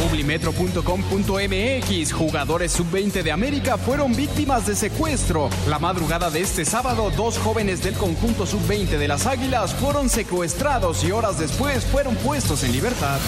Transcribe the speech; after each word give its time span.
Publimetro.com.mx 0.00 2.12
Jugadores 2.12 2.72
sub-20 2.72 3.22
de 3.22 3.32
América 3.32 3.76
fueron 3.76 4.16
víctimas 4.16 4.66
de 4.66 4.74
secuestro. 4.74 5.50
La 5.68 5.78
madrugada 5.78 6.30
de 6.30 6.40
este 6.40 6.64
sábado, 6.64 7.10
dos 7.14 7.36
jóvenes 7.38 7.82
del 7.82 7.92
conjunto 7.94 8.46
sub-20 8.46 8.96
de 8.96 9.08
las 9.08 9.26
Águilas 9.26 9.74
fueron 9.74 10.08
secuestrados 10.08 11.04
y 11.04 11.12
horas 11.12 11.38
después 11.38 11.84
fueron 11.84 12.14
puestos 12.16 12.64
en 12.64 12.72
libertad. 12.72 13.18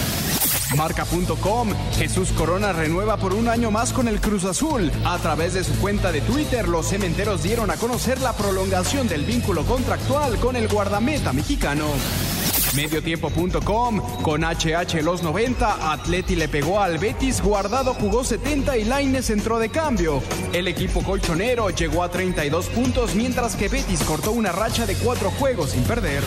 Marca.com 0.77 1.69
Jesús 1.99 2.33
Corona 2.33 2.73
renueva 2.73 3.19
por 3.19 3.35
un 3.35 3.49
año 3.49 3.71
más 3.71 3.93
con 3.93 4.09
el 4.09 4.19
Cruz 4.21 4.45
Azul. 4.45 4.91
A 5.05 5.19
través 5.19 5.53
de 5.53 5.65
su 5.65 5.75
cuenta 5.75 6.11
de 6.11 6.23
Twitter, 6.23 6.67
los 6.69 6.89
cementeros 6.89 7.43
dieron 7.43 7.71
a 7.71 7.77
conocer 7.77 8.19
la 8.23 8.33
prolongación 8.33 9.09
del 9.09 9.27
vínculo 9.27 9.65
contractual 9.65 10.39
con 10.39 10.57
el 10.57 10.69
guardameta 10.69 11.35
mexicano. 11.35 11.85
Mediotiempo.com 12.75 14.23
Con 14.23 14.43
HH 14.43 15.03
los 15.03 15.23
90, 15.23 15.93
Atleti 15.93 16.37
le 16.37 16.49
pegó 16.49 16.81
al 16.81 16.99
Betis, 16.99 17.41
Guardado 17.43 17.95
jugó 17.95 18.25
70 18.25 18.79
y 18.79 18.85
Laines 18.85 19.31
entró 19.31 19.59
de 19.59 19.69
cambio. 19.69 20.23
El 20.53 20.69
equipo 20.69 21.03
colchonero 21.03 21.71
llegó 21.71 22.03
a 22.03 22.11
32 22.11 22.67
puntos 22.69 23.15
mientras 23.15 23.57
que 23.57 23.69
Betis 23.69 24.03
cortó 24.03 24.33
una 24.33 24.53
racha 24.53 24.87
de 24.87 24.95
cuatro 24.97 25.31
juegos 25.31 25.71
sin 25.71 25.83
perder. 25.85 26.23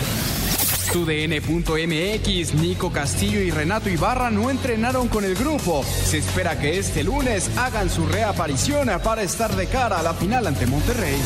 TUDN.mx, 0.92 2.54
Nico 2.54 2.90
Castillo 2.90 3.40
y 3.40 3.50
Renato 3.50 3.90
Ibarra 3.90 4.30
no 4.30 4.50
entrenaron 4.50 5.08
con 5.08 5.24
el 5.24 5.34
grupo. 5.34 5.84
Se 5.84 6.18
espera 6.18 6.58
que 6.58 6.78
este 6.78 7.04
lunes 7.04 7.50
hagan 7.58 7.90
su 7.90 8.06
reaparición 8.06 8.88
para 9.02 9.22
estar 9.22 9.54
de 9.56 9.66
cara 9.66 9.98
a 9.98 10.02
la 10.02 10.14
final 10.14 10.46
ante 10.46 10.66
Monterrey. 10.66 11.16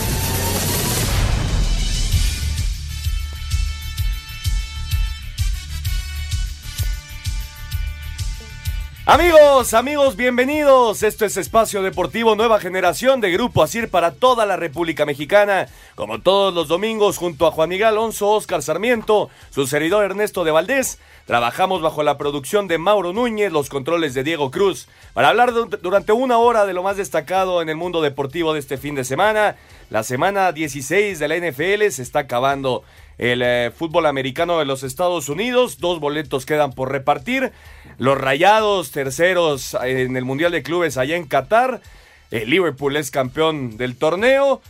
Amigos, 9.12 9.74
amigos, 9.74 10.14
bienvenidos. 10.14 11.02
Esto 11.02 11.24
es 11.24 11.36
Espacio 11.36 11.82
Deportivo 11.82 12.36
Nueva 12.36 12.60
Generación 12.60 13.20
de 13.20 13.32
Grupo 13.32 13.64
Asir 13.64 13.90
para 13.90 14.12
toda 14.12 14.46
la 14.46 14.54
República 14.54 15.04
Mexicana. 15.04 15.66
Como 15.96 16.20
todos 16.20 16.54
los 16.54 16.68
domingos, 16.68 17.18
junto 17.18 17.48
a 17.48 17.50
Juan 17.50 17.70
Miguel 17.70 17.88
Alonso, 17.88 18.28
Oscar 18.28 18.62
Sarmiento, 18.62 19.28
su 19.50 19.66
servidor 19.66 20.04
Ernesto 20.04 20.44
de 20.44 20.52
Valdés, 20.52 21.00
trabajamos 21.26 21.82
bajo 21.82 22.04
la 22.04 22.18
producción 22.18 22.68
de 22.68 22.78
Mauro 22.78 23.12
Núñez, 23.12 23.50
los 23.50 23.68
controles 23.68 24.14
de 24.14 24.22
Diego 24.22 24.52
Cruz, 24.52 24.86
para 25.12 25.30
hablar 25.30 25.52
durante 25.82 26.12
una 26.12 26.38
hora 26.38 26.64
de 26.64 26.72
lo 26.72 26.84
más 26.84 26.96
destacado 26.96 27.62
en 27.62 27.68
el 27.68 27.74
mundo 27.74 28.02
deportivo 28.02 28.52
de 28.52 28.60
este 28.60 28.78
fin 28.78 28.94
de 28.94 29.02
semana. 29.02 29.56
La 29.90 30.04
semana 30.04 30.52
16 30.52 31.18
de 31.18 31.26
la 31.26 31.36
NFL 31.36 31.90
se 31.90 32.02
está 32.02 32.20
acabando 32.20 32.84
el 33.20 33.42
eh, 33.42 33.70
fútbol 33.76 34.06
americano 34.06 34.58
de 34.58 34.64
los 34.64 34.82
Estados 34.82 35.28
Unidos. 35.28 35.78
Dos 35.78 36.00
boletos 36.00 36.46
quedan 36.46 36.72
por 36.72 36.90
repartir. 36.90 37.52
Los 37.98 38.18
Rayados, 38.18 38.92
terceros 38.92 39.76
en 39.82 40.16
el 40.16 40.24
Mundial 40.24 40.52
de 40.52 40.62
Clubes 40.62 40.96
allá 40.96 41.16
en 41.16 41.26
Qatar. 41.26 41.82
El 42.30 42.48
Liverpool 42.48 42.96
es 42.96 43.10
campeón 43.10 43.76
del 43.76 43.96
torneo. 43.96 44.62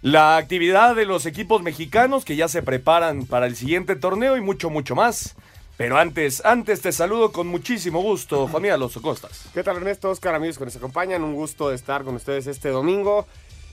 La 0.00 0.36
actividad 0.36 0.96
de 0.96 1.04
los 1.04 1.26
equipos 1.26 1.62
mexicanos 1.62 2.24
que 2.24 2.34
ya 2.34 2.48
se 2.48 2.60
preparan 2.60 3.24
para 3.26 3.46
el 3.46 3.54
siguiente 3.54 3.94
torneo 3.94 4.36
y 4.36 4.40
mucho, 4.40 4.68
mucho 4.68 4.96
más. 4.96 5.36
Pero 5.76 5.96
antes, 5.96 6.44
antes 6.44 6.80
te 6.80 6.90
saludo 6.90 7.30
con 7.30 7.46
muchísimo 7.46 8.02
gusto, 8.02 8.48
familia 8.48 8.76
Los 8.76 8.98
Costas. 8.98 9.48
¿Qué 9.54 9.62
tal 9.62 9.76
Ernesto, 9.76 10.10
Oscar, 10.10 10.34
amigos 10.34 10.58
que 10.58 10.64
nos 10.64 10.74
acompañan? 10.74 11.22
Un 11.22 11.34
gusto 11.34 11.68
de 11.68 11.76
estar 11.76 12.02
con 12.02 12.16
ustedes 12.16 12.48
este 12.48 12.70
domingo. 12.70 13.28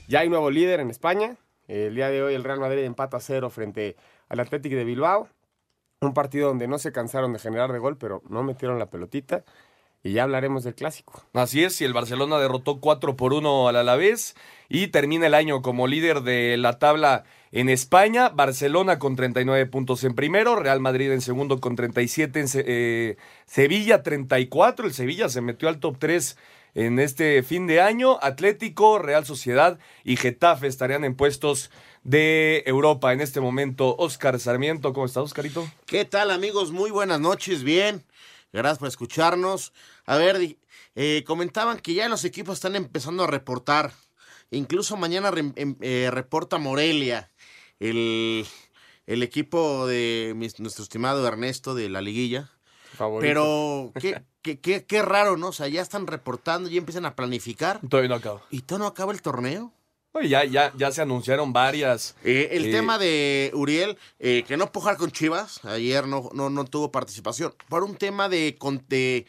Ya 0.06 0.20
hay 0.20 0.28
nuevo 0.28 0.52
líder 0.52 0.78
en 0.78 0.90
España. 0.90 1.36
El 1.66 1.96
día 1.96 2.10
de 2.10 2.22
hoy 2.22 2.34
el 2.34 2.44
Real 2.44 2.60
Madrid 2.60 2.84
empata 2.84 3.16
a 3.16 3.20
cero 3.20 3.50
frente 3.50 3.96
al 4.30 4.40
Atlético 4.40 4.76
de 4.76 4.84
Bilbao. 4.84 5.28
Un 6.00 6.14
partido 6.14 6.48
donde 6.48 6.66
no 6.66 6.78
se 6.78 6.92
cansaron 6.92 7.34
de 7.34 7.38
generar 7.38 7.72
de 7.72 7.78
gol, 7.78 7.98
pero 7.98 8.22
no 8.30 8.42
metieron 8.42 8.78
la 8.78 8.88
pelotita. 8.88 9.44
Y 10.02 10.12
ya 10.12 10.22
hablaremos 10.22 10.64
del 10.64 10.74
clásico. 10.74 11.22
Así 11.34 11.62
es, 11.62 11.78
y 11.82 11.84
el 11.84 11.92
Barcelona 11.92 12.38
derrotó 12.38 12.80
4 12.80 13.16
por 13.16 13.34
1 13.34 13.68
al 13.68 13.76
Alavés 13.76 14.34
y 14.70 14.86
termina 14.86 15.26
el 15.26 15.34
año 15.34 15.60
como 15.60 15.86
líder 15.86 16.22
de 16.22 16.56
la 16.56 16.78
tabla 16.78 17.24
en 17.52 17.68
España. 17.68 18.30
Barcelona 18.30 18.98
con 18.98 19.14
39 19.14 19.66
puntos 19.66 20.02
en 20.04 20.14
primero, 20.14 20.56
Real 20.56 20.80
Madrid 20.80 21.12
en 21.12 21.20
segundo 21.20 21.60
con 21.60 21.76
37, 21.76 22.40
en 22.40 22.46
eh, 22.54 23.16
Sevilla 23.44 24.02
34. 24.02 24.86
El 24.86 24.94
Sevilla 24.94 25.28
se 25.28 25.42
metió 25.42 25.68
al 25.68 25.80
top 25.80 25.98
3 25.98 26.38
en 26.74 26.98
este 26.98 27.42
fin 27.42 27.66
de 27.66 27.80
año. 27.80 28.18
Atlético, 28.22 28.98
Real 28.98 29.24
Sociedad 29.24 29.78
y 30.04 30.16
Getafe 30.16 30.66
estarían 30.66 31.04
en 31.04 31.14
puestos 31.14 31.70
de 32.02 32.62
Europa 32.66 33.12
en 33.12 33.20
este 33.20 33.40
momento. 33.40 33.96
Oscar 33.98 34.38
Sarmiento, 34.40 34.92
¿cómo 34.92 35.06
estás, 35.06 35.24
Oscarito? 35.24 35.70
¿Qué 35.86 36.04
tal, 36.04 36.30
amigos? 36.30 36.72
Muy 36.72 36.90
buenas 36.90 37.20
noches, 37.20 37.62
bien. 37.62 38.04
Gracias 38.52 38.78
por 38.78 38.88
escucharnos. 38.88 39.72
A 40.06 40.16
ver, 40.16 40.56
eh, 40.94 41.24
comentaban 41.26 41.78
que 41.78 41.94
ya 41.94 42.08
los 42.08 42.24
equipos 42.24 42.54
están 42.54 42.76
empezando 42.76 43.24
a 43.24 43.26
reportar. 43.26 43.92
Incluso 44.50 44.96
mañana 44.96 45.30
em, 45.56 45.76
eh, 45.80 46.10
reporta 46.10 46.58
Morelia, 46.58 47.30
el, 47.78 48.44
el 49.06 49.22
equipo 49.22 49.86
de 49.86 50.32
nuestro 50.34 50.82
estimado 50.82 51.26
Ernesto 51.26 51.74
de 51.74 51.88
la 51.88 52.00
liguilla. 52.00 52.50
Pero 53.20 53.92
qué, 54.00 54.22
qué, 54.42 54.84
qué, 54.84 55.02
raro, 55.02 55.36
¿no? 55.36 55.48
O 55.48 55.52
sea, 55.52 55.68
ya 55.68 55.82
están 55.82 56.06
reportando, 56.06 56.68
ya 56.68 56.78
empiezan 56.78 57.06
a 57.06 57.16
planificar. 57.16 57.80
Todavía 57.88 58.08
no 58.08 58.14
acaba. 58.16 58.42
¿Y 58.50 58.62
todavía 58.62 58.84
no 58.84 58.88
acaba 58.88 59.12
el 59.12 59.22
torneo? 59.22 59.72
ya, 60.22 60.44
ya, 60.44 60.72
ya 60.76 60.90
se 60.90 61.02
anunciaron 61.02 61.52
varias. 61.52 62.16
Eh, 62.24 62.48
el 62.52 62.66
eh, 62.66 62.72
tema 62.72 62.98
de 62.98 63.50
Uriel, 63.54 63.96
eh, 64.18 64.44
que 64.46 64.56
no 64.56 64.72
pudo 64.72 64.82
jugar 64.82 64.96
con 64.96 65.10
Chivas, 65.10 65.64
ayer 65.64 66.06
no, 66.06 66.30
no, 66.34 66.50
no 66.50 66.64
tuvo 66.64 66.90
participación, 66.90 67.54
por 67.68 67.84
un 67.84 67.96
tema 67.96 68.28
de, 68.28 68.58
de, 68.88 69.26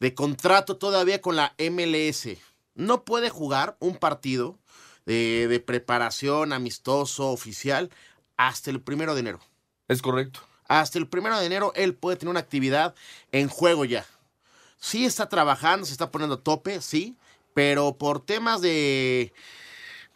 de, 0.00 0.14
contrato 0.14 0.76
todavía 0.76 1.20
con 1.20 1.36
la 1.36 1.54
MLS. 1.58 2.28
No 2.74 3.04
puede 3.04 3.28
jugar 3.28 3.76
un 3.78 3.96
partido 3.96 4.58
de, 5.04 5.48
de 5.48 5.60
preparación 5.60 6.52
amistoso 6.52 7.28
oficial 7.30 7.90
hasta 8.36 8.70
el 8.70 8.80
primero 8.80 9.14
de 9.14 9.20
enero. 9.20 9.40
Es 9.88 10.00
correcto. 10.00 10.40
Hasta 10.68 10.98
el 10.98 11.08
primero 11.08 11.38
de 11.38 11.46
enero 11.46 11.72
él 11.74 11.94
puede 11.94 12.16
tener 12.16 12.30
una 12.30 12.40
actividad 12.40 12.94
en 13.30 13.48
juego 13.48 13.84
ya. 13.84 14.06
Sí 14.78 15.04
está 15.04 15.28
trabajando, 15.28 15.86
se 15.86 15.92
está 15.92 16.10
poniendo 16.10 16.38
tope, 16.38 16.80
sí, 16.80 17.16
pero 17.54 17.96
por 17.96 18.24
temas 18.24 18.60
de 18.60 19.32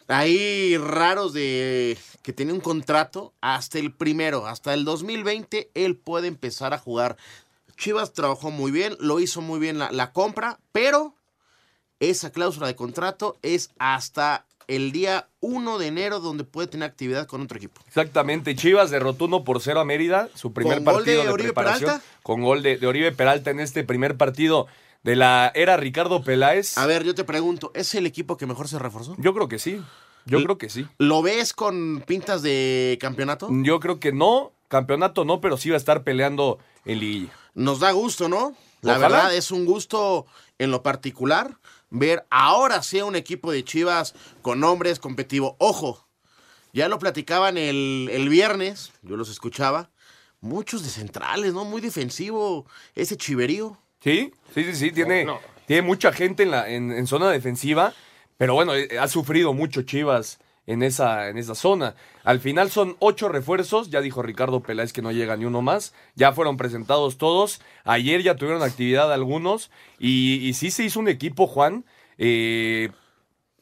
ahí 0.07 0.77
raros 0.77 1.33
de 1.33 1.97
que 2.21 2.33
tiene 2.33 2.53
un 2.53 2.59
contrato 2.59 3.33
hasta 3.41 3.79
el 3.79 3.93
primero, 3.93 4.47
hasta 4.47 4.73
el 4.73 4.83
2020, 4.83 5.71
él 5.73 5.95
puede 5.95 6.27
empezar 6.27 6.73
a 6.73 6.79
jugar. 6.79 7.17
Chivas 7.77 8.13
trabajó 8.13 8.51
muy 8.51 8.71
bien, 8.71 8.95
lo 8.99 9.19
hizo 9.19 9.41
muy 9.41 9.59
bien 9.59 9.77
la, 9.77 9.91
la 9.91 10.11
compra, 10.11 10.59
pero 10.71 11.15
esa 11.99 12.31
cláusula 12.31 12.67
de 12.67 12.75
contrato 12.75 13.37
es 13.43 13.69
hasta 13.77 14.46
el 14.67 14.91
día 14.91 15.29
1 15.39 15.77
de 15.77 15.87
enero 15.87 16.19
donde 16.19 16.43
puede 16.43 16.67
tener 16.67 16.89
actividad 16.89 17.25
con 17.27 17.41
otro 17.41 17.57
equipo. 17.57 17.81
Exactamente, 17.87 18.55
Chivas 18.55 18.91
derrotó 18.91 19.25
1 19.25 19.43
por 19.43 19.61
0 19.61 19.79
a 19.79 19.85
Mérida, 19.85 20.29
su 20.35 20.53
primer 20.53 20.83
partido 20.83 21.23
de, 21.23 21.33
preparación 21.33 22.01
con 22.23 22.41
gol 22.41 22.61
de, 22.63 22.77
de 22.77 22.87
Oribe 22.87 23.11
Peralta 23.11 23.51
en 23.51 23.59
este 23.59 23.83
primer 23.83 24.17
partido 24.17 24.67
de 25.03 25.15
la 25.15 25.51
era 25.55 25.77
Ricardo 25.77 26.21
Peláez. 26.23 26.77
A 26.77 26.85
ver, 26.85 27.03
yo 27.03 27.15
te 27.15 27.23
pregunto, 27.23 27.71
¿es 27.73 27.95
el 27.95 28.05
equipo 28.05 28.35
que 28.37 28.45
mejor 28.45 28.67
se 28.67 28.77
reforzó? 28.77 29.15
Yo 29.17 29.33
creo 29.33 29.47
que 29.47 29.59
sí. 29.59 29.81
Yo 30.25 30.43
creo 30.43 30.57
que 30.57 30.69
sí. 30.69 30.85
¿Lo 30.97 31.21
ves 31.21 31.53
con 31.53 32.03
pintas 32.05 32.41
de 32.41 32.97
campeonato? 32.99 33.47
Yo 33.49 33.79
creo 33.79 33.99
que 33.99 34.11
no, 34.11 34.51
campeonato 34.67 35.23
no, 35.23 35.39
pero 35.39 35.55
sí 35.55 35.69
va 35.69 35.75
a 35.75 35.77
estar 35.77 36.03
peleando 36.03 36.59
en 36.83 36.99
liguilla. 36.99 37.31
Nos 37.53 37.79
da 37.79 37.91
gusto, 37.91 38.27
¿no? 38.27 38.53
La 38.81 38.97
verdad 38.97 39.33
es 39.33 39.51
un 39.51 39.65
gusto 39.65 40.25
en 40.59 40.71
lo 40.71 40.83
particular 40.83 41.57
ver 41.89 42.25
ahora 42.29 42.81
sí 42.83 43.01
un 43.01 43.15
equipo 43.15 43.51
de 43.51 43.63
Chivas 43.63 44.13
con 44.41 44.59
nombres 44.59 44.99
competitivo. 44.99 45.55
Ojo, 45.59 46.05
Ya 46.73 46.89
lo 46.89 46.99
platicaban 46.99 47.57
el, 47.57 48.09
el 48.11 48.29
viernes, 48.29 48.91
yo 49.01 49.15
los 49.17 49.29
escuchaba. 49.29 49.89
Muchos 50.41 50.83
de 50.83 50.89
centrales, 50.89 51.53
¿no? 51.53 51.65
Muy 51.65 51.81
defensivo 51.81 52.67
ese 52.93 53.17
chiverío. 53.17 53.77
Sí, 54.03 54.31
sí, 54.53 54.63
sí, 54.65 54.75
sí. 54.75 54.91
Tiene, 54.91 55.25
No, 55.25 55.33
no. 55.35 55.39
tiene 55.65 55.81
mucha 55.81 56.11
gente 56.13 56.43
en, 56.43 56.51
la, 56.51 56.69
en, 56.69 56.91
en 56.91 57.07
zona 57.07 57.29
defensiva. 57.31 57.93
Pero 58.37 58.53
bueno, 58.53 58.75
eh, 58.75 58.99
ha 58.99 59.07
sufrido 59.07 59.53
mucho 59.53 59.81
Chivas 59.81 60.37
en 60.67 60.83
esa, 60.83 61.29
en 61.29 61.37
esa 61.37 61.55
zona. 61.55 61.95
Al 62.23 62.39
final 62.39 62.69
son 62.69 62.95
ocho 62.99 63.29
refuerzos. 63.29 63.89
Ya 63.89 64.01
dijo 64.01 64.21
Ricardo 64.21 64.61
Peláez 64.61 64.93
que 64.93 65.01
no 65.01 65.11
llega 65.11 65.35
ni 65.37 65.45
uno 65.45 65.63
más. 65.63 65.93
Ya 66.15 66.33
fueron 66.33 66.57
presentados 66.57 67.17
todos. 67.17 67.61
Ayer 67.85 68.21
ya 68.21 68.35
tuvieron 68.35 68.61
actividad 68.61 69.11
algunos. 69.11 69.71
Y, 69.97 70.53
sí 70.53 70.69
se 70.69 70.83
hizo 70.83 70.99
un 70.99 71.07
equipo, 71.07 71.47
Juan. 71.47 71.85
eh, 72.19 72.89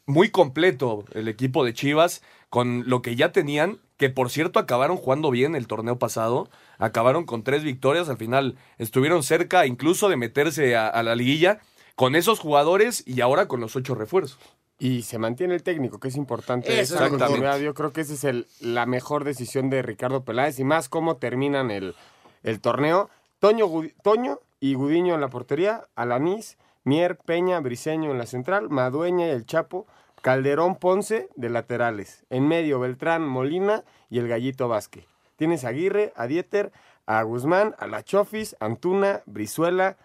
muy 0.07 0.29
completo 0.29 1.05
el 1.13 1.27
equipo 1.27 1.65
de 1.65 1.73
Chivas 1.73 2.21
con 2.49 2.87
lo 2.87 3.01
que 3.01 3.15
ya 3.15 3.31
tenían, 3.31 3.79
que 3.97 4.09
por 4.09 4.29
cierto 4.29 4.59
acabaron 4.59 4.97
jugando 4.97 5.31
bien 5.31 5.55
el 5.55 5.67
torneo 5.67 5.97
pasado, 5.97 6.49
acabaron 6.77 7.25
con 7.25 7.43
tres 7.43 7.63
victorias, 7.63 8.07
al 8.07 8.17
final 8.17 8.55
estuvieron 8.77 9.23
cerca 9.23 9.65
incluso 9.65 10.07
de 10.07 10.17
meterse 10.17 10.75
a 10.75 11.01
la 11.03 11.15
liguilla 11.15 11.59
con 11.95 12.15
esos 12.15 12.39
jugadores 12.39 13.03
y 13.07 13.21
ahora 13.21 13.47
con 13.47 13.61
los 13.61 13.75
ocho 13.75 13.95
refuerzos. 13.95 14.39
Y 14.77 15.03
se 15.03 15.17
mantiene 15.17 15.55
el 15.55 15.63
técnico, 15.63 15.99
que 15.99 16.09
es 16.09 16.15
importante. 16.17 16.79
Eso 16.79 16.97
continuidad. 17.09 17.59
Yo 17.59 17.73
creo 17.73 17.93
que 17.93 18.01
esa 18.01 18.13
es 18.13 18.23
el- 18.25 18.47
la 18.59 18.85
mejor 18.85 19.23
decisión 19.23 19.69
de 19.69 19.81
Ricardo 19.81 20.23
Peláez 20.25 20.59
y 20.59 20.63
más 20.65 20.89
cómo 20.89 21.15
terminan 21.17 21.71
el, 21.71 21.95
el 22.43 22.59
torneo. 22.59 23.09
Toño, 23.39 23.67
Gudi- 23.67 23.93
Toño 24.03 24.39
y 24.59 24.73
Gudiño 24.73 25.15
en 25.15 25.21
la 25.21 25.29
portería, 25.29 25.85
Alanís, 25.95 26.57
Mier, 26.83 27.17
Peña, 27.17 27.59
Briseño 27.61 28.11
en 28.11 28.17
la 28.17 28.25
central, 28.25 28.69
Madueña 28.69 29.27
y 29.27 29.31
el 29.31 29.45
Chapo, 29.45 29.87
Calderón, 30.21 30.75
Ponce 30.75 31.29
de 31.35 31.49
laterales. 31.49 32.25
En 32.29 32.47
medio, 32.47 32.79
Beltrán, 32.79 33.25
Molina 33.27 33.83
y 34.09 34.19
el 34.19 34.27
Gallito 34.27 34.67
Vázquez. 34.67 35.05
Tienes 35.37 35.63
a 35.65 35.69
Aguirre, 35.69 36.11
a 36.15 36.27
Dieter, 36.27 36.71
a 37.05 37.21
Guzmán, 37.23 37.75
a 37.79 37.87
La 37.87 38.03
Chofis, 38.03 38.55
Antuna, 38.59 39.21
Brizuela, 39.25 39.97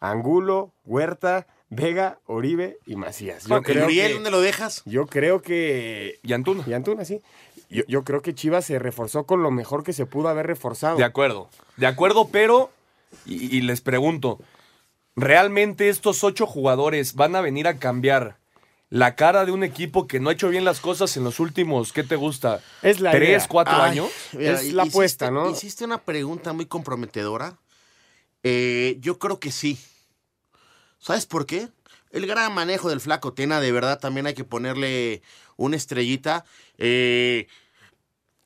Angulo, 0.00 0.72
Huerta, 0.84 1.46
Vega, 1.68 2.20
Oribe 2.26 2.78
y 2.86 2.96
Macías. 2.96 3.44
Yo 3.46 3.56
¿El 3.56 3.62
creo 3.64 3.84
Uriel 3.86 4.08
que- 4.08 4.14
dónde 4.14 4.30
lo 4.30 4.40
dejas? 4.40 4.82
yo 4.84 5.06
creo 5.06 5.42
que. 5.42 6.18
Y 6.22 6.32
Antuna. 6.32 6.62
Y 6.66 6.72
Antuna, 6.72 7.04
sí. 7.04 7.20
Yo, 7.68 7.82
yo 7.88 8.04
creo 8.04 8.22
que 8.22 8.34
Chivas 8.34 8.64
se 8.66 8.78
reforzó 8.78 9.24
con 9.24 9.42
lo 9.42 9.50
mejor 9.50 9.82
que 9.82 9.92
se 9.92 10.06
pudo 10.06 10.28
haber 10.28 10.46
reforzado. 10.46 10.96
De 10.96 11.04
acuerdo, 11.04 11.48
de 11.76 11.86
acuerdo, 11.88 12.28
pero, 12.30 12.70
y, 13.24 13.56
y 13.56 13.60
les 13.62 13.80
pregunto, 13.80 14.38
¿realmente 15.16 15.88
estos 15.88 16.22
ocho 16.24 16.46
jugadores 16.46 17.14
van 17.14 17.34
a 17.34 17.40
venir 17.40 17.66
a 17.66 17.78
cambiar 17.78 18.36
la 18.88 19.16
cara 19.16 19.44
de 19.44 19.50
un 19.50 19.64
equipo 19.64 20.06
que 20.06 20.20
no 20.20 20.30
ha 20.30 20.32
hecho 20.34 20.48
bien 20.48 20.64
las 20.64 20.78
cosas 20.78 21.16
en 21.16 21.24
los 21.24 21.40
últimos, 21.40 21.92
¿qué 21.92 22.04
te 22.04 22.14
gusta? 22.14 22.60
Es 22.82 23.00
la 23.00 23.10
¿Tres, 23.10 23.28
idea. 23.30 23.48
cuatro 23.48 23.74
Ay, 23.74 23.90
años? 23.90 24.10
mira, 24.32 24.52
Es 24.52 24.72
la 24.72 24.84
hiciste- 24.84 24.88
apuesta, 24.96 25.30
¿no? 25.32 25.50
Hiciste 25.50 25.84
una 25.84 25.98
pregunta 25.98 26.52
muy 26.52 26.66
comprometedora. 26.66 27.58
Eh, 28.44 28.96
yo 29.00 29.18
creo 29.18 29.40
que 29.40 29.50
sí. 29.50 29.76
¿Sabes 30.98 31.26
por 31.26 31.46
qué? 31.46 31.68
El 32.10 32.26
gran 32.26 32.54
manejo 32.54 32.88
del 32.88 33.00
flaco 33.00 33.32
Tena, 33.34 33.60
de 33.60 33.72
verdad, 33.72 33.98
también 33.98 34.26
hay 34.26 34.34
que 34.34 34.44
ponerle 34.44 35.22
una 35.56 35.76
estrellita. 35.76 36.44
Eh, 36.78 37.46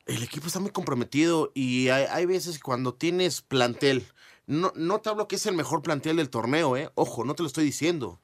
el 0.05 0.23
equipo 0.23 0.47
está 0.47 0.59
muy 0.59 0.71
comprometido 0.71 1.51
y 1.53 1.89
hay, 1.89 2.25
veces 2.25 2.59
cuando 2.59 2.93
tienes 2.93 3.41
plantel, 3.41 4.05
no, 4.47 4.73
no 4.75 4.99
te 4.99 5.09
hablo 5.09 5.27
que 5.27 5.35
es 5.35 5.45
el 5.45 5.55
mejor 5.55 5.81
plantel 5.81 6.17
del 6.17 6.29
torneo, 6.29 6.75
¿eh? 6.75 6.91
Ojo, 6.95 7.23
no 7.23 7.35
te 7.35 7.43
lo 7.43 7.47
estoy 7.47 7.63
diciendo. 7.63 8.19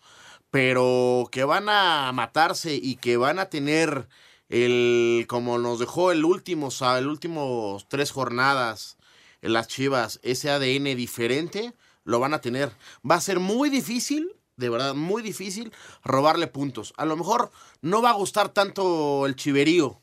Pero 0.52 1.28
que 1.32 1.44
van 1.44 1.70
a 1.70 2.12
matarse 2.14 2.74
y 2.76 2.96
que 2.96 3.18
van 3.18 3.40
a 3.40 3.50
tener 3.50 4.08
el, 4.50 5.26
como 5.28 5.58
nos 5.60 5.80
dejó 5.80 6.12
el 6.12 6.26
último, 6.26 6.70
el 6.98 7.08
último 7.08 7.80
tres 7.90 8.12
jornadas 8.12 8.98
las 9.42 9.68
Chivas, 9.68 10.20
ese 10.24 10.50
ADN 10.50 10.96
diferente, 10.96 11.74
lo 12.08 12.20
van 12.20 12.34
a 12.34 12.40
tener. 12.42 12.72
Va 13.10 13.16
a 13.16 13.22
ser 13.22 13.40
muy 13.40 13.70
difícil, 13.70 14.32
de 14.56 14.70
verdad, 14.70 14.96
muy 14.96 15.22
difícil 15.22 15.72
robarle 16.04 16.48
puntos. 16.48 16.94
A 16.98 17.06
lo 17.06 17.18
mejor 17.18 17.52
no 17.82 18.02
va 18.02 18.12
a 18.12 18.14
gustar 18.14 18.50
tanto 18.50 19.26
el 19.26 19.36
chiverío, 19.36 20.02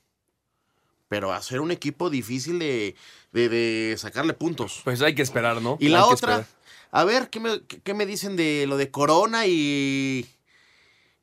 pero 1.08 1.28
va 1.28 1.36
a 1.38 1.42
ser 1.42 1.60
un 1.60 1.70
equipo 1.70 2.10
difícil 2.10 2.58
de, 2.58 2.94
de- 3.32 3.48
de 3.48 3.96
sacarle 3.98 4.34
puntos. 4.34 4.82
Pues 4.84 5.00
hay 5.00 5.14
que 5.14 5.22
esperar, 5.22 5.62
¿no? 5.62 5.78
Y 5.80 5.88
la 5.88 6.04
Hay 6.04 6.12
otra, 6.12 6.46
a 6.90 7.04
ver, 7.04 7.30
¿qué 7.30 7.40
me, 7.40 7.62
qué- 7.62 7.94
me 7.94 8.04
dicen 8.04 8.36
de 8.36 8.66
lo 8.68 8.76
de 8.76 8.90
Corona 8.90 9.46
y, 9.46 10.28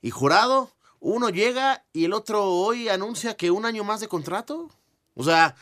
y 0.02 0.10
Jurado? 0.10 0.72
Uno 1.00 1.30
llega 1.30 1.84
y 1.94 2.06
el 2.06 2.14
otro 2.14 2.44
hoy 2.46 2.90
anuncia 2.90 3.36
que 3.38 3.52
un 3.52 3.66
año 3.66 3.84
más 3.84 4.00
de 4.02 4.08
contrato. 4.08 4.70
O 5.14 5.24
sea, 5.24 5.56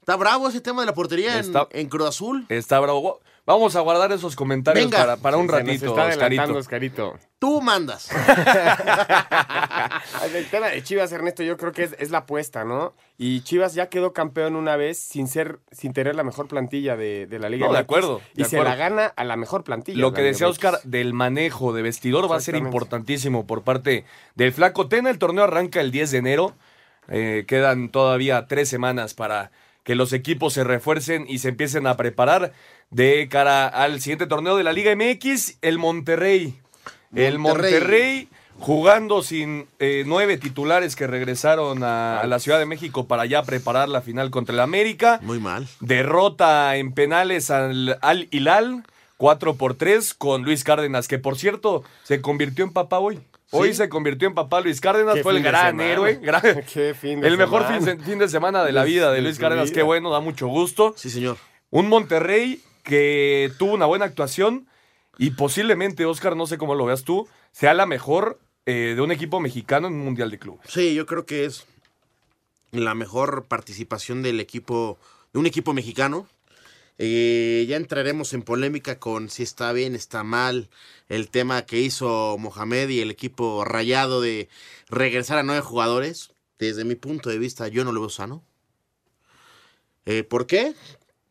está 0.00 0.14
bravo 0.16 0.48
ese 0.48 0.60
tema 0.60 0.82
de 0.82 0.86
la 0.86 0.94
portería 0.94 1.38
en, 1.38 1.52
en 1.72 1.88
Cruz 1.88 2.08
Azul. 2.08 2.46
Está 2.48 2.78
bravo. 2.80 3.20
Vamos 3.50 3.74
a 3.74 3.80
guardar 3.80 4.12
esos 4.12 4.36
comentarios 4.36 4.84
Venga. 4.84 4.98
para, 4.98 5.16
para 5.16 5.36
un 5.36 5.46
Se 5.46 5.52
nos 5.52 5.60
ratito, 5.60 5.86
está 5.86 6.02
adelantando, 6.04 6.58
Oscarito. 6.58 7.06
Oscarito. 7.08 7.28
Tú 7.40 7.60
mandas. 7.60 8.08
El 10.34 10.46
tema 10.50 10.68
de 10.68 10.82
Chivas, 10.84 11.10
Ernesto, 11.10 11.42
yo 11.42 11.56
creo 11.56 11.72
que 11.72 11.82
es, 11.82 11.96
es 11.98 12.10
la 12.10 12.18
apuesta, 12.18 12.64
¿no? 12.64 12.94
Y 13.18 13.40
Chivas 13.42 13.74
ya 13.74 13.88
quedó 13.88 14.12
campeón 14.12 14.54
una 14.54 14.76
vez 14.76 15.00
sin 15.00 15.26
ser, 15.26 15.58
sin 15.72 15.92
tener 15.92 16.14
la 16.14 16.22
mejor 16.22 16.46
plantilla 16.46 16.96
de, 16.96 17.26
de 17.26 17.38
la 17.40 17.48
Liga. 17.48 17.66
No, 17.66 17.72
de 17.72 17.78
MX, 17.80 17.84
acuerdo, 17.84 18.20
Y 18.34 18.42
de 18.42 18.48
se 18.48 18.56
acuerdo. 18.56 18.70
la 18.70 18.76
gana 18.76 19.06
a 19.06 19.24
la 19.24 19.36
mejor 19.36 19.64
plantilla. 19.64 19.98
Lo 19.98 20.12
que 20.12 20.22
decía 20.22 20.46
Oscar 20.46 20.78
del 20.84 21.12
manejo 21.12 21.72
de 21.72 21.82
vestidor 21.82 22.30
va 22.30 22.36
a 22.36 22.40
ser 22.40 22.54
importantísimo 22.54 23.46
por 23.48 23.62
parte 23.62 24.04
del 24.36 24.52
Flaco 24.52 24.86
Tena. 24.88 25.10
El 25.10 25.18
torneo 25.18 25.42
arranca 25.44 25.80
el 25.80 25.90
10 25.90 26.10
de 26.12 26.18
enero. 26.18 26.54
Eh, 27.08 27.44
quedan 27.48 27.88
todavía 27.88 28.46
tres 28.46 28.68
semanas 28.68 29.14
para 29.14 29.50
que 29.82 29.94
los 29.94 30.12
equipos 30.12 30.52
se 30.52 30.62
refuercen 30.62 31.24
y 31.28 31.38
se 31.38 31.48
empiecen 31.48 31.86
a 31.86 31.96
preparar 31.96 32.52
de 32.90 33.28
cara 33.30 33.66
al 33.68 34.00
siguiente 34.00 34.26
torneo 34.26 34.56
de 34.56 34.64
la 34.64 34.72
Liga 34.72 34.94
MX, 34.94 35.58
el 35.62 35.78
Monterrey. 35.78 36.58
El 37.14 37.38
Monterrey. 37.38 38.28
Jugando 38.58 39.22
sin 39.22 39.66
eh, 39.78 40.04
nueve 40.06 40.36
titulares 40.36 40.94
que 40.94 41.06
regresaron 41.06 41.82
a, 41.82 42.20
a 42.20 42.26
la 42.26 42.38
Ciudad 42.40 42.58
de 42.58 42.66
México 42.66 43.06
para 43.06 43.24
ya 43.24 43.42
preparar 43.42 43.88
la 43.88 44.02
final 44.02 44.30
contra 44.30 44.52
el 44.52 44.60
América. 44.60 45.18
Muy 45.22 45.38
mal. 45.40 45.66
Derrota 45.80 46.76
en 46.76 46.92
penales 46.92 47.50
al, 47.50 47.96
al 48.02 48.28
Hilal, 48.30 48.84
4 49.16 49.54
por 49.54 49.76
3 49.76 50.12
con 50.12 50.42
Luis 50.42 50.62
Cárdenas, 50.62 51.08
que 51.08 51.18
por 51.18 51.38
cierto 51.38 51.84
se 52.02 52.20
convirtió 52.20 52.62
en 52.66 52.72
papá 52.74 52.98
hoy. 52.98 53.18
Hoy 53.50 53.68
Sí. 53.70 53.74
se 53.76 53.88
convirtió 53.88 54.28
en 54.28 54.34
papá 54.34 54.60
Luis 54.60 54.78
Cárdenas, 54.82 55.20
fue 55.22 55.32
el 55.36 55.42
gran 55.42 55.80
héroe, 55.80 56.16
gran- 56.22 56.42
fin 56.94 57.20
de 57.22 57.28
el 57.28 57.38
mejor 57.38 57.62
semana. 57.66 57.86
fin, 57.92 58.00
fin 58.04 58.18
de 58.18 58.28
semana 58.28 58.62
de 58.62 58.72
la 58.72 58.84
vida 58.84 59.10
de 59.10 59.22
Luis 59.22 59.38
Cárdenas, 59.38 59.70
qué 59.70 59.82
bueno, 59.82 60.10
da 60.10 60.20
mucho 60.20 60.48
gusto. 60.48 60.92
Sí, 60.98 61.08
señor. 61.08 61.38
Un 61.70 61.88
Monterrey 61.88 62.60
que 62.82 63.52
tuvo 63.58 63.74
una 63.74 63.86
buena 63.86 64.04
actuación 64.04 64.66
y 65.18 65.30
posiblemente, 65.32 66.06
Oscar, 66.06 66.36
no 66.36 66.46
sé 66.46 66.58
cómo 66.58 66.74
lo 66.74 66.86
veas 66.86 67.04
tú, 67.04 67.28
sea 67.52 67.74
la 67.74 67.86
mejor 67.86 68.40
eh, 68.66 68.94
de 68.94 69.00
un 69.00 69.12
equipo 69.12 69.40
mexicano 69.40 69.88
en 69.88 69.94
un 69.94 70.04
Mundial 70.04 70.30
de 70.30 70.38
Clubes. 70.38 70.62
Sí, 70.68 70.94
yo 70.94 71.06
creo 71.06 71.26
que 71.26 71.44
es 71.44 71.66
la 72.72 72.94
mejor 72.94 73.46
participación 73.46 74.22
del 74.22 74.40
equipo, 74.40 74.98
de 75.32 75.40
un 75.40 75.46
equipo 75.46 75.72
mexicano. 75.72 76.26
Eh, 76.98 77.64
ya 77.68 77.76
entraremos 77.76 78.34
en 78.34 78.42
polémica 78.42 78.98
con 78.98 79.30
si 79.30 79.42
está 79.42 79.72
bien, 79.72 79.94
está 79.94 80.22
mal, 80.22 80.68
el 81.08 81.30
tema 81.30 81.62
que 81.62 81.80
hizo 81.80 82.36
Mohamed 82.38 82.90
y 82.90 83.00
el 83.00 83.10
equipo 83.10 83.64
rayado 83.64 84.20
de 84.20 84.48
regresar 84.88 85.38
a 85.38 85.42
nueve 85.42 85.62
jugadores. 85.62 86.32
Desde 86.58 86.84
mi 86.84 86.94
punto 86.94 87.30
de 87.30 87.38
vista, 87.38 87.68
yo 87.68 87.84
no 87.84 87.92
lo 87.92 88.00
veo 88.00 88.10
sano. 88.10 88.44
Eh, 90.04 90.24
¿Por 90.24 90.46
qué? 90.46 90.74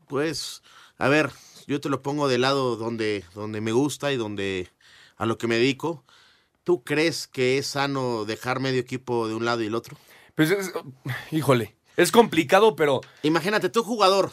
Pues, 0.07 0.63
a 0.99 1.07
ver, 1.09 1.31
yo 1.65 1.79
te 1.81 1.89
lo 1.89 2.01
pongo 2.03 2.27
del 2.27 2.41
lado 2.41 2.75
donde, 2.75 3.23
donde 3.33 3.61
me 3.61 3.71
gusta 3.71 4.11
y 4.11 4.17
donde 4.17 4.69
a 5.17 5.25
lo 5.25 5.37
que 5.37 5.47
me 5.47 5.55
dedico. 5.55 6.03
¿Tú 6.63 6.83
crees 6.83 7.27
que 7.27 7.57
es 7.57 7.65
sano 7.67 8.25
dejar 8.25 8.59
medio 8.59 8.79
equipo 8.79 9.27
de 9.27 9.33
un 9.33 9.43
lado 9.45 9.63
y 9.63 9.67
el 9.67 9.75
otro? 9.75 9.97
Pues, 10.35 10.51
es- 10.51 10.71
híjole, 11.31 11.75
es 11.97 12.11
complicado, 12.11 12.75
pero 12.75 13.01
Imagínate, 13.23 13.69
tú 13.69 13.83
jugador, 13.83 14.31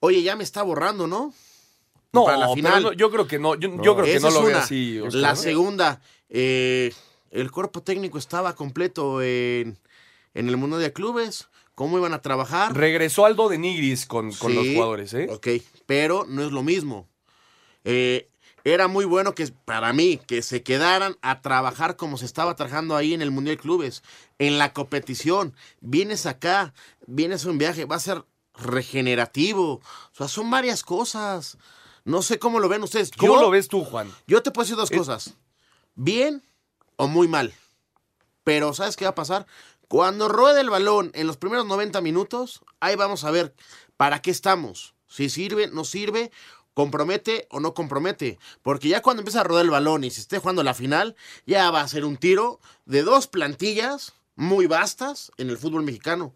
oye, 0.00 0.22
ya 0.22 0.36
me 0.36 0.44
está 0.44 0.62
borrando, 0.62 1.06
¿no? 1.06 1.32
no, 2.12 2.24
Para 2.24 2.36
la 2.38 2.46
pero 2.46 2.54
final. 2.54 2.82
no, 2.82 2.92
yo 2.92 3.10
creo 3.10 3.26
que 3.26 3.38
no, 3.38 3.54
yo, 3.54 3.70
yo 3.82 3.94
creo 3.94 4.04
que 4.04 4.16
Esa 4.16 4.28
no 4.28 4.34
lo 4.34 4.40
veo 4.42 4.50
una. 4.50 4.64
así. 4.64 4.98
Oscar. 4.98 5.20
La 5.22 5.36
segunda, 5.36 6.00
eh, 6.28 6.92
el 7.30 7.50
cuerpo 7.50 7.82
técnico 7.82 8.18
estaba 8.18 8.54
completo 8.56 9.22
en, 9.22 9.78
en 10.34 10.48
el 10.48 10.56
mundo 10.56 10.76
de 10.78 10.92
clubes. 10.92 11.48
¿Cómo 11.80 11.96
iban 11.96 12.12
a 12.12 12.20
trabajar? 12.20 12.76
Regresó 12.76 13.24
Aldo 13.24 13.48
de 13.48 13.56
Nigris 13.56 14.04
con, 14.04 14.34
con 14.34 14.54
los 14.54 14.66
jugadores, 14.66 15.14
¿eh? 15.14 15.28
Ok, 15.30 15.48
pero 15.86 16.26
no 16.28 16.44
es 16.44 16.52
lo 16.52 16.62
mismo. 16.62 17.08
Eh, 17.84 18.28
era 18.64 18.86
muy 18.86 19.06
bueno 19.06 19.34
que 19.34 19.46
para 19.64 19.94
mí 19.94 20.20
que 20.26 20.42
se 20.42 20.62
quedaran 20.62 21.16
a 21.22 21.40
trabajar 21.40 21.96
como 21.96 22.18
se 22.18 22.26
estaba 22.26 22.54
trabajando 22.54 22.96
ahí 22.96 23.14
en 23.14 23.22
el 23.22 23.30
Mundial 23.30 23.56
de 23.56 23.62
Clubes, 23.62 24.02
en 24.38 24.58
la 24.58 24.74
competición. 24.74 25.54
Vienes 25.80 26.26
acá, 26.26 26.74
vienes 27.06 27.46
a 27.46 27.48
un 27.48 27.56
viaje, 27.56 27.86
va 27.86 27.96
a 27.96 28.00
ser 28.00 28.26
regenerativo. 28.58 29.76
O 29.76 29.82
sea, 30.12 30.28
son 30.28 30.50
varias 30.50 30.82
cosas. 30.82 31.56
No 32.04 32.20
sé 32.20 32.38
cómo 32.38 32.60
lo 32.60 32.68
ven 32.68 32.82
ustedes. 32.82 33.10
¿Cómo 33.16 33.36
Yo- 33.36 33.40
lo 33.40 33.48
ves 33.48 33.68
tú, 33.68 33.86
Juan? 33.86 34.12
Yo 34.26 34.42
te 34.42 34.50
puedo 34.50 34.64
decir 34.64 34.76
dos 34.76 34.90
Es- 34.90 34.98
cosas. 34.98 35.34
Bien 35.94 36.42
o 36.96 37.08
muy 37.08 37.26
mal. 37.26 37.54
Pero 38.44 38.74
¿sabes 38.74 38.96
qué 38.96 39.04
va 39.06 39.10
a 39.12 39.14
pasar? 39.14 39.46
Cuando 39.90 40.28
ruede 40.28 40.60
el 40.60 40.70
balón 40.70 41.10
en 41.14 41.26
los 41.26 41.36
primeros 41.36 41.66
90 41.66 42.00
minutos, 42.00 42.62
ahí 42.78 42.94
vamos 42.94 43.24
a 43.24 43.32
ver 43.32 43.56
para 43.96 44.22
qué 44.22 44.30
estamos. 44.30 44.94
Si 45.08 45.28
sirve, 45.28 45.66
no 45.66 45.82
sirve, 45.82 46.30
compromete 46.74 47.48
o 47.50 47.58
no 47.58 47.74
compromete. 47.74 48.38
Porque 48.62 48.86
ya 48.86 49.02
cuando 49.02 49.22
empieza 49.22 49.40
a 49.40 49.42
rodar 49.42 49.64
el 49.64 49.72
balón 49.72 50.04
y 50.04 50.10
se 50.10 50.20
esté 50.20 50.38
jugando 50.38 50.62
la 50.62 50.74
final, 50.74 51.16
ya 51.44 51.68
va 51.72 51.80
a 51.80 51.88
ser 51.88 52.04
un 52.04 52.18
tiro 52.18 52.60
de 52.86 53.02
dos 53.02 53.26
plantillas 53.26 54.14
muy 54.36 54.66
vastas 54.66 55.32
en 55.38 55.50
el 55.50 55.58
fútbol 55.58 55.82
mexicano. 55.82 56.32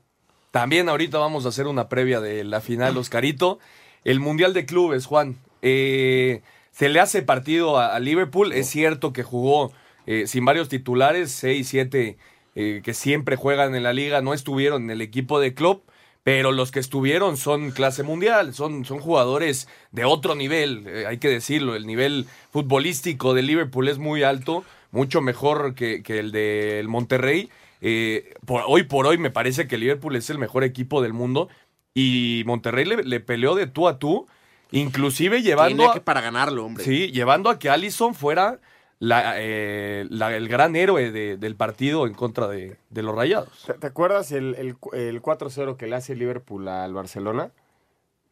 También 0.50 0.88
ahorita 0.88 1.18
vamos 1.18 1.46
a 1.46 1.50
hacer 1.50 1.68
una 1.68 1.88
previa 1.88 2.20
de 2.20 2.42
la 2.42 2.60
final, 2.60 2.96
Oscarito. 2.96 3.60
El 4.02 4.18
Mundial 4.18 4.52
de 4.52 4.66
Clubes, 4.66 5.06
Juan. 5.06 5.38
Eh, 5.62 6.42
se 6.72 6.88
le 6.88 6.98
hace 6.98 7.22
partido 7.22 7.78
a, 7.78 7.94
a 7.94 8.00
Liverpool. 8.00 8.50
Es 8.50 8.68
cierto 8.68 9.12
que 9.12 9.22
jugó 9.22 9.72
eh, 10.06 10.26
sin 10.26 10.44
varios 10.44 10.68
titulares, 10.68 11.30
6, 11.30 11.68
7 11.68 12.18
eh, 12.54 12.80
que 12.84 12.94
siempre 12.94 13.36
juegan 13.36 13.74
en 13.74 13.82
la 13.82 13.92
liga, 13.92 14.20
no 14.20 14.34
estuvieron 14.34 14.84
en 14.84 14.90
el 14.90 15.00
equipo 15.00 15.40
de 15.40 15.54
club. 15.54 15.82
Pero 16.24 16.52
los 16.52 16.70
que 16.70 16.80
estuvieron 16.80 17.36
son 17.36 17.70
clase 17.70 18.02
mundial, 18.02 18.54
son, 18.54 18.86
son 18.86 18.98
jugadores 18.98 19.68
de 19.92 20.06
otro 20.06 20.34
nivel, 20.34 20.84
eh, 20.86 21.04
hay 21.06 21.18
que 21.18 21.28
decirlo. 21.28 21.76
El 21.76 21.86
nivel 21.86 22.26
futbolístico 22.50 23.34
de 23.34 23.42
Liverpool 23.42 23.88
es 23.88 23.98
muy 23.98 24.22
alto, 24.22 24.64
mucho 24.90 25.20
mejor 25.20 25.74
que, 25.74 26.02
que 26.02 26.20
el 26.20 26.32
del 26.32 26.88
Monterrey. 26.88 27.50
Eh, 27.82 28.32
por, 28.46 28.62
hoy 28.66 28.84
por 28.84 29.06
hoy 29.06 29.18
me 29.18 29.30
parece 29.30 29.68
que 29.68 29.76
Liverpool 29.76 30.16
es 30.16 30.30
el 30.30 30.38
mejor 30.38 30.64
equipo 30.64 31.02
del 31.02 31.12
mundo 31.12 31.50
y 31.92 32.42
Monterrey 32.46 32.86
le, 32.86 33.02
le 33.02 33.20
peleó 33.20 33.54
de 33.54 33.66
tú 33.66 33.86
a 33.86 33.98
tú, 33.98 34.26
inclusive 34.70 35.42
llevando 35.42 35.90
a, 35.90 35.92
que 35.92 36.00
para 36.00 36.22
ganarlo, 36.22 36.64
hombre. 36.64 36.84
sí, 36.84 37.12
llevando 37.12 37.50
a 37.50 37.58
que 37.58 37.68
Allison 37.68 38.14
fuera 38.14 38.60
la, 39.06 39.34
eh, 39.38 40.06
la- 40.10 40.34
el 40.36 40.48
gran 40.48 40.76
héroe 40.76 41.10
de- 41.10 41.36
del 41.36 41.56
partido 41.56 42.06
en 42.06 42.14
contra 42.14 42.48
de, 42.48 42.76
de 42.90 43.02
los 43.02 43.14
Rayados. 43.14 43.64
¿Te, 43.66 43.74
te 43.74 43.86
acuerdas 43.86 44.32
el, 44.32 44.54
el, 44.56 44.76
el 44.98 45.22
4-0 45.22 45.76
que 45.76 45.86
le 45.86 45.96
hace 45.96 46.14
Liverpool 46.14 46.66
al 46.68 46.92
Barcelona? 46.94 47.50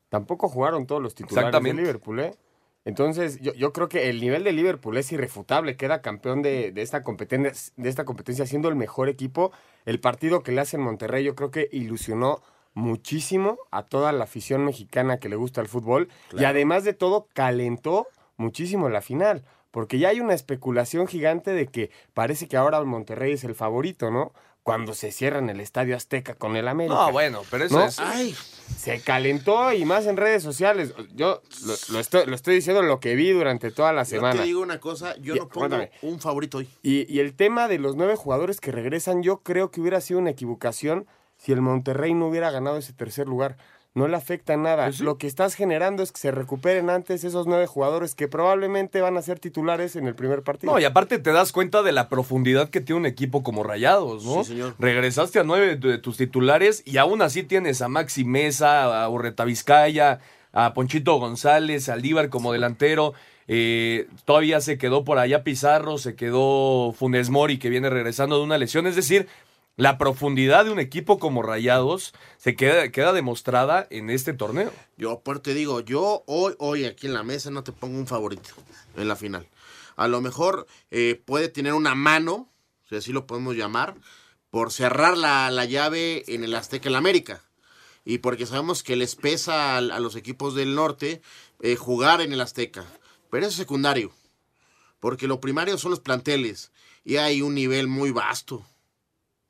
Tampoco 0.08 0.48
jugaron 0.48 0.86
todos 0.86 1.02
los 1.02 1.14
titulares 1.14 1.50
de. 1.52 1.82
Liverpool, 1.82 2.20
¿eh? 2.20 2.34
Entonces, 2.84 3.40
yo, 3.40 3.54
yo 3.54 3.72
creo 3.72 3.88
que 3.88 4.10
el 4.10 4.20
nivel 4.20 4.42
de 4.44 4.52
Liverpool 4.52 4.96
es 4.96 5.12
irrefutable. 5.12 5.76
Queda 5.76 6.02
campeón 6.02 6.42
de, 6.42 6.72
de 6.72 6.82
esta 6.82 7.02
competencia, 7.04 7.72
de 7.76 7.88
esta 7.88 8.04
competencia 8.04 8.44
siendo 8.44 8.68
el 8.68 8.74
mejor 8.74 9.08
equipo. 9.08 9.52
El 9.84 10.00
partido 10.00 10.42
que 10.42 10.50
le 10.52 10.60
hace 10.60 10.76
en 10.76 10.82
Monterrey, 10.82 11.22
yo 11.24 11.34
creo 11.36 11.50
que 11.52 11.68
ilusionó 11.70 12.42
muchísimo 12.74 13.58
a 13.70 13.84
toda 13.84 14.12
la 14.12 14.24
afición 14.24 14.64
mexicana 14.64 15.18
que 15.18 15.28
le 15.28 15.36
gusta 15.36 15.60
el 15.60 15.68
fútbol. 15.68 16.08
Y 16.36 16.44
además 16.44 16.82
de 16.84 16.92
todo, 16.92 17.28
calentó 17.34 18.08
muchísimo 18.36 18.88
la 18.88 19.00
final. 19.00 19.44
Porque 19.72 19.98
ya 19.98 20.10
hay 20.10 20.20
una 20.20 20.34
especulación 20.34 21.08
gigante 21.08 21.50
de 21.50 21.66
que 21.66 21.90
parece 22.14 22.46
que 22.46 22.56
ahora 22.56 22.78
el 22.78 22.86
Monterrey 22.86 23.32
es 23.32 23.42
el 23.42 23.56
favorito, 23.56 24.12
¿no? 24.12 24.32
Cuando 24.62 24.94
se 24.94 25.10
cierra 25.10 25.40
en 25.40 25.50
el 25.50 25.58
Estadio 25.58 25.96
Azteca 25.96 26.36
con 26.36 26.54
el 26.54 26.68
América. 26.68 26.94
No, 26.94 27.10
bueno, 27.10 27.42
pero 27.50 27.64
eso 27.64 27.80
¿No? 27.80 27.84
es... 27.84 27.98
Ay, 27.98 28.32
Se 28.76 29.00
calentó 29.00 29.72
y 29.72 29.84
más 29.84 30.06
en 30.06 30.16
redes 30.16 30.44
sociales. 30.44 30.94
Yo 31.16 31.42
lo, 31.66 31.74
lo 31.88 31.98
estoy, 31.98 32.26
lo 32.26 32.36
estoy 32.36 32.54
diciendo 32.54 32.80
lo 32.82 33.00
que 33.00 33.16
vi 33.16 33.30
durante 33.32 33.72
toda 33.72 33.92
la 33.92 34.02
yo 34.04 34.10
semana. 34.10 34.40
te 34.42 34.46
digo 34.46 34.60
una 34.60 34.78
cosa, 34.78 35.16
yo 35.16 35.34
no 35.34 35.48
pongo 35.48 35.68
cuéntame. 35.68 35.90
un 36.02 36.20
favorito 36.20 36.58
hoy. 36.58 36.68
Y, 36.80 37.12
y 37.12 37.18
el 37.18 37.34
tema 37.34 37.66
de 37.66 37.80
los 37.80 37.96
nueve 37.96 38.14
jugadores 38.14 38.60
que 38.60 38.70
regresan, 38.70 39.24
yo 39.24 39.38
creo 39.38 39.72
que 39.72 39.80
hubiera 39.80 40.00
sido 40.00 40.20
una 40.20 40.30
equivocación 40.30 41.06
si 41.38 41.50
el 41.50 41.60
Monterrey 41.60 42.14
no 42.14 42.28
hubiera 42.28 42.52
ganado 42.52 42.76
ese 42.76 42.92
tercer 42.92 43.26
lugar. 43.26 43.56
No 43.94 44.08
le 44.08 44.16
afecta 44.16 44.56
nada. 44.56 44.86
Pues 44.86 44.96
sí. 44.96 45.02
Lo 45.04 45.18
que 45.18 45.26
estás 45.26 45.54
generando 45.54 46.02
es 46.02 46.12
que 46.12 46.18
se 46.18 46.30
recuperen 46.30 46.88
antes 46.88 47.24
esos 47.24 47.46
nueve 47.46 47.66
jugadores 47.66 48.14
que 48.14 48.26
probablemente 48.26 49.02
van 49.02 49.18
a 49.18 49.22
ser 49.22 49.38
titulares 49.38 49.96
en 49.96 50.06
el 50.06 50.14
primer 50.14 50.42
partido. 50.42 50.72
No, 50.72 50.80
y 50.80 50.84
aparte 50.84 51.18
te 51.18 51.30
das 51.30 51.52
cuenta 51.52 51.82
de 51.82 51.92
la 51.92 52.08
profundidad 52.08 52.70
que 52.70 52.80
tiene 52.80 53.00
un 53.00 53.06
equipo 53.06 53.42
como 53.42 53.62
Rayados, 53.62 54.24
¿no? 54.24 54.44
Sí, 54.44 54.52
señor. 54.52 54.74
Regresaste 54.78 55.40
a 55.40 55.44
nueve 55.44 55.76
de 55.76 55.98
tus 55.98 56.16
titulares 56.16 56.82
y 56.86 56.96
aún 56.96 57.20
así 57.20 57.42
tienes 57.42 57.82
a 57.82 57.88
Maxi 57.88 58.24
Mesa, 58.24 59.02
a 59.02 59.08
Urreta 59.10 59.44
Vizcaya, 59.44 60.20
a 60.52 60.72
Ponchito 60.72 61.16
González, 61.18 61.90
a 61.90 61.92
Aldívar 61.92 62.30
como 62.30 62.52
delantero. 62.52 63.12
eh, 63.48 64.06
todavía 64.24 64.60
se 64.60 64.78
quedó 64.78 65.04
por 65.04 65.18
allá 65.18 65.44
Pizarro, 65.44 65.98
se 65.98 66.14
quedó 66.14 66.92
Funes 66.92 67.28
Mori 67.28 67.58
que 67.58 67.68
viene 67.68 67.90
regresando 67.90 68.38
de 68.38 68.44
una 68.44 68.56
lesión. 68.56 68.86
Es 68.86 68.96
decir, 68.96 69.28
la 69.76 69.98
profundidad 69.98 70.64
de 70.64 70.70
un 70.70 70.78
equipo 70.78 71.18
como 71.18 71.42
Rayados 71.42 72.12
se 72.36 72.54
queda, 72.54 72.90
queda 72.90 73.12
demostrada 73.12 73.86
en 73.90 74.10
este 74.10 74.32
torneo. 74.32 74.72
Yo 74.96 75.20
por 75.20 75.40
te 75.40 75.54
digo, 75.54 75.80
yo 75.80 76.24
hoy, 76.26 76.54
hoy 76.58 76.84
aquí 76.84 77.06
en 77.06 77.14
la 77.14 77.22
mesa 77.22 77.50
no 77.50 77.64
te 77.64 77.72
pongo 77.72 77.98
un 77.98 78.06
favorito 78.06 78.50
en 78.96 79.08
la 79.08 79.16
final. 79.16 79.48
A 79.96 80.08
lo 80.08 80.20
mejor 80.20 80.66
eh, 80.90 81.20
puede 81.24 81.48
tener 81.48 81.74
una 81.74 81.94
mano, 81.94 82.50
si 82.88 82.96
así 82.96 83.12
lo 83.12 83.26
podemos 83.26 83.56
llamar, 83.56 83.94
por 84.50 84.72
cerrar 84.72 85.16
la, 85.16 85.50
la 85.50 85.64
llave 85.64 86.24
en 86.28 86.44
el 86.44 86.54
Azteca 86.54 86.88
en 86.88 86.92
la 86.92 86.98
América. 86.98 87.42
Y 88.04 88.18
porque 88.18 88.46
sabemos 88.46 88.82
que 88.82 88.96
les 88.96 89.14
pesa 89.16 89.74
a, 89.74 89.78
a 89.78 90.00
los 90.00 90.16
equipos 90.16 90.54
del 90.54 90.74
norte 90.74 91.22
eh, 91.60 91.76
jugar 91.76 92.20
en 92.20 92.32
el 92.32 92.40
Azteca. 92.40 92.84
Pero 93.30 93.46
eso 93.46 93.50
es 93.50 93.56
secundario. 93.56 94.12
Porque 95.00 95.26
lo 95.28 95.40
primario 95.40 95.78
son 95.78 95.92
los 95.92 96.00
planteles. 96.00 96.72
Y 97.04 97.16
hay 97.16 97.42
un 97.42 97.54
nivel 97.54 97.88
muy 97.88 98.10
vasto. 98.10 98.66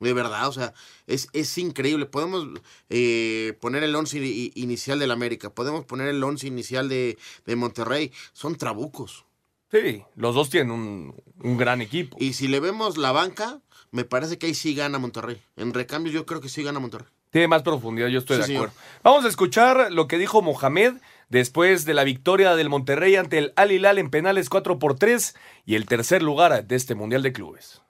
De 0.03 0.13
verdad, 0.13 0.47
o 0.47 0.51
sea, 0.51 0.73
es, 1.07 1.27
es 1.33 1.57
increíble. 1.57 2.05
Podemos 2.05 2.47
eh, 2.89 3.57
poner 3.61 3.83
el 3.83 3.95
once 3.95 4.19
i- 4.19 4.51
inicial 4.55 4.99
del 4.99 5.11
América, 5.11 5.49
podemos 5.49 5.85
poner 5.85 6.07
el 6.09 6.23
once 6.23 6.45
inicial 6.47 6.89
de, 6.89 7.17
de 7.45 7.55
Monterrey. 7.55 8.11
Son 8.33 8.55
trabucos. 8.57 9.25
Sí, 9.71 10.03
los 10.15 10.35
dos 10.35 10.49
tienen 10.51 10.71
un, 10.71 11.15
un 11.41 11.57
gran 11.57 11.81
equipo. 11.81 12.15
Y 12.19 12.33
si 12.33 12.47
le 12.47 12.59
vemos 12.59 12.97
la 12.97 13.11
banca, 13.11 13.59
me 13.91 14.05
parece 14.05 14.37
que 14.37 14.45
ahí 14.47 14.53
sí 14.53 14.75
gana 14.75 14.99
Monterrey. 14.99 15.41
En 15.55 15.73
recambio, 15.73 16.11
yo 16.11 16.25
creo 16.27 16.41
que 16.41 16.49
sí 16.49 16.61
gana 16.61 16.79
Monterrey. 16.79 17.07
Tiene 17.31 17.47
más 17.47 17.63
profundidad, 17.63 18.09
yo 18.09 18.19
estoy 18.19 18.35
Sí, 18.35 18.41
de 18.41 18.47
señor. 18.47 18.67
acuerdo. 18.67 18.81
Vamos 19.03 19.25
a 19.25 19.29
escuchar 19.29 19.91
lo 19.91 20.07
que 20.07 20.19
dijo 20.19 20.43
Mohamed 20.43 20.93
después 21.29 21.85
de 21.85 21.95
la 21.95 22.03
victoria 22.03 22.55
del 22.55 22.69
Monterrey 22.69 23.15
ante 23.15 23.39
el 23.39 23.53
Al 23.55 23.71
Hilal 23.71 23.97
en 23.97 24.11
penales 24.11 24.49
4 24.49 24.77
por 24.77 24.99
3 24.99 25.33
y 25.65 25.73
el 25.73 25.87
tercer 25.87 26.21
lugar 26.21 26.67
de 26.67 26.75
este 26.75 26.93
Mundial 26.93 27.23
de 27.23 27.33
Clubes. 27.33 27.81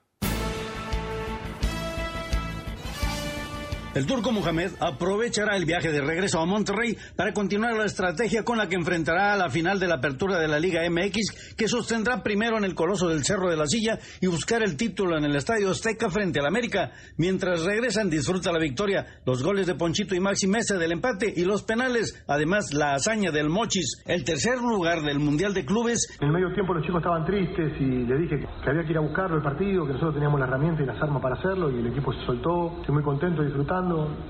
El 3.94 4.06
turco 4.06 4.32
Mohamed 4.32 4.72
aprovechará 4.80 5.56
el 5.56 5.66
viaje 5.66 5.92
de 5.92 6.00
regreso 6.00 6.40
a 6.40 6.46
Monterrey 6.46 6.96
para 7.14 7.32
continuar 7.32 7.76
la 7.76 7.84
estrategia 7.84 8.42
con 8.42 8.58
la 8.58 8.68
que 8.68 8.74
enfrentará 8.74 9.32
a 9.32 9.36
la 9.36 9.48
final 9.50 9.78
de 9.78 9.86
la 9.86 9.94
apertura 9.94 10.36
de 10.40 10.48
la 10.48 10.58
Liga 10.58 10.82
MX, 10.90 11.54
que 11.56 11.68
sostendrá 11.68 12.20
primero 12.20 12.58
en 12.58 12.64
el 12.64 12.74
Coloso 12.74 13.08
del 13.08 13.22
Cerro 13.22 13.48
de 13.48 13.56
la 13.56 13.66
Silla 13.66 14.00
y 14.20 14.26
buscar 14.26 14.64
el 14.64 14.76
título 14.76 15.16
en 15.16 15.24
el 15.24 15.36
Estadio 15.36 15.70
Azteca 15.70 16.10
frente 16.10 16.40
al 16.40 16.46
América. 16.46 16.90
Mientras 17.18 17.64
regresan, 17.64 18.10
disfruta 18.10 18.50
la 18.50 18.58
victoria, 18.58 19.06
los 19.24 19.44
goles 19.44 19.68
de 19.68 19.76
Ponchito 19.76 20.16
y 20.16 20.20
Maxi 20.20 20.48
Mesa 20.48 20.76
del 20.76 20.90
empate 20.90 21.32
y 21.36 21.44
los 21.44 21.62
penales, 21.62 22.20
además 22.26 22.74
la 22.74 22.94
hazaña 22.94 23.30
del 23.30 23.48
Mochis, 23.48 24.02
el 24.06 24.24
tercer 24.24 24.58
lugar 24.58 25.02
del 25.02 25.20
Mundial 25.20 25.54
de 25.54 25.64
Clubes 25.64 26.18
En 26.20 26.26
el 26.26 26.34
medio 26.34 26.52
tiempo 26.52 26.74
los 26.74 26.84
chicos 26.84 26.98
estaban 26.98 27.24
tristes 27.24 27.72
y 27.80 28.06
les 28.06 28.18
dije 28.22 28.40
que 28.40 28.70
había 28.70 28.82
que 28.82 28.90
ir 28.90 28.98
a 28.98 29.02
buscarlo 29.02 29.36
el 29.36 29.42
partido, 29.44 29.86
que 29.86 29.92
nosotros 29.92 30.14
teníamos 30.14 30.40
la 30.40 30.46
herramienta 30.46 30.82
y 30.82 30.86
las 30.86 31.00
armas 31.00 31.22
para 31.22 31.36
hacerlo 31.36 31.70
y 31.70 31.78
el 31.78 31.86
equipo 31.86 32.12
se 32.12 32.26
soltó. 32.26 32.80
Estoy 32.80 32.92
muy 32.92 33.04
contento, 33.04 33.44
disfrutando. 33.44 33.83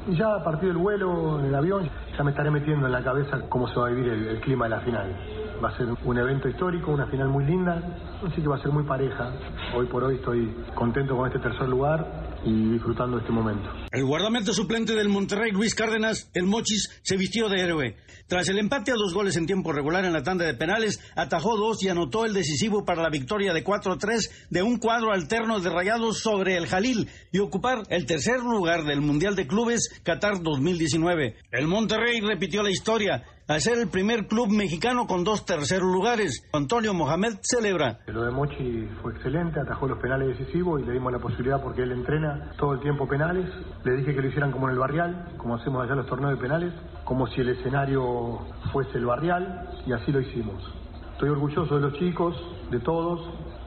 Y 0.08 0.16
ya 0.16 0.34
a 0.34 0.44
partir 0.44 0.68
del 0.68 0.78
vuelo, 0.78 1.38
en 1.40 1.46
el 1.46 1.54
avión, 1.54 1.88
ya 2.16 2.24
me 2.24 2.30
estaré 2.30 2.50
metiendo 2.50 2.86
en 2.86 2.92
la 2.92 3.02
cabeza 3.02 3.40
cómo 3.48 3.68
se 3.68 3.78
va 3.78 3.86
a 3.86 3.90
vivir 3.90 4.12
el, 4.12 4.28
el 4.28 4.40
clima 4.40 4.66
de 4.66 4.70
la 4.70 4.80
final. 4.80 5.16
Va 5.62 5.68
a 5.68 5.76
ser 5.76 5.86
un 6.04 6.18
evento 6.18 6.48
histórico, 6.48 6.90
una 6.90 7.06
final 7.06 7.28
muy 7.28 7.44
linda, 7.44 7.80
así 8.26 8.42
que 8.42 8.48
va 8.48 8.56
a 8.56 8.62
ser 8.62 8.72
muy 8.72 8.84
pareja. 8.84 9.32
Hoy 9.74 9.86
por 9.86 10.04
hoy 10.04 10.16
estoy 10.16 10.54
contento 10.74 11.16
con 11.16 11.26
este 11.26 11.38
tercer 11.38 11.68
lugar 11.68 12.40
y 12.44 12.72
disfrutando 12.72 13.18
este 13.18 13.32
momento. 13.32 13.70
El 13.90 14.04
guardameta 14.04 14.52
suplente 14.52 14.94
del 14.94 15.08
Monterrey, 15.08 15.52
Luis 15.52 15.74
Cárdenas, 15.74 16.30
el 16.34 16.46
Mochis, 16.46 17.00
se 17.02 17.16
vistió 17.16 17.48
de 17.48 17.60
héroe. 17.60 17.96
Tras 18.26 18.48
el 18.48 18.58
empate 18.58 18.90
a 18.90 18.94
dos 18.94 19.12
goles 19.12 19.36
en 19.36 19.46
tiempo 19.46 19.70
regular 19.70 20.04
en 20.06 20.14
la 20.14 20.22
tanda 20.22 20.46
de 20.46 20.54
penales, 20.54 20.98
atajó 21.14 21.58
dos 21.58 21.82
y 21.82 21.88
anotó 21.88 22.24
el 22.24 22.32
decisivo 22.32 22.84
para 22.84 23.02
la 23.02 23.10
victoria 23.10 23.52
de 23.52 23.62
4-3 23.62 24.48
de 24.48 24.62
un 24.62 24.78
cuadro 24.78 25.12
alterno 25.12 25.60
de 25.60 25.68
rayados 25.68 26.20
sobre 26.20 26.56
el 26.56 26.66
Jalil 26.66 27.10
y 27.32 27.40
ocupar 27.40 27.82
el 27.90 28.06
tercer 28.06 28.40
lugar 28.40 28.84
del 28.84 29.02
Mundial 29.02 29.36
de 29.36 29.46
Clubes 29.46 30.00
Qatar 30.02 30.42
2019. 30.42 31.36
El 31.50 31.68
Monterrey 31.68 32.20
repitió 32.20 32.62
la 32.62 32.70
historia 32.70 33.24
al 33.46 33.60
ser 33.60 33.78
el 33.78 33.88
primer 33.88 34.26
club 34.26 34.48
mexicano 34.48 35.06
con 35.06 35.22
dos 35.22 35.44
terceros 35.44 35.92
lugares. 35.92 36.48
Antonio 36.52 36.94
Mohamed 36.94 37.34
celebra. 37.42 37.98
Lo 38.06 38.24
de 38.24 38.30
Mochi 38.30 38.88
fue 39.02 39.12
excelente, 39.12 39.60
atajó 39.60 39.86
los 39.86 39.98
penales 39.98 40.38
decisivos 40.38 40.80
y 40.80 40.86
le 40.86 40.92
dimos 40.92 41.12
la 41.12 41.18
posibilidad 41.18 41.62
porque 41.62 41.82
él 41.82 41.92
entrena 41.92 42.52
todo 42.58 42.72
el 42.72 42.80
tiempo 42.80 43.06
penales. 43.06 43.46
Le 43.84 43.96
dije 43.96 44.14
que 44.14 44.22
lo 44.22 44.28
hicieran 44.28 44.50
como 44.50 44.68
en 44.68 44.74
el 44.74 44.78
barrial, 44.78 45.34
como 45.36 45.56
hacemos 45.56 45.84
allá 45.84 45.94
los 45.94 46.06
torneos 46.06 46.32
de 46.32 46.40
penales, 46.40 46.72
como 47.04 47.26
si 47.28 47.40
el 47.40 47.50
escenario 47.50 48.38
fuese 48.72 48.98
el 48.98 49.06
barrial 49.06 49.68
y 49.86 49.92
así 49.92 50.10
lo 50.12 50.20
hicimos. 50.20 50.62
Estoy 51.12 51.28
orgulloso 51.28 51.74
de 51.76 51.80
los 51.80 51.94
chicos, 51.98 52.34
de 52.70 52.80
todos, 52.80 53.20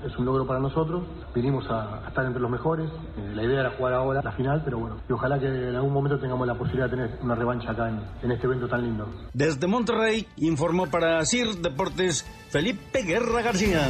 es 0.06 0.16
un 0.18 0.26
logro 0.26 0.46
para 0.46 0.60
nosotros. 0.60 1.04
Vinimos 1.34 1.66
a, 1.70 2.04
a 2.06 2.08
estar 2.10 2.26
entre 2.26 2.42
los 2.42 2.52
mejores. 2.52 2.90
Eh, 3.18 3.32
la 3.34 3.44
idea 3.44 3.62
era 3.62 3.70
jugar 3.72 3.94
ahora 3.94 4.22
la 4.22 4.32
final, 4.34 4.62
pero 4.66 4.80
bueno, 4.80 4.98
y 5.08 5.14
ojalá 5.14 5.40
que 5.40 5.46
en 5.48 5.76
algún 5.76 5.94
momento 5.94 6.20
tengamos 6.20 6.46
la 6.46 6.56
posibilidad 6.56 6.90
de 6.90 6.98
tener 6.98 7.20
una 7.22 7.36
revancha 7.36 7.72
acá 7.72 7.88
en, 7.90 8.02
en 8.22 8.32
este 8.32 8.48
evento 8.48 8.68
tan 8.68 8.82
lindo. 8.84 9.08
Desde 9.34 9.66
Monterrey 9.66 10.28
informó 10.38 10.88
para 10.88 11.26
CIR 11.26 11.56
Deportes 11.58 12.24
Felipe 12.50 13.04
Guerra 13.04 13.42
García. 13.42 13.88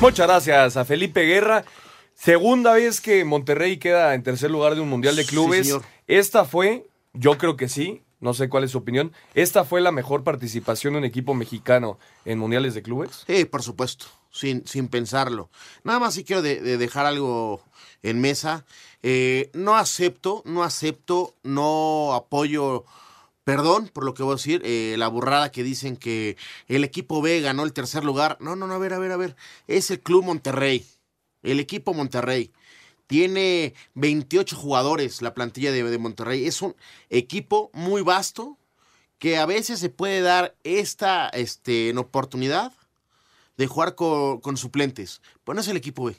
Muchas 0.00 0.26
gracias 0.26 0.76
a 0.76 0.84
Felipe 0.84 1.22
Guerra. 1.22 1.64
Segunda 2.14 2.72
vez 2.74 3.00
que 3.00 3.24
Monterrey 3.24 3.76
queda 3.78 4.14
en 4.14 4.22
tercer 4.22 4.50
lugar 4.50 4.74
de 4.74 4.80
un 4.80 4.88
Mundial 4.88 5.16
de 5.16 5.24
Sí, 5.24 5.30
Clubes. 5.30 5.66
señor. 5.66 5.82
Esta 6.06 6.44
fue, 6.44 6.86
yo 7.12 7.38
creo 7.38 7.56
que 7.56 7.68
sí, 7.68 8.02
no 8.24 8.32
sé 8.34 8.48
cuál 8.48 8.64
es 8.64 8.70
su 8.70 8.78
opinión, 8.78 9.12
esta 9.34 9.64
fue 9.64 9.80
la 9.82 9.92
mejor 9.92 10.24
participación 10.24 10.94
de 10.94 10.98
un 11.00 11.04
equipo 11.04 11.34
mexicano 11.34 11.98
en 12.24 12.38
Mundiales 12.38 12.72
de 12.74 12.82
Clubes. 12.82 13.22
Sí, 13.26 13.44
por 13.44 13.62
supuesto, 13.62 14.06
sin, 14.30 14.66
sin 14.66 14.88
pensarlo. 14.88 15.50
Nada 15.84 16.00
más 16.00 16.14
sí 16.14 16.24
quiero 16.24 16.40
de- 16.40 16.60
de 16.62 16.78
dejar 16.78 17.04
algo 17.04 17.62
en 18.02 18.20
mesa. 18.22 18.64
Eh, 19.02 19.50
no 19.52 19.76
acepto, 19.76 20.42
no 20.46 20.62
acepto, 20.64 21.34
no 21.42 22.14
apoyo, 22.14 22.86
perdón 23.44 23.90
por 23.92 24.04
lo 24.06 24.14
que 24.14 24.22
voy 24.22 24.32
a 24.32 24.36
decir, 24.36 24.62
eh, 24.64 24.94
la 24.96 25.08
burrada 25.08 25.52
que 25.52 25.62
dicen 25.62 25.96
que 25.98 26.38
el 26.66 26.82
equipo 26.82 27.20
B 27.20 27.42
ganó 27.42 27.62
el 27.64 27.74
tercer 27.74 28.04
lugar. 28.04 28.38
No, 28.40 28.56
no, 28.56 28.66
no, 28.66 28.72
a 28.74 28.78
ver, 28.78 28.94
a 28.94 28.98
ver, 28.98 29.12
a 29.12 29.18
ver. 29.18 29.36
Es 29.68 29.90
el 29.90 30.00
Club 30.00 30.24
Monterrey, 30.24 30.86
el 31.42 31.60
equipo 31.60 31.92
Monterrey. 31.92 32.52
Tiene 33.06 33.74
28 33.94 34.56
jugadores 34.56 35.20
la 35.22 35.34
plantilla 35.34 35.72
de, 35.72 35.82
de 35.82 35.98
Monterrey. 35.98 36.46
Es 36.46 36.62
un 36.62 36.74
equipo 37.10 37.70
muy 37.74 38.02
vasto 38.02 38.56
que 39.18 39.36
a 39.36 39.46
veces 39.46 39.78
se 39.78 39.90
puede 39.90 40.20
dar 40.20 40.54
esta 40.64 41.28
este, 41.28 41.96
oportunidad 41.96 42.72
de 43.56 43.66
jugar 43.66 43.94
con, 43.94 44.40
con 44.40 44.56
suplentes. 44.56 45.20
Pues 45.44 45.54
no 45.54 45.60
es 45.60 45.68
el 45.68 45.76
equipo 45.76 46.04
B. 46.06 46.16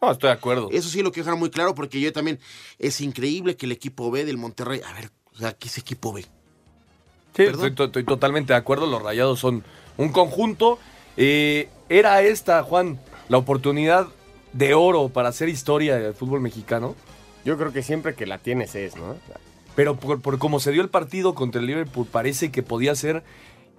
No, 0.00 0.10
estoy 0.12 0.28
de 0.28 0.34
acuerdo. 0.34 0.68
Eso 0.70 0.88
sí 0.88 1.02
lo 1.02 1.10
quiero 1.12 1.24
dejar 1.26 1.38
muy 1.38 1.50
claro 1.50 1.74
porque 1.74 2.00
yo 2.00 2.12
también 2.12 2.38
es 2.78 3.00
increíble 3.00 3.56
que 3.56 3.66
el 3.66 3.72
equipo 3.72 4.10
B 4.10 4.24
del 4.24 4.36
Monterrey, 4.36 4.80
a 4.86 4.92
ver, 4.92 5.10
o 5.32 5.38
sea, 5.38 5.52
¿qué 5.54 5.68
es 5.68 5.78
equipo 5.78 6.12
B? 6.12 6.22
Sí, 7.34 7.42
estoy, 7.44 7.74
to- 7.74 7.84
estoy 7.84 8.04
totalmente 8.04 8.52
de 8.52 8.58
acuerdo. 8.58 8.86
Los 8.86 9.02
rayados 9.02 9.38
son 9.40 9.64
un 9.96 10.10
conjunto. 10.10 10.78
Eh, 11.16 11.68
era 11.88 12.22
esta, 12.22 12.62
Juan, 12.62 13.00
la 13.28 13.38
oportunidad 13.38 14.08
de 14.52 14.74
oro 14.74 15.08
para 15.08 15.28
hacer 15.28 15.48
historia 15.48 15.96
del 15.96 16.14
fútbol 16.14 16.40
mexicano. 16.40 16.94
Yo 17.44 17.56
creo 17.56 17.72
que 17.72 17.82
siempre 17.82 18.14
que 18.14 18.26
la 18.26 18.38
tienes 18.38 18.74
es, 18.74 18.96
¿no? 18.96 19.16
Pero 19.74 19.96
por, 19.96 20.20
por 20.20 20.38
cómo 20.38 20.60
se 20.60 20.72
dio 20.72 20.82
el 20.82 20.88
partido 20.88 21.34
contra 21.34 21.60
el 21.60 21.66
Liverpool, 21.66 22.06
parece 22.10 22.50
que 22.50 22.62
podía 22.62 22.94
ser. 22.94 23.22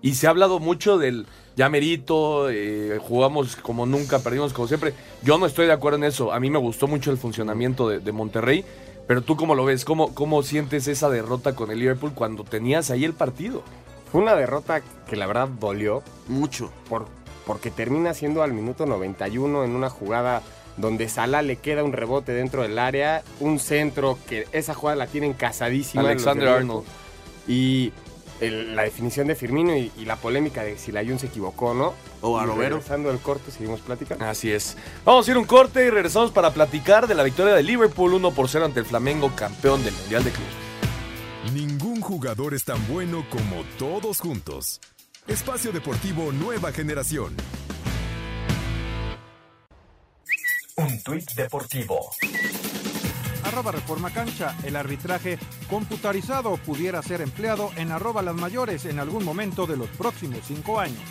Y 0.01 0.15
se 0.15 0.27
ha 0.27 0.29
hablado 0.29 0.59
mucho 0.59 0.97
del 0.97 1.27
ya 1.57 1.67
merito, 1.67 2.49
eh, 2.49 2.99
jugamos 3.01 3.57
como 3.57 3.85
nunca, 3.85 4.19
perdimos 4.19 4.53
como 4.53 4.67
siempre. 4.67 4.93
Yo 5.23 5.37
no 5.37 5.45
estoy 5.45 5.67
de 5.67 5.73
acuerdo 5.73 5.97
en 5.97 6.05
eso. 6.05 6.31
A 6.31 6.39
mí 6.39 6.49
me 6.49 6.57
gustó 6.57 6.87
mucho 6.87 7.11
el 7.11 7.17
funcionamiento 7.17 7.89
de, 7.89 7.99
de 7.99 8.11
Monterrey. 8.13 8.63
Pero 9.07 9.23
tú, 9.23 9.35
¿cómo 9.35 9.55
lo 9.55 9.65
ves? 9.65 9.85
¿Cómo, 9.85 10.13
¿Cómo 10.13 10.43
sientes 10.43 10.87
esa 10.87 11.09
derrota 11.09 11.55
con 11.55 11.71
el 11.71 11.79
Liverpool 11.79 12.13
cuando 12.13 12.43
tenías 12.43 12.91
ahí 12.91 13.03
el 13.03 13.13
partido? 13.13 13.63
Fue 14.11 14.21
una 14.21 14.35
derrota 14.35 14.81
que 15.07 15.15
la 15.15 15.27
verdad 15.27 15.47
dolió. 15.47 16.03
Mucho. 16.27 16.71
Por, 16.87 17.07
porque 17.45 17.71
termina 17.71 18.13
siendo 18.13 18.43
al 18.43 18.53
minuto 18.53 18.85
91 18.85 19.65
en 19.65 19.71
una 19.71 19.89
jugada 19.89 20.43
donde 20.79 21.09
Salah 21.09 21.41
le 21.41 21.57
queda 21.57 21.83
un 21.83 21.93
rebote 21.93 22.31
dentro 22.33 22.61
del 22.63 22.79
área, 22.79 23.23
un 23.39 23.59
centro 23.59 24.17
que 24.27 24.47
esa 24.51 24.73
jugada 24.73 24.95
la 24.97 25.07
tienen 25.07 25.33
casadísima. 25.33 26.01
Alexander 26.03 26.47
de 26.47 26.53
Arnold. 26.55 26.85
Y 27.47 27.91
el- 28.39 28.75
la 28.75 28.83
definición 28.83 29.27
de 29.27 29.35
Firmino 29.35 29.75
y, 29.75 29.91
y 29.97 30.05
la 30.05 30.15
polémica 30.15 30.63
de 30.63 30.77
si 30.77 30.91
la 30.93 31.03
Jun 31.03 31.19
se 31.19 31.27
equivocó 31.27 31.67
o 31.67 31.73
no. 31.73 31.93
O 32.21 32.39
Y 32.39 32.43
Arovero. 32.43 32.75
Regresando 32.77 33.09
al 33.09 33.19
corte, 33.19 33.51
seguimos 33.51 33.81
platicando. 33.81 34.23
Así 34.25 34.51
es. 34.51 34.77
Vamos 35.05 35.27
a 35.27 35.31
ir 35.31 35.37
un 35.37 35.45
corte 35.45 35.85
y 35.85 35.89
regresamos 35.89 36.31
para 36.31 36.51
platicar 36.53 37.07
de 37.07 37.15
la 37.15 37.23
victoria 37.23 37.53
de 37.53 37.63
Liverpool 37.63 38.13
1 38.13 38.31
por 38.31 38.47
0 38.47 38.65
ante 38.65 38.79
el 38.79 38.85
Flamengo, 38.85 39.31
campeón 39.35 39.83
del 39.83 39.93
Mundial 39.93 40.23
de 40.23 40.31
Clubes. 40.31 40.53
Ningún 41.53 42.01
jugador 42.01 42.53
es 42.53 42.63
tan 42.65 42.85
bueno 42.87 43.25
como 43.29 43.63
todos 43.77 44.19
juntos. 44.19 44.79
Espacio 45.27 45.71
Deportivo 45.71 46.31
Nueva 46.31 46.71
Generación. 46.71 47.33
Un 50.79 51.03
tuit 51.03 51.29
deportivo. 51.35 52.09
Arroba 53.43 53.73
Reforma 53.73 54.11
Cancha. 54.11 54.55
El 54.63 54.77
arbitraje 54.77 55.37
computarizado 55.69 56.55
pudiera 56.55 57.01
ser 57.01 57.19
empleado 57.19 57.71
en 57.75 57.91
arroba 57.91 58.21
las 58.21 58.35
mayores 58.35 58.85
en 58.85 58.97
algún 58.97 59.25
momento 59.25 59.67
de 59.67 59.75
los 59.75 59.89
próximos 59.89 60.39
cinco 60.47 60.79
años. 60.79 61.01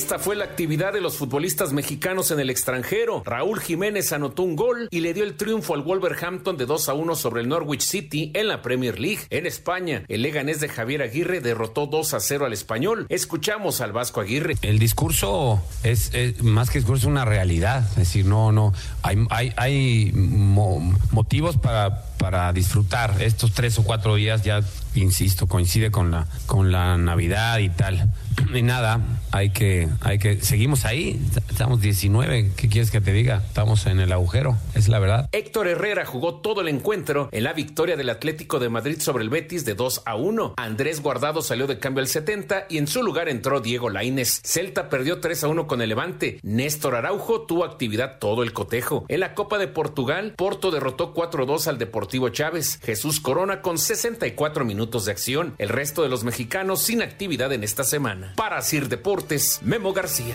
Esta 0.00 0.18
fue 0.18 0.34
la 0.34 0.46
actividad 0.46 0.94
de 0.94 1.02
los 1.02 1.18
futbolistas 1.18 1.74
mexicanos 1.74 2.30
en 2.30 2.40
el 2.40 2.48
extranjero. 2.48 3.22
Raúl 3.26 3.60
Jiménez 3.60 4.14
anotó 4.14 4.44
un 4.44 4.56
gol 4.56 4.88
y 4.90 5.00
le 5.00 5.12
dio 5.12 5.24
el 5.24 5.36
triunfo 5.36 5.74
al 5.74 5.82
Wolverhampton 5.82 6.56
de 6.56 6.64
2 6.64 6.88
a 6.88 6.94
1 6.94 7.14
sobre 7.16 7.42
el 7.42 7.48
Norwich 7.48 7.82
City 7.82 8.30
en 8.32 8.48
la 8.48 8.62
Premier 8.62 8.98
League. 8.98 9.20
En 9.28 9.44
España, 9.44 10.04
el 10.08 10.22
Leganés 10.22 10.58
de 10.60 10.70
Javier 10.70 11.02
Aguirre 11.02 11.42
derrotó 11.42 11.84
2 11.86 12.14
a 12.14 12.20
0 12.20 12.46
al 12.46 12.54
Español. 12.54 13.04
Escuchamos 13.10 13.82
al 13.82 13.92
Vasco 13.92 14.22
Aguirre. 14.22 14.56
El 14.62 14.78
discurso 14.78 15.60
es, 15.82 16.10
más 16.42 16.70
que 16.70 16.78
discurso, 16.78 17.06
una 17.06 17.26
realidad. 17.26 17.86
Es 17.90 17.96
decir, 17.96 18.24
no, 18.24 18.52
no. 18.52 18.72
Hay, 19.02 19.18
hay, 19.28 19.52
hay 19.58 20.12
mo- 20.14 20.98
motivos 21.10 21.58
para, 21.58 22.06
para 22.20 22.52
disfrutar 22.52 23.16
estos 23.20 23.52
tres 23.52 23.78
o 23.78 23.82
cuatro 23.82 24.14
días. 24.14 24.44
Ya, 24.44 24.60
insisto, 24.94 25.46
coincide 25.46 25.90
con 25.90 26.10
la, 26.10 26.26
con 26.46 26.70
la 26.70 26.98
Navidad 26.98 27.58
y 27.58 27.70
tal. 27.70 28.08
Y 28.52 28.62
nada, 28.62 29.00
hay 29.30 29.50
que, 29.50 29.88
hay 30.00 30.18
que. 30.18 30.40
Seguimos 30.40 30.84
ahí. 30.84 31.20
Estamos 31.48 31.80
19. 31.80 32.50
¿Qué 32.56 32.68
quieres 32.68 32.90
que 32.90 33.00
te 33.00 33.12
diga? 33.12 33.42
Estamos 33.46 33.86
en 33.86 34.00
el 34.00 34.12
agujero. 34.12 34.56
Es 34.74 34.88
la 34.88 34.98
verdad. 34.98 35.28
Héctor 35.30 35.68
Herrera 35.68 36.04
jugó 36.04 36.36
todo 36.36 36.60
el 36.60 36.68
encuentro 36.68 37.28
en 37.30 37.44
la 37.44 37.52
victoria 37.52 37.96
del 37.96 38.10
Atlético 38.10 38.58
de 38.58 38.68
Madrid 38.68 38.98
sobre 38.98 39.22
el 39.22 39.30
Betis 39.30 39.64
de 39.64 39.74
2 39.74 40.02
a 40.04 40.16
1. 40.16 40.54
Andrés 40.56 41.00
Guardado 41.00 41.42
salió 41.42 41.68
de 41.68 41.78
cambio 41.78 42.00
al 42.00 42.08
70 42.08 42.66
y 42.68 42.78
en 42.78 42.88
su 42.88 43.04
lugar 43.04 43.28
entró 43.28 43.60
Diego 43.60 43.88
Lainez. 43.88 44.40
Celta 44.42 44.88
perdió 44.88 45.20
3 45.20 45.44
a 45.44 45.48
1 45.48 45.68
con 45.68 45.80
el 45.80 45.90
Levante. 45.90 46.40
Néstor 46.42 46.96
Araujo 46.96 47.42
tuvo 47.42 47.64
actividad 47.64 48.18
todo 48.18 48.42
el 48.42 48.52
cotejo. 48.52 49.04
En 49.06 49.20
la 49.20 49.34
Copa 49.34 49.58
de 49.58 49.68
Portugal, 49.68 50.34
Porto 50.36 50.72
derrotó 50.72 51.12
4 51.12 51.44
a 51.44 51.46
2 51.46 51.68
al 51.68 51.78
Deportivo 51.78 52.09
Chávez. 52.30 52.80
Jesús 52.82 53.20
Corona 53.20 53.62
con 53.62 53.78
64 53.78 54.64
minutos 54.64 55.04
de 55.04 55.12
acción. 55.12 55.54
El 55.58 55.68
resto 55.68 56.02
de 56.02 56.08
los 56.08 56.24
mexicanos 56.24 56.82
sin 56.82 57.02
actividad 57.02 57.52
en 57.52 57.64
esta 57.64 57.84
semana. 57.84 58.34
Para 58.36 58.60
Sir 58.62 58.88
Deportes, 58.88 59.60
Memo 59.62 59.92
García. 59.92 60.34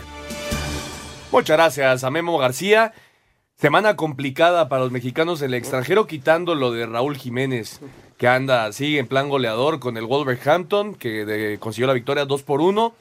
Muchas 1.31 1.57
gracias 1.57 2.03
a 2.03 2.09
Memo 2.09 2.37
García. 2.37 2.93
Semana 3.57 3.95
complicada 3.95 4.69
para 4.69 4.83
los 4.83 4.91
mexicanos 4.91 5.41
en 5.41 5.47
el 5.47 5.53
extranjero, 5.55 6.07
quitando 6.07 6.55
lo 6.55 6.71
de 6.71 6.85
Raúl 6.85 7.17
Jiménez, 7.17 7.79
que 8.17 8.27
anda 8.27 8.65
así 8.65 8.97
en 8.97 9.07
plan 9.07 9.29
goleador 9.29 9.79
con 9.79 9.97
el 9.97 10.05
Wolverhampton, 10.05 10.95
que 10.95 11.57
consiguió 11.59 11.87
la 11.87 11.93
victoria 11.93 12.25
2 12.25 12.43
por 12.43 12.61
1. 12.61 12.93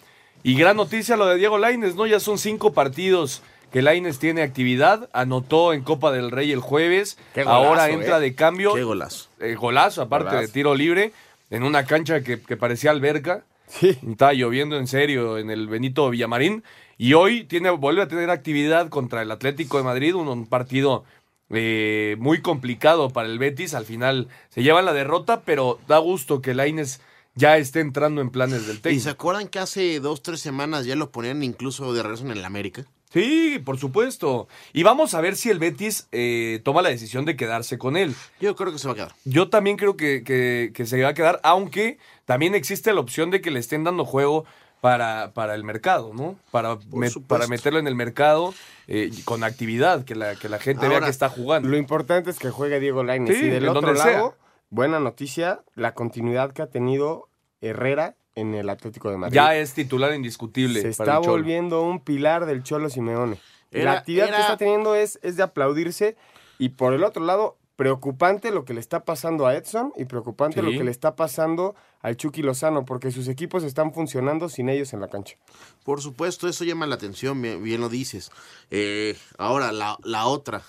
Y 0.43 0.57
gran 0.57 0.77
noticia 0.77 1.17
lo 1.17 1.27
de 1.27 1.37
Diego 1.37 1.59
Laines, 1.59 1.95
¿no? 1.95 2.07
Ya 2.07 2.21
son 2.21 2.39
cinco 2.39 2.73
partidos 2.73 3.43
que 3.75 3.83
Laines 3.83 4.21
tiene 4.21 4.43
actividad. 4.43 5.11
Anotó 5.13 5.73
en 5.73 5.83
Copa 5.83 6.13
del 6.13 6.31
Rey 6.31 6.53
el 6.53 6.61
jueves. 6.61 7.19
Qué 7.35 7.43
golazo, 7.43 7.65
Ahora 7.65 7.91
entra 7.91 8.19
¿eh? 8.19 8.21
de 8.21 8.35
cambio. 8.37 8.73
Qué 8.73 8.85
golazo. 8.85 9.27
Eh, 9.41 9.57
golazo, 9.57 10.01
aparte 10.01 10.27
Golazo. 10.27 10.47
de 10.47 10.53
tiro 10.53 10.77
libre, 10.77 11.13
en 11.51 11.65
una 11.65 11.85
cancha 11.85 12.23
que, 12.23 12.41
que 12.41 12.57
parecía 12.57 12.93
alberca. 12.93 13.43
Estaba 13.83 14.33
lloviendo 14.33 14.77
en 14.79 14.87
serio 14.87 15.39
en 15.39 15.51
el 15.51 15.67
Benito 15.67 16.09
Villamarín. 16.09 16.63
Y 16.99 17.15
hoy 17.15 17.43
tiene, 17.43 17.71
vuelve 17.71 18.03
a 18.03 18.07
tener 18.07 18.31
actividad 18.31 18.91
contra 18.91 19.23
el 19.23 19.33
Atlético 19.33 19.79
de 19.79 19.83
Madrid, 19.83 20.15
un, 20.15 20.29
un 20.29 20.47
partido 20.47 21.03
eh, 21.51 22.15
muy 22.21 22.43
complicado 22.43 23.11
para 23.11 23.27
el 23.29 23.41
Betis. 23.41 23.75
Al 23.75 23.87
final 23.87 24.29
se 24.51 24.63
llevan 24.63 24.85
la 24.85 24.93
derrota, 24.93 25.41
pero 25.45 25.81
da 25.89 25.99
gusto 25.99 26.41
que 26.41 26.55
Laines 26.55 27.01
ya 27.35 27.57
esté 27.59 27.81
entrando 27.81 28.21
en 28.21 28.31
planes 28.31 28.69
del 28.69 28.77
¿Y 28.77 28.81
técnico. 28.81 29.03
se 29.03 29.11
acuerdan 29.11 29.49
que 29.49 29.59
hace 29.59 29.99
dos, 29.99 30.23
tres 30.23 30.39
semanas 30.41 30.87
ya 30.87 30.95
lo 30.95 31.11
ponían 31.11 31.43
incluso 31.43 31.93
de 31.93 32.05
regreso 32.05 32.25
en 32.25 32.31
el 32.31 32.45
América? 32.45 32.85
Sí, 33.15 33.63
por 33.65 33.79
supuesto. 33.79 34.49
Y 34.73 34.83
vamos 34.83 35.15
a 35.15 35.21
ver 35.23 35.37
si 35.37 35.49
el 35.49 35.59
Betis 35.59 36.09
eh, 36.13 36.61
toma 36.65 36.83
la 36.83 36.89
decisión 36.91 37.25
de 37.25 37.37
quedarse 37.37 37.79
con 37.79 37.97
él. 37.97 38.15
Yo 38.41 38.55
creo 38.57 38.73
que 38.73 38.79
se 38.79 38.89
va 38.89 38.93
a 38.93 38.97
quedar. 38.97 39.13
Yo 39.25 39.49
también 39.49 39.77
creo 39.77 39.97
que, 39.97 40.23
que- 40.25 40.73
que 40.75 40.85
se 40.85 41.01
va 41.01 41.11
a 41.11 41.15
quedar, 41.15 41.41
aunque 41.45 41.99
también 42.27 42.55
existe 42.57 42.93
la 42.93 43.01
opción 43.01 43.31
de 43.31 43.41
que 43.41 43.51
le 43.53 43.61
estén 43.61 43.85
dando 43.85 44.05
juego 44.05 44.45
para, 44.81 45.31
para 45.33 45.55
el 45.55 45.65
mercado, 45.65 46.13
¿no? 46.13 46.37
Para, 46.51 46.77
me- 46.93 47.09
para 47.27 47.47
meterlo 47.47 47.79
en 47.79 47.87
el 47.87 47.95
mercado 47.95 48.53
eh, 48.89 49.11
con 49.25 49.45
actividad, 49.45 50.05
que 50.05 50.15
la, 50.15 50.35
que 50.35 50.49
la 50.51 50.59
gente 50.59 50.89
vea 50.89 51.01
que 51.01 51.09
está 51.09 51.29
jugando. 51.31 51.69
Lo 51.69 51.77
importante 51.79 52.31
es 52.31 52.39
que 52.39 52.51
juegue 52.51 52.81
Diego 52.81 53.03
Lainez. 53.05 53.39
Sí, 53.39 53.47
y 53.47 53.49
del 53.49 53.69
otro 53.69 53.95
lado, 53.95 54.03
sea. 54.03 54.47
buena 54.71 54.99
noticia, 55.01 55.61
la 55.77 55.95
continuidad 55.95 56.53
que 56.53 56.63
ha 56.63 56.67
tenido 56.67 57.29
Herrera 57.63 58.17
en 58.35 58.55
el 58.55 58.69
Atlético 58.69 59.11
de 59.11 59.17
Madrid. 59.17 59.35
Ya 59.35 59.57
es 59.57 59.75
titular 59.75 60.15
indiscutible. 60.15 60.81
Se 60.83 60.91
para 60.93 61.13
está 61.13 61.15
Cholo. 61.21 61.33
volviendo 61.33 61.83
un 61.83 62.01
pilar 62.01 62.47
del 62.47 62.63
Cholo 62.63 62.91
Simeone. 62.91 63.39
Era- 63.71 63.93
la 63.93 63.99
actividad 63.99 64.29
era- 64.29 64.37
que 64.37 64.43
está 64.43 64.57
teniendo 64.57 64.95
es, 64.95 65.19
es 65.23 65.37
de 65.37 65.43
aplaudirse. 65.43 66.17
Y 66.59 66.71
por 66.71 66.95
el 66.95 67.03
otro 67.05 67.25
lado, 67.25 67.57
preocupante 67.77 68.53
lo 68.53 68.65
que 68.65 68.73
le 68.75 68.79
está 68.81 69.05
pasando 69.05 69.47
a 69.47 69.57
Edson 69.57 69.93
y 69.97 70.05
preocupante 70.05 70.61
Sí. 70.61 70.67
lo 70.67 70.71
que 70.71 70.85
le 70.85 70.91
está 70.93 71.17
pasando 71.17 71.75
al 72.03 72.17
Chucky 72.17 72.43
Lozano, 72.43 72.85
porque 72.85 73.11
sus 73.11 73.27
equipos 73.27 73.65
están 73.65 73.93
funcionando 73.93 74.49
sin 74.49 74.69
ellos 74.69 74.93
en 74.93 75.01
la 75.01 75.09
cancha. 75.09 75.37
Por 75.85 76.01
supuesto, 76.01 76.47
eso 76.49 76.63
llama 76.65 76.87
la 76.87 76.95
atención, 76.95 77.41
bien, 77.43 77.63
bien 77.65 77.81
lo 77.81 77.89
dices. 77.89 78.31
Eh, 78.71 79.17
ahora, 79.39 79.73
la, 79.73 79.99
la 80.05 80.27
otra. 80.27 80.63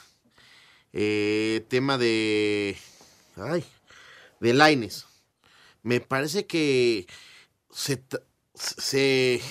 Eh, 0.94 1.66
tema 1.68 1.98
de. 1.98 2.78
Ay. 3.38 3.64
De 4.40 4.54
Laines. 4.54 5.06
Me 5.84 6.00
parece 6.00 6.46
que 6.48 7.06
se. 7.76 8.02
se 8.54 9.42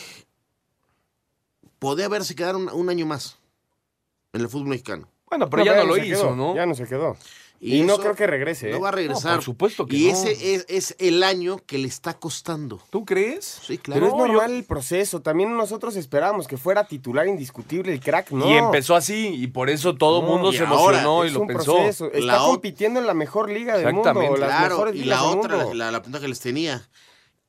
podía 1.79 2.07
haberse 2.07 2.35
quedado 2.35 2.59
un, 2.59 2.69
un 2.71 2.89
año 2.91 3.07
más 3.07 3.37
en 4.33 4.41
el 4.41 4.49
fútbol 4.49 4.69
mexicano. 4.69 5.09
Bueno, 5.29 5.51
pero 5.51 5.65
ya 5.65 5.77
no 5.77 5.85
lo 5.85 5.97
hizo, 5.97 6.23
quedó, 6.23 6.37
¿no? 6.37 6.55
Ya 6.55 6.67
no 6.67 6.75
se 6.75 6.87
quedó. 6.87 7.17
Y, 7.61 7.81
no 7.83 7.99
creo 7.99 8.15
que 8.15 8.27
regrese. 8.27 8.71
No 8.71 8.77
¿eh? 8.77 8.81
va 8.81 8.89
a 8.89 8.93
regresar. 8.93 9.37
por 9.37 9.45
supuesto 9.45 9.87
que 9.87 9.97
Y 9.97 10.05
no. 10.07 10.13
ese 10.13 10.55
es, 10.55 10.67
es 10.69 10.97
el 10.99 11.23
año 11.23 11.59
que 11.65 11.79
le 11.79 11.89
está 11.89 12.13
costando. 12.15 12.83
¿Tú 12.91 13.07
crees? 13.07 13.45
Sí, 13.67 13.79
claro. 13.79 14.01
Pero 14.03 14.07
es 14.15 14.19
yo- 14.19 14.27
normal 14.35 14.53
el 14.53 14.65
proceso. 14.65 15.23
También 15.23 15.57
nosotros 15.57 15.97
esperábamos 15.97 16.47
que 16.47 16.59
fuera 16.59 16.85
titular 16.87 17.27
indiscutible 17.27 17.93
el 17.93 18.01
crack, 18.01 18.33
¿no? 18.33 18.51
Y 18.51 18.53
empezó 18.55 18.95
así, 18.95 19.29
y 19.29 19.47
por 19.47 19.71
eso 19.71 19.95
todo 19.95 20.21
el 20.21 20.27
No, 20.27 20.33
mundo 20.33 20.53
se 20.53 20.59
ahora 20.65 20.75
emocionó 21.01 21.25
y 21.25 21.31
lo 21.31 21.41
un 21.41 21.47
pensó. 21.49 21.75
proceso. 21.77 22.07
Está 22.13 22.21
La 22.21 22.39
compitiendo 22.39 23.01
en 23.01 23.07
la 23.07 23.15
mejor 23.15 23.51
liga 23.51 23.79
del 23.79 23.87
mundo. 23.95 24.11
Exactamente. 24.11 24.41
Las 24.41 24.49
Claro, 24.69 24.93
y 24.93 25.05
la 25.05 25.23
otra, 25.25 25.57
mundo. 25.57 25.75
la, 25.75 25.91
la 25.91 26.01
pregunta 26.01 26.21
que 26.21 26.29
les 26.29 26.41
tenía. 26.41 26.87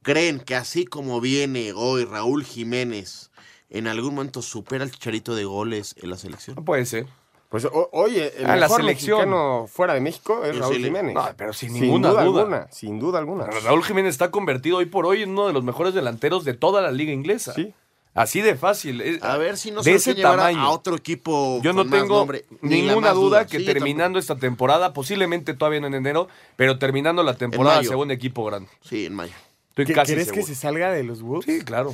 ¿Creen 0.06 0.40
que 0.40 0.54
así 0.56 0.86
como 0.86 1.20
viene 1.20 1.74
hoy 1.74 2.06
Raúl 2.06 2.44
Jiménez, 2.44 3.32
en 3.72 3.88
algún 3.88 4.14
momento 4.14 4.44
supera 4.44 4.84
el 4.84 4.92
chicharito 4.92 5.34
de 5.34 5.46
goles 5.46 5.96
en 6.00 6.12
la 6.12 6.18
selección? 6.18 6.56
No 6.56 6.64
puede 6.64 6.86
ser. 6.86 7.08
Pues 7.50 7.66
o- 7.66 7.90
oye, 7.92 8.32
el 8.38 8.46
Ah, 8.46 8.56
la 8.56 8.70
selección. 8.70 9.18
mexicano 9.18 9.66
fuera 9.68 9.96
de 9.96 10.02
México 10.02 10.44
es 10.46 10.56
Raúl 10.60 10.76
sí 10.76 10.84
Jiménez. 10.84 11.16
No, 11.16 11.26
pero 11.36 11.54
sin 11.54 11.74
ninguna 11.74 12.10
duda. 12.10 12.22
alguna. 12.22 12.68
Sin 12.72 13.00
duda 13.00 13.18
alguna. 13.18 13.46
Pero 13.46 13.62
Raúl 13.62 13.84
Jiménez 13.84 14.12
está 14.12 14.30
convertido 14.30 14.78
hoy 14.78 14.86
por 14.86 15.08
hoy 15.08 15.24
en 15.24 15.32
uno 15.32 15.48
de 15.48 15.54
los 15.54 15.64
mejores 15.64 15.96
delanteros 15.96 16.46
de 16.46 16.54
toda 16.54 16.84
la 16.84 16.92
liga 16.92 17.12
inglesa. 17.12 17.54
Sí. 17.56 17.74
Así 18.14 18.42
de 18.42 18.56
fácil. 18.56 19.20
A 19.24 19.38
ver 19.38 19.58
si 19.58 19.72
no 19.72 19.82
de 19.82 19.98
se 19.98 20.12
ese 20.12 20.22
a- 20.24 20.30
tamaño. 20.32 20.60
a 20.62 20.70
otro 20.70 20.96
equipo 20.96 21.60
Yo 21.64 21.74
no 21.74 21.82
con 21.82 21.90
más 21.90 22.00
tengo 22.02 22.18
nombre, 22.20 22.46
ninguna 22.62 23.12
duda 23.12 23.48
que 23.48 23.58
Sí, 23.60 23.66
terminando 23.66 24.20
esta 24.20 24.36
temporada, 24.36 24.94
posiblemente 24.94 25.56
todavía 25.56 25.82
no 25.82 25.88
en 25.88 25.96
enero, 25.96 26.28
pero 26.56 26.78
terminando 26.78 27.24
la 27.24 27.36
temporada, 27.36 27.78
mayo. 27.78 27.90
segundo 27.90 28.14
equipo 28.14 28.46
grande. 28.46 28.70
Sí, 28.82 29.08
en 29.08 29.16
mayo. 29.16 29.34
Estoy 29.76 29.88
¿Qué- 29.88 29.94
casi 29.94 30.14
¿Crees 30.14 30.28
seguro. 30.30 30.46
que 30.48 30.54
se 30.54 30.56
salga 30.60 30.90
de 30.92 31.04
los 31.04 31.22
Wolves? 31.22 31.46
Sí, 31.46 31.62
claro. 31.66 31.94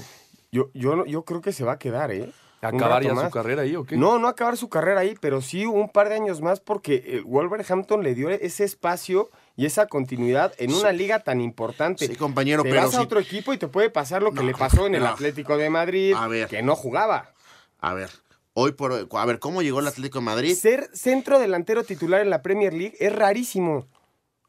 Yo, 0.51 0.69
yo, 0.75 1.03
yo 1.07 1.25
creo 1.25 1.41
que 1.41 1.51
se 1.51 1.63
va 1.63 1.73
a 1.73 1.79
quedar, 1.79 2.11
¿eh? 2.11 2.31
¿Acabar 2.61 3.01
ya 3.01 3.09
su 3.09 3.15
más. 3.15 3.33
carrera 3.33 3.63
ahí 3.63 3.75
o 3.75 3.85
qué? 3.85 3.97
No, 3.97 4.19
no 4.19 4.27
acabar 4.27 4.55
su 4.55 4.69
carrera 4.69 4.99
ahí, 4.99 5.15
pero 5.19 5.41
sí 5.41 5.65
un 5.65 5.89
par 5.89 6.09
de 6.09 6.13
años 6.15 6.41
más 6.41 6.59
porque 6.59 7.03
el 7.07 7.23
Wolverhampton 7.23 8.03
le 8.03 8.13
dio 8.13 8.29
ese 8.29 8.63
espacio 8.65 9.31
y 9.55 9.65
esa 9.65 9.87
continuidad 9.87 10.53
en 10.59 10.71
una 10.71 10.91
liga 10.91 11.21
tan 11.23 11.41
importante. 11.41 12.05
Sí, 12.05 12.15
compañero, 12.15 12.61
te 12.61 12.69
pero 12.69 12.83
vas 12.83 12.93
a 12.93 13.01
otro 13.01 13.19
equipo 13.19 13.51
y 13.51 13.57
te 13.57 13.67
puede 13.67 13.89
pasar 13.89 14.21
lo 14.21 14.31
que 14.31 14.43
le 14.43 14.53
pasó 14.53 14.85
en 14.85 14.93
el. 14.93 15.07
Atlético 15.07 15.57
de 15.57 15.71
Madrid, 15.71 16.13
A 16.15 16.27
ver. 16.27 16.47
que 16.49 16.61
no 16.61 16.75
jugaba. 16.75 17.31
A 17.79 17.95
ver, 17.95 18.11
hoy 18.53 18.73
por 18.73 18.91
hoy, 18.91 19.07
a 19.11 19.25
ver, 19.25 19.39
¿cómo 19.39 19.63
llegó 19.63 19.79
el 19.79 19.87
Atlético 19.87 20.19
de 20.19 20.25
Madrid? 20.25 20.53
Ser 20.55 20.87
centro 20.93 21.39
delantero 21.39 21.83
titular 21.83 22.21
en 22.21 22.29
la 22.29 22.43
Premier 22.43 22.73
League 22.73 22.95
es 22.99 23.11
rarísimo. 23.11 23.87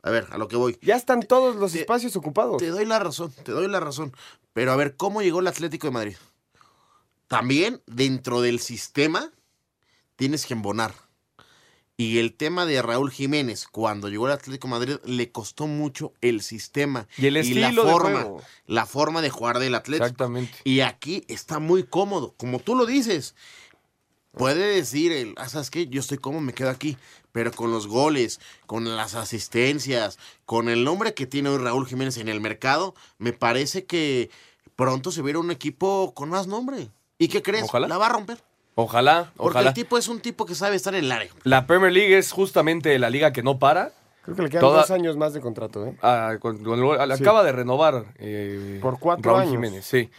A 0.03 0.11
ver, 0.11 0.27
a 0.31 0.38
lo 0.38 0.49
que 0.49 0.57
voy. 0.57 0.79
Ya 0.83 0.97
están 0.97 1.23
todos 1.23 1.57
los 1.57 1.73
Te- 1.73 1.81
espacios 1.81 2.17
ocupados. 2.17 2.59
Te 2.59 2.69
doy 2.69 2.85
la 2.85 2.99
razón, 2.99 3.33
te 3.45 3.53
doy 3.53 3.69
la 3.69 3.81
razón. 3.81 4.12
Pero 4.53 4.73
a 4.73 4.77
ver, 4.77 4.97
¿cómo 4.97 5.23
llegó 5.23 5.41
el 5.41 5.47
Atlético 5.47 5.87
de 5.87 5.93
Madrid? 5.93 6.17
También 7.29 7.81
dentro 7.87 8.41
del 8.41 8.61
sistema 8.61 9.31
tienes 10.17 10.45
que 10.45 10.55
embonar. 10.55 10.93
Y 11.97 12.19
el 12.19 12.35
tema 12.35 12.67
de 12.67 12.83
Raúl 12.83 13.11
Jiménez, 13.12 13.69
cuando 13.71 14.09
llegó 14.09 14.27
al 14.27 14.33
Atlético 14.33 14.67
de 14.67 14.71
Madrid, 14.73 14.97
le 15.05 15.31
costó 15.31 15.67
mucho 15.67 16.12
el 16.21 16.43
sistema. 16.43 17.07
Y 17.17 17.27
el 17.27 17.35
la 17.35 17.41
estilo 17.41 17.85
de 17.85 17.93
forma, 17.93 18.23
juego. 18.23 18.43
la 18.67 18.87
forma 18.87 19.23
de 19.23 19.31
jugar 19.31 19.59
del 19.61 19.75
Atlético. 19.75 20.05
Exactamente. 20.07 20.59
Y 20.65 20.81
aquí 20.81 21.25
está 21.29 21.59
muy 21.61 21.85
cómodo, 21.85 22.35
como 22.37 22.59
tú 22.59 22.75
lo 22.75 22.87
dices. 22.87 23.35
Puede 24.33 24.75
decir, 24.75 25.12
el, 25.12 25.35
ah, 25.37 25.49
¿sabes 25.49 25.71
qué? 25.71 25.87
Yo 25.87 26.01
estoy 26.01 26.19
cómodo, 26.19 26.41
me 26.41 26.55
quedo 26.55 26.71
aquí. 26.71 26.97
Pero 27.33 27.51
con 27.53 27.71
los 27.71 27.87
goles, 27.88 28.40
con 28.66 28.95
las 28.97 29.14
asistencias, 29.14 30.18
con 30.45 30.68
el 30.68 30.85
nombre 30.85 31.14
que 31.14 31.27
tiene 31.27 31.49
hoy 31.49 31.59
Raúl 31.59 31.87
Jiménez 31.87 32.18
en 32.18 32.29
el 32.29 32.40
mercado, 32.40 32.95
me 33.18 33.33
parece 33.33 33.85
que 33.87 34.31
pronto 34.77 35.11
se 35.11 35.23
verá 35.23 35.38
un 35.38 35.51
equipo 35.51 36.12
con 36.14 36.29
más 36.29 36.47
nombre. 36.47 36.88
¿Y 37.18 37.29
qué 37.29 37.42
crees? 37.42 37.64
Ojalá. 37.64 37.88
La 37.88 37.99
va 37.99 38.07
a 38.07 38.11
romper. 38.11 38.38
Ojalá, 38.75 39.33
Porque 39.37 39.51
ojalá. 39.59 39.68
el 39.71 39.75
tipo 39.75 39.99
es 39.99 40.09
un 40.09 40.21
tipo 40.21 40.47
que 40.47 40.55
sabe 40.55 40.77
estar 40.77 40.95
en 40.95 41.05
el 41.05 41.12
área. 41.12 41.31
La 41.45 41.66
Premier 41.66 41.92
League 41.92 42.16
es 42.16 42.33
justamente 42.33 42.99
la 42.99 43.11
liga 43.11 43.33
que 43.33 43.42
no 43.42 43.59
para. 43.59 43.92
Creo 44.23 44.37
que 44.37 44.42
le 44.42 44.49
quedan 44.51 44.61
Toda- 44.62 44.81
dos 44.83 44.90
años 44.90 45.16
más 45.16 45.35
de 45.35 45.40
contrato, 45.40 45.87
¿eh? 45.87 45.97
Ah, 46.01 46.37
con- 46.40 46.62
con- 46.64 46.81
lo- 46.81 46.95
Sí. 47.16 47.23
acaba 47.23 47.42
de 47.45 47.53
renovar 47.53 48.07
eh, 48.18 48.79
Por 48.81 48.99
cuatro 48.99 49.31
Raúl 49.33 49.42
años. 49.42 49.53
Jiménez, 49.53 49.85
sí. 49.85 50.11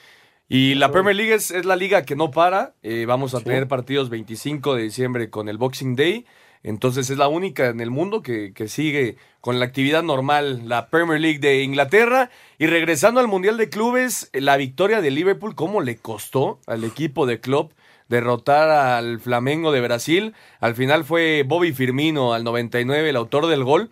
Y 0.49 0.75
la 0.75 0.91
Premier 0.91 1.15
League 1.15 1.33
es, 1.33 1.49
es 1.51 1.65
la 1.65 1.75
liga 1.75 2.03
que 2.03 2.15
no 2.15 2.29
para. 2.29 2.73
Eh, 2.83 3.05
vamos 3.07 3.33
a 3.33 3.39
tener 3.41 3.67
partidos 3.67 4.09
25 4.09 4.75
de 4.75 4.83
diciembre 4.83 5.29
con 5.29 5.47
el 5.49 5.57
Boxing 5.57 5.95
Day. 5.95 6.25
Entonces 6.63 7.09
es 7.09 7.17
la 7.17 7.27
única 7.27 7.67
en 7.67 7.81
el 7.81 7.91
mundo 7.91 8.21
que, 8.21 8.53
que 8.53 8.69
sigue 8.69 9.17
con 9.41 9.59
la 9.59 9.65
actividad 9.65 10.01
normal, 10.01 10.69
la 10.69 10.87
Premier 10.87 11.19
League 11.19 11.39
de 11.39 11.61
Inglaterra. 11.61 12.29
Y 12.57 12.67
regresando 12.67 13.19
al 13.19 13.27
Mundial 13.27 13.57
de 13.57 13.69
Clubes, 13.69 14.29
la 14.33 14.55
victoria 14.55 15.01
de 15.01 15.11
Liverpool, 15.11 15.55
¿cómo 15.55 15.81
le 15.81 15.97
costó 15.97 16.61
al 16.65 16.85
equipo 16.85 17.25
de 17.25 17.41
Klopp 17.41 17.73
derrotar 18.07 18.69
al 18.69 19.19
Flamengo 19.19 19.73
de 19.73 19.81
Brasil? 19.81 20.33
Al 20.61 20.75
final 20.75 21.03
fue 21.03 21.43
Bobby 21.45 21.73
Firmino 21.73 22.33
al 22.33 22.45
99, 22.45 23.09
el 23.09 23.15
autor 23.17 23.47
del 23.47 23.65
gol. 23.65 23.91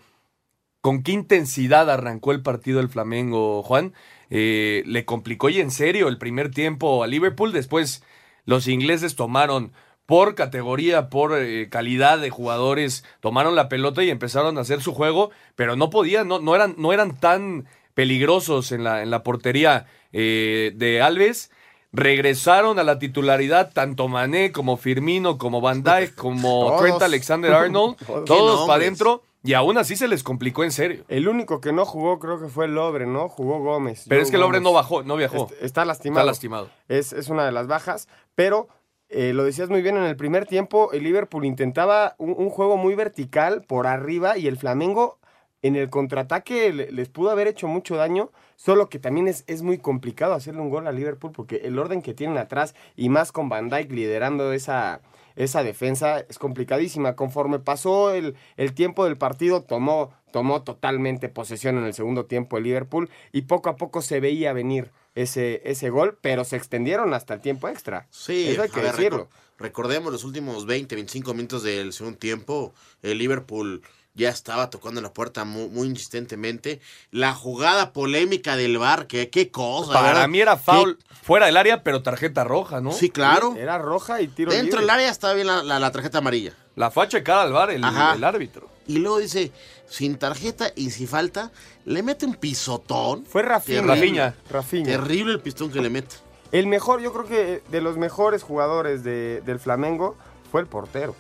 ¿Con 0.79 1.03
qué 1.03 1.11
intensidad 1.11 1.89
arrancó 1.89 2.31
el 2.31 2.41
partido 2.41 2.79
el 2.79 2.89
Flamengo, 2.89 3.61
Juan? 3.63 3.93
Eh, 4.29 4.83
le 4.85 5.03
complicó 5.03 5.49
y 5.49 5.59
en 5.59 5.69
serio 5.69 6.07
el 6.07 6.17
primer 6.17 6.49
tiempo 6.49 7.03
a 7.03 7.07
Liverpool. 7.07 7.51
Después 7.51 8.03
los 8.45 8.67
ingleses 8.69 9.15
tomaron 9.17 9.73
por 10.05 10.35
categoría, 10.35 11.09
por 11.09 11.37
eh, 11.37 11.69
calidad 11.69 12.19
de 12.19 12.29
jugadores, 12.29 13.05
tomaron 13.21 13.55
la 13.55 13.69
pelota 13.69 14.03
y 14.03 14.09
empezaron 14.09 14.57
a 14.57 14.61
hacer 14.61 14.81
su 14.81 14.93
juego, 14.93 15.31
pero 15.55 15.75
no 15.75 15.89
podían, 15.89 16.27
no, 16.27 16.39
no, 16.39 16.55
eran, 16.55 16.75
no 16.77 16.91
eran 16.93 17.17
tan 17.19 17.65
peligrosos 17.93 18.71
en 18.71 18.83
la, 18.83 19.01
en 19.03 19.11
la 19.11 19.23
portería 19.23 19.85
eh, 20.11 20.71
de 20.75 21.01
Alves. 21.01 21.51
Regresaron 21.93 22.79
a 22.79 22.83
la 22.83 22.99
titularidad 22.99 23.71
tanto 23.73 24.07
Mané 24.07 24.51
como 24.53 24.77
Firmino, 24.77 25.37
como 25.37 25.59
Van 25.61 25.83
Dijk, 25.83 26.15
como 26.15 26.67
Todos. 26.67 26.81
Trent 26.81 27.01
Alexander 27.01 27.53
Arnold, 27.53 27.97
Todos. 28.25 28.61
para 28.67 28.81
adentro. 28.81 29.23
Y 29.43 29.53
aún 29.55 29.77
así 29.79 29.95
se 29.95 30.07
les 30.07 30.23
complicó 30.23 30.63
en 30.63 30.71
serio. 30.71 31.03
El 31.09 31.27
único 31.27 31.59
que 31.61 31.73
no 31.73 31.83
jugó 31.83 32.19
creo 32.19 32.39
que 32.39 32.47
fue 32.47 32.67
Lobre, 32.67 33.07
¿no? 33.07 33.27
Jugó 33.27 33.59
Gómez. 33.59 34.05
Pero 34.07 34.19
Joe 34.21 34.25
es 34.25 34.31
que 34.31 34.37
Gómez. 34.37 34.61
no 34.61 34.71
bajó, 34.71 35.01
no 35.03 35.15
viajó. 35.17 35.47
Est- 35.51 35.63
Está 35.63 35.83
lastimado. 35.83 36.19
Está 36.21 36.25
lastimado. 36.31 36.69
Es, 36.87 37.11
es 37.11 37.27
una 37.27 37.43
de 37.45 37.51
las 37.51 37.65
bajas, 37.67 38.07
pero 38.35 38.67
eh, 39.11 39.33
lo 39.33 39.43
decías 39.43 39.69
muy 39.69 39.81
bien, 39.81 39.97
en 39.97 40.03
el 40.03 40.15
primer 40.15 40.45
tiempo 40.45 40.91
el 40.93 41.03
Liverpool 41.03 41.45
intentaba 41.45 42.15
un, 42.17 42.49
juego 42.49 42.77
muy 42.77 42.95
vertical 42.95 43.63
por 43.63 43.87
arriba 43.87 44.37
y 44.37 44.47
el 44.47 44.57
Flamengo 44.57 45.19
en 45.61 45.75
el 45.75 45.89
contraataque 45.89 46.73
le- 46.73 46.91
les 46.91 47.09
pudo 47.09 47.29
haber 47.31 47.47
hecho 47.47 47.67
mucho 47.67 47.95
daño, 47.95 48.31
solo 48.55 48.89
que 48.89 48.99
también 48.99 49.27
es, 49.27 49.43
es 49.47 49.61
muy 49.61 49.77
complicado 49.77 50.33
hacerle 50.33 50.61
un 50.61 50.69
gol 50.69 50.87
a 50.87 50.91
Liverpool 50.91 51.31
porque 51.31 51.57
el 51.63 51.77
orden 51.79 52.01
que 52.01 52.13
tienen 52.13 52.37
atrás 52.37 52.73
y 52.95 53.09
más 53.09 53.31
con 53.31 53.49
Van 53.49 53.69
Dijk 53.69 53.91
liderando 53.91 54.53
esa, 54.53 55.01
esa 55.35 55.63
defensa 55.63 56.19
es 56.21 56.39
complicadísima. 56.39 57.15
Conforme 57.15 57.59
pasó 57.59 58.13
el, 58.13 58.35
el 58.57 58.73
tiempo 58.73 59.05
del 59.05 59.17
partido, 59.17 59.61
tomó, 59.63 60.11
tomó 60.31 60.63
totalmente 60.63 61.29
posesión 61.29 61.77
en 61.77 61.85
el 61.85 61.93
segundo 61.93 62.25
tiempo 62.25 62.57
el 62.57 62.63
Liverpool 62.63 63.09
y 63.31 63.43
poco 63.43 63.69
a 63.69 63.75
poco 63.75 64.01
se 64.01 64.19
veía 64.19 64.53
venir 64.53 64.91
ese, 65.15 65.61
ese 65.65 65.89
gol, 65.89 66.17
pero 66.21 66.43
se 66.45 66.55
extendieron 66.55 67.13
hasta 67.13 67.33
el 67.33 67.41
tiempo 67.41 67.67
extra. 67.67 68.07
Sí, 68.11 68.47
Eso 68.49 68.61
hay 68.63 68.69
que 68.69 68.79
ver, 68.79 68.95
decirlo. 68.95 69.27
recor- 69.29 69.29
recordemos 69.57 70.11
los 70.11 70.23
últimos 70.23 70.65
20, 70.65 70.95
25 70.95 71.33
minutos 71.33 71.63
del 71.63 71.93
segundo 71.93 72.17
tiempo. 72.17 72.73
El 73.01 73.17
Liverpool 73.17 73.81
ya 74.13 74.29
estaba 74.29 74.69
tocando 74.69 74.99
la 75.01 75.13
puerta 75.13 75.45
muy, 75.45 75.69
muy 75.69 75.87
insistentemente. 75.87 76.81
La 77.11 77.33
jugada 77.33 77.93
polémica 77.93 78.55
del 78.57 78.77
VAR, 78.77 79.07
que 79.07 79.29
qué 79.29 79.51
cosa. 79.51 79.93
Para 79.93 80.07
¿verdad? 80.07 80.27
mí 80.27 80.39
era 80.41 80.55
Qué- 80.57 80.63
foul 80.63 80.99
fuera 81.21 81.45
del 81.45 81.57
área, 81.57 81.83
pero 81.83 82.01
tarjeta 82.03 82.43
roja, 82.43 82.81
¿no? 82.81 82.91
Sí, 82.91 83.09
claro. 83.09 83.55
Era 83.57 83.77
roja 83.77 84.21
y 84.21 84.27
tiro 84.27 84.51
Dentro 84.51 84.79
libre. 84.79 84.81
del 84.81 84.89
área 84.89 85.09
estaba 85.09 85.33
bien 85.33 85.47
la, 85.47 85.63
la- 85.63 85.79
la 85.79 85.91
tarjeta 85.91 86.19
amarilla. 86.19 86.53
La 86.75 86.89
fue 86.91 87.05
a 87.05 87.07
checar 87.07 87.39
al 87.39 87.53
bar 87.53 87.69
el, 87.71 87.83
árbitro. 87.83 88.69
Y 88.87 88.97
luego 88.99 89.19
dice, 89.19 89.51
sin 89.87 90.17
tarjeta 90.17 90.71
y 90.75 90.89
si 90.91 91.05
falta, 91.07 91.51
le 91.85 92.01
mete 92.01 92.25
un 92.25 92.35
pisotón. 92.35 93.25
Fue 93.25 93.41
Rafinha. 93.41 93.81
Terrible. 93.81 93.95
Rafinha. 93.95 94.35
Rafinha. 94.49 94.85
Terrible 94.85 95.33
el 95.33 95.39
pistón 95.41 95.71
que 95.71 95.81
le 95.81 95.89
mete. 95.89 96.15
El 96.51 96.67
mejor, 96.67 97.01
yo 97.01 97.13
creo 97.13 97.25
que 97.25 97.61
de 97.69 97.81
los 97.81 97.97
mejores 97.97 98.43
jugadores 98.43 99.03
de- 99.03 99.41
del 99.45 99.59
Flamengo 99.59 100.17
fue 100.51 100.61
el 100.61 100.67
portero. 100.67 101.15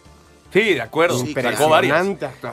Sí, 0.51 0.73
de 0.73 0.81
acuerdo. 0.81 1.17
Sí, 1.19 1.33
sacó 1.33 1.69
varias. 1.69 2.07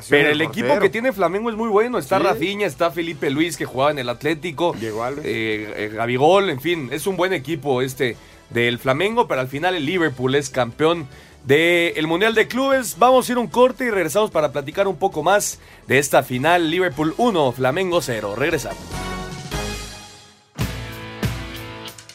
Pero 0.08 0.30
el 0.30 0.40
equipo 0.40 0.78
que 0.78 0.88
tiene 0.88 1.12
Flamengo 1.12 1.50
es 1.50 1.56
muy 1.56 1.68
bueno. 1.68 1.98
Está 1.98 2.18
Sí. 2.18 2.24
Rafinha, 2.24 2.66
está 2.66 2.90
Felipe 2.90 3.28
Luis, 3.30 3.56
que 3.56 3.64
jugaba 3.64 3.90
en 3.90 3.98
el 3.98 4.08
Atlético. 4.08 4.74
Diego 4.78 5.02
Alves. 5.02 5.24
Eh, 5.26 5.72
eh, 5.76 5.90
Gabigol, 5.92 6.48
en 6.50 6.60
fin. 6.60 6.88
Es 6.92 7.06
un 7.06 7.16
buen 7.16 7.32
equipo 7.32 7.82
este 7.82 8.16
del 8.50 8.78
Flamengo, 8.78 9.26
pero 9.26 9.40
al 9.40 9.48
final 9.48 9.74
el 9.74 9.84
Liverpool 9.84 10.34
es 10.36 10.48
campeón 10.48 11.08
del 11.44 12.06
Mundial 12.06 12.34
de 12.34 12.46
Clubes. 12.46 12.96
Vamos 12.98 13.28
a 13.28 13.32
ir 13.32 13.38
a 13.38 13.40
un 13.40 13.48
corte 13.48 13.84
y 13.84 13.90
regresamos 13.90 14.30
para 14.30 14.52
platicar 14.52 14.86
un 14.86 14.96
poco 14.96 15.22
más 15.22 15.58
de 15.86 15.98
esta 15.98 16.22
final. 16.22 16.70
Liverpool 16.70 17.14
1, 17.16 17.52
Flamengo 17.52 18.00
0. 18.00 18.34
Regresamos. 18.36 18.78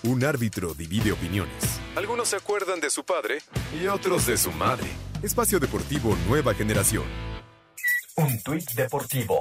Un 0.03 0.23
árbitro 0.23 0.73
divide 0.73 1.11
opiniones. 1.11 1.72
Algunos 1.95 2.29
se 2.29 2.37
acuerdan 2.37 2.79
de 2.79 2.89
su 2.89 3.03
padre 3.03 3.37
y 3.79 3.85
otros 3.85 4.25
de 4.25 4.35
su 4.35 4.51
madre. 4.51 4.87
Espacio 5.21 5.59
Deportivo 5.59 6.17
Nueva 6.27 6.55
Generación. 6.55 7.03
Un 8.15 8.41
tuit 8.41 8.67
deportivo. 8.71 9.39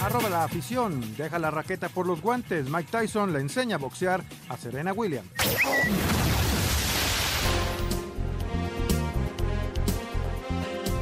Arroba 0.00 0.30
la 0.30 0.44
afición, 0.44 1.16
deja 1.18 1.38
la 1.38 1.50
raqueta 1.50 1.90
por 1.90 2.06
los 2.06 2.22
guantes. 2.22 2.70
Mike 2.70 2.88
Tyson 2.90 3.34
le 3.34 3.40
enseña 3.40 3.76
a 3.76 3.78
boxear 3.78 4.24
a 4.48 4.56
Serena 4.56 4.94
Williams. 4.94 5.28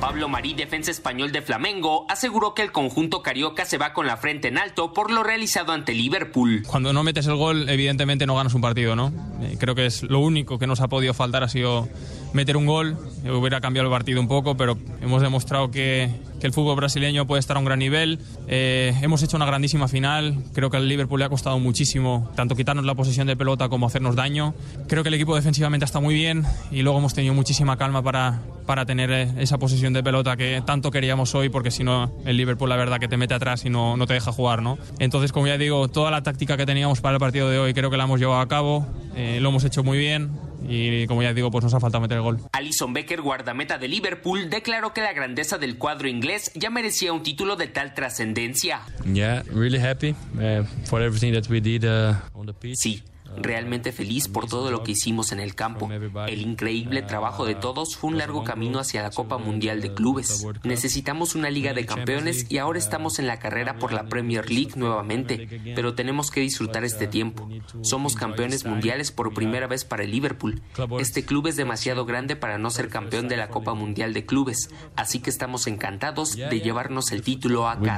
Pablo 0.07 0.29
Marí, 0.29 0.55
defensa 0.55 0.93
español 0.93 1.33
de 1.33 1.43
Flamengo, 1.43 2.07
aseguró 2.09 2.55
que 2.55 2.63
el 2.63 2.71
conjunto 2.71 3.25
carioca 3.25 3.65
se 3.65 3.77
va 3.77 3.93
con 3.93 4.07
la 4.07 4.17
frente 4.17 4.47
en 4.47 4.57
alto 4.57 4.93
por 4.93 5.11
lo 5.11 5.25
realizado 5.25 5.73
ante 5.73 5.95
Liverpool. 5.95 6.63
Cuando 6.65 6.93
no 6.93 7.03
metes 7.03 7.27
el 7.27 7.35
gol, 7.35 7.69
evidentemente 7.69 8.25
no 8.25 8.37
ganas 8.37 8.55
un 8.55 8.61
partido, 8.61 8.95
¿no? 8.95 9.13
Eh, 9.43 9.57
creo 9.59 9.75
que 9.75 9.87
es 9.87 10.05
lo 10.05 10.21
único 10.21 10.61
que 10.61 10.69
nos 10.69 10.81
ha 10.81 10.87
podido 10.87 11.13
faltar 11.13 11.43
ha 11.43 11.49
sido 11.49 11.89
meter 12.35 12.57
un 12.57 12.67
gol. 12.67 12.97
Hubiera 13.25 13.61
cambiado 13.61 13.89
el 13.89 13.93
partido 13.93 14.21
un 14.21 14.29
poco, 14.29 14.57
pero 14.57 14.79
hemos 15.01 15.23
demostrado 15.23 15.73
que, 15.73 16.09
que 16.41 16.47
el 16.47 16.53
fútbol 16.53 16.77
brasileño 16.77 17.27
puede 17.27 17.41
estar 17.41 17.57
a 17.57 17.61
un 17.61 17.65
gran 17.65 17.79
nivel. 17.79 18.19
Eh, 18.49 18.95
hemos 19.03 19.23
hecho 19.23 19.37
una 19.37 19.47
grandísima 19.47 19.89
final. 19.89 20.37
Creo 20.53 20.71
que 20.71 20.77
al 20.77 20.89
Liverpool 20.89 21.19
le 21.21 21.27
ha 21.27 21.29
costado 21.29 21.59
muchísimo 21.59 22.31
tanto 22.35 22.55
quitarnos 22.55 22.85
la 22.85 22.95
posesión 22.95 23.27
de 23.27 23.37
pelota 23.37 23.69
como 23.69 23.87
hacernos 23.87 24.17
daño. 24.17 24.55
Creo 24.89 25.03
que 25.03 25.09
el 25.09 25.15
equipo 25.15 25.35
defensivamente 25.35 25.85
está 25.85 26.01
muy 26.01 26.15
bien 26.15 26.45
y 26.71 26.83
luego 26.83 26.99
hemos 26.99 27.15
tenido 27.15 27.35
muchísima 27.35 27.77
calma 27.77 28.03
para, 28.03 28.41
para 28.67 28.85
tener 28.85 29.11
eh, 29.11 29.33
esa 29.39 29.59
posesión 29.59 29.93
de 29.93 30.03
pelota 30.03 30.37
que 30.37 30.63
tanto 30.67 30.91
queríamos 30.91 31.35
hoy, 31.35 31.49
porque 31.49 31.71
si 31.71 31.85
no, 31.85 32.13
el 32.25 32.37
Liverpool 32.37 32.69
la 32.69 32.77
verdad 32.77 32.99
que 32.99 33.09
te 33.09 33.17
mete 33.17 33.35
atrás 33.35 33.65
y 33.65 33.71
no, 33.71 33.97
no 33.97 34.07
te 34.07 34.15
deja 34.15 34.33
jugar, 34.33 34.63
¿no? 34.63 34.79
Entonces, 34.99 35.33
como 35.33 35.47
ya 35.47 35.59
digo, 35.59 35.89
toda 35.89 36.11
la 36.11 36.23
táctica 36.23 36.57
que 36.57 36.67
teníamos 36.67 37.01
para 37.01 37.15
el 37.15 37.21
partido 37.21 37.49
de 37.49 37.59
hoy 37.59 37.75
creo 37.75 37.91
que 37.91 37.97
la 37.97 38.05
hemos 38.05 38.21
llevado 38.21 38.41
a 38.41 38.49
cabo, 38.49 38.87
eh, 39.15 39.39
lo 39.41 39.49
hemos 39.49 39.65
hecho 39.65 39.83
muy 39.83 39.99
bien 39.99 40.31
y 40.69 41.07
como 41.07 41.23
ya 41.23 41.33
digo, 41.33 41.51
pues 41.51 41.65
nos 41.65 41.75
ha 41.75 41.81
faltado 41.81 42.03
meter 42.03 42.19
el 42.19 42.23
gol. 42.23 42.41
Alison 42.53 42.93
Becker, 42.93 43.21
guardameta 43.21 43.79
de 43.79 43.89
Liverpool, 43.89 44.51
declaró 44.51 44.93
que 44.93 45.01
la 45.01 45.13
grandeza 45.13 45.59
del 45.59 45.79
cuadro 45.79 46.09
inglés 46.09 46.51
ya 46.55 46.71
merecía 46.71 47.13
un 47.13 47.23
título 47.23 47.57
de 47.57 47.69
tal 47.69 47.95
trascendencia. 47.95 48.81
Yeah, 49.13 49.43
really 49.53 49.79
happy 49.79 50.15
uh, 50.35 50.65
for 50.85 51.03
everything 51.03 51.33
that 51.33 51.49
we 51.49 51.61
did 51.61 51.85
uh, 51.85 52.15
on 52.35 52.47
the 52.47 52.53
pitch. 52.53 52.77
Sí, 52.77 53.03
realmente 53.37 53.93
feliz 53.93 54.29
por 54.29 54.47
todo 54.47 54.71
lo 54.71 54.83
que 54.83 54.93
hicimos 54.93 55.33
en 55.33 55.41
el 55.41 55.55
campo. 55.55 55.89
El 56.27 56.43
increíble 56.43 57.03
trabajo 57.03 57.45
de 57.45 57.55
todos 57.55 57.97
fue 57.97 58.11
un 58.11 58.19
largo 58.19 58.45
camino 58.45 58.79
hacia 58.79 59.03
la 59.03 59.11
Copa 59.11 59.39
Mundial 59.39 59.81
de 59.81 59.95
Clubes. 59.95 60.47
Necesitamos 60.65 61.35
una 61.35 61.51
Liga 61.51 61.73
de 61.73 61.87
Campeones 61.87 62.47
y 62.51 62.59
ahora 62.59 62.79
estamos 62.79 63.19
en 63.19 63.27
la 63.27 63.39
carrera 63.39 63.79
por 63.79 63.93
la 63.93 64.05
Premier 64.05 64.51
League 64.51 64.73
nuevamente, 64.77 65.49
pero 65.75 65.95
tenemos 65.95 66.31
que 66.31 66.41
disfrutar 66.41 66.85
este 66.85 67.07
tiempo. 67.07 67.49
Somos 67.83 68.15
campeones 68.15 68.65
mundiales 68.65 69.13
por 69.13 69.35
primera 69.35 69.67
vez 69.67 69.85
para 69.85 70.05
el 70.05 70.11
Liverpool. 70.11 70.63
Este 70.99 71.25
club 71.25 71.47
es 71.47 71.57
demasiado 71.57 72.05
grande 72.05 72.37
para 72.37 72.59
no 72.59 72.71
ser 72.71 72.89
campeón 72.89 73.29
de 73.29 73.37
la 73.37 73.49
Copa 73.49 73.75
Mundial 73.75 74.13
de 74.15 74.25
Clubes, 74.27 74.71
así 74.97 75.21
que 75.21 75.31
estamos 75.31 75.67
encantados 75.67 76.37
de 76.37 76.61
llevarnos 76.61 77.13
el 77.13 77.23
título 77.23 77.69
a 77.69 77.79
casa. 77.81 77.97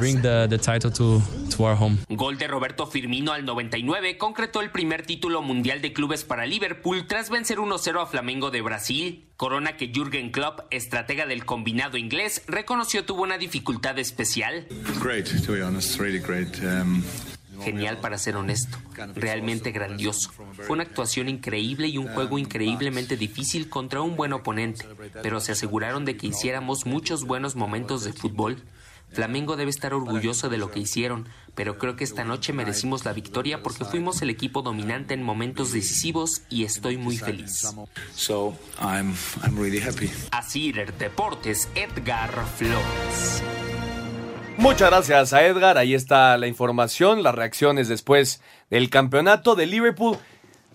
Gol 2.09 2.39
de 2.39 2.49
Roberto 2.49 2.87
Firmino 2.87 3.33
al 3.33 3.45
99 3.45 4.19
concretó 4.19 4.61
el 4.61 4.71
primer 4.71 5.05
título 5.05 5.28
mundial 5.37 5.81
de 5.83 5.93
clubes 5.93 6.25
para 6.25 6.47
Liverpool 6.47 7.07
tras 7.07 7.31
vencer 7.31 7.59
1-0 7.59 8.03
a 8.03 8.07
Flamengo 8.07 8.51
de 8.51 8.63
Brasil. 8.63 9.27
Corona 9.37 9.77
que 9.77 9.93
Jürgen 9.93 10.31
Klopp, 10.31 10.61
estratega 10.71 11.27
del 11.27 11.45
combinado 11.45 11.97
inglés, 11.97 12.43
reconoció 12.47 13.05
tuvo 13.05 13.23
una 13.23 13.39
dificultad 13.39 13.99
especial. 13.99 14.67
Genial 17.63 17.99
para 17.99 18.19
ser 18.19 18.37
honesto, 18.37 18.79
realmente 19.15 19.71
grandioso. 19.71 20.31
Fue 20.53 20.71
una 20.71 20.85
actuación 20.85 21.29
increíble 21.29 21.89
y 21.89 21.99
un 21.99 22.09
juego 22.09 22.39
increíblemente 22.39 23.17
difícil 23.17 23.69
contra 23.69 24.01
un 24.01 24.17
buen 24.17 24.33
oponente, 24.33 24.87
pero 25.23 25.41
se 25.41 25.53
aseguraron 25.53 26.05
de 26.05 26.17
que 26.17 26.29
hiciéramos 26.29 26.87
muchos 26.87 27.25
buenos 27.25 27.57
momentos 27.57 28.05
de 28.05 28.13
fútbol. 28.13 28.63
Flamengo 29.13 29.57
debe 29.57 29.71
estar 29.71 29.95
orgulloso 29.95 30.49
de 30.49 30.59
lo 30.59 30.71
que 30.71 30.81
hicieron, 30.81 31.27
pero 31.55 31.79
creo 31.79 31.97
que 31.97 32.05
esta 32.05 32.25
noche 32.25 32.53
merecimos 32.53 33.05
la 33.05 33.13
victoria 33.13 33.63
porque 33.63 33.85
fuimos 33.85 34.23
el 34.23 34.31
equipo 34.31 34.63
dominante 34.63 35.15
en 35.15 35.23
momentos 35.23 35.73
decisivos 35.73 36.43
y 36.49 36.65
estoy 36.65 36.99
muy 36.99 37.17
feliz. 37.17 37.75
Así 40.31 40.73
Deportes, 40.73 41.69
Edgar 41.75 42.31
Flores. 42.57 43.43
Muchas 44.59 44.91
gracias 44.91 45.33
a 45.33 45.47
Edgar, 45.47 45.79
ahí 45.79 45.95
está 45.95 46.37
la 46.37 46.49
información, 46.49 47.23
las 47.23 47.35
reacciones 47.35 47.87
después 47.89 48.41
del 48.71 48.91
campeonato 48.91 49.55
de 49.55 49.67
Liverpool. 49.67 50.17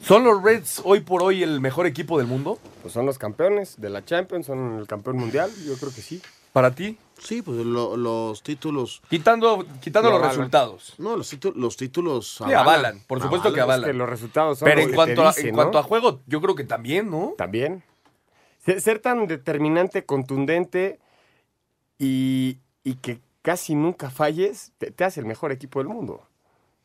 ¿Son 0.02 0.24
los 0.24 0.42
Reds 0.42 0.82
hoy 0.84 1.02
por 1.02 1.22
hoy 1.22 1.44
el 1.44 1.62
mejor 1.62 1.86
equipo 1.86 2.18
del 2.18 2.28
mundo? 2.28 2.60
Pues 2.82 2.94
son 2.94 3.06
los 3.06 3.18
campeones 3.18 3.80
de 3.80 3.90
la 3.90 4.04
Champions, 4.04 4.48
son 4.48 4.80
el 4.80 4.88
campeón 4.88 5.18
mundial, 5.18 5.52
yo 5.66 5.78
creo 5.78 5.94
que 5.94 6.02
sí. 6.02 6.22
¿Para 6.52 6.76
ti? 6.76 6.98
Sí, 7.24 7.42
pues 7.42 7.58
lo- 7.60 7.96
los 7.96 8.44
títulos. 8.44 9.02
Quitando, 9.10 9.66
quitando 9.82 10.10
Lo 10.10 10.16
los 10.16 10.24
avalan. 10.24 10.38
resultados. 10.38 10.94
No, 10.98 11.16
los, 11.16 11.30
títulos 11.30 11.58
los 11.58 11.78
títulos 11.78 12.42
Sí, 12.46 12.54
avalan, 12.54 13.00
por 13.08 13.22
supuesto 13.22 13.54
que 13.54 13.62
avalan. 13.62 13.90
Es 13.90 13.94
que 13.94 13.98
los 13.98 14.10
resultados 14.10 14.60
son 14.60 14.66
Pero 14.66 14.82
en 14.82 14.90
que 14.90 14.96
cuanto, 14.96 15.22
te 15.22 15.28
a, 15.28 15.30
dicen, 15.30 15.48
en 15.48 15.52
¿no? 15.52 15.56
cuanto 15.62 15.78
a 15.80 15.84
juego, 15.84 16.20
yo 16.28 16.42
creo 16.42 16.54
que 16.56 16.66
también, 16.66 17.10
¿no? 17.10 17.34
También. 17.38 17.82
Ser, 18.60 19.00
tan 19.00 19.28
determinante, 19.28 20.06
contundente 20.06 21.00
y, 21.98 22.58
y 22.84 22.96
que 22.96 23.20
casi 23.42 23.76
nunca 23.76 24.10
falles, 24.10 24.72
te, 24.78 24.92
te 24.92 25.04
hace 25.04 25.20
el 25.20 25.26
mejor 25.26 25.52
equipo 25.52 25.80
del 25.80 25.88
mundo. 25.90 26.26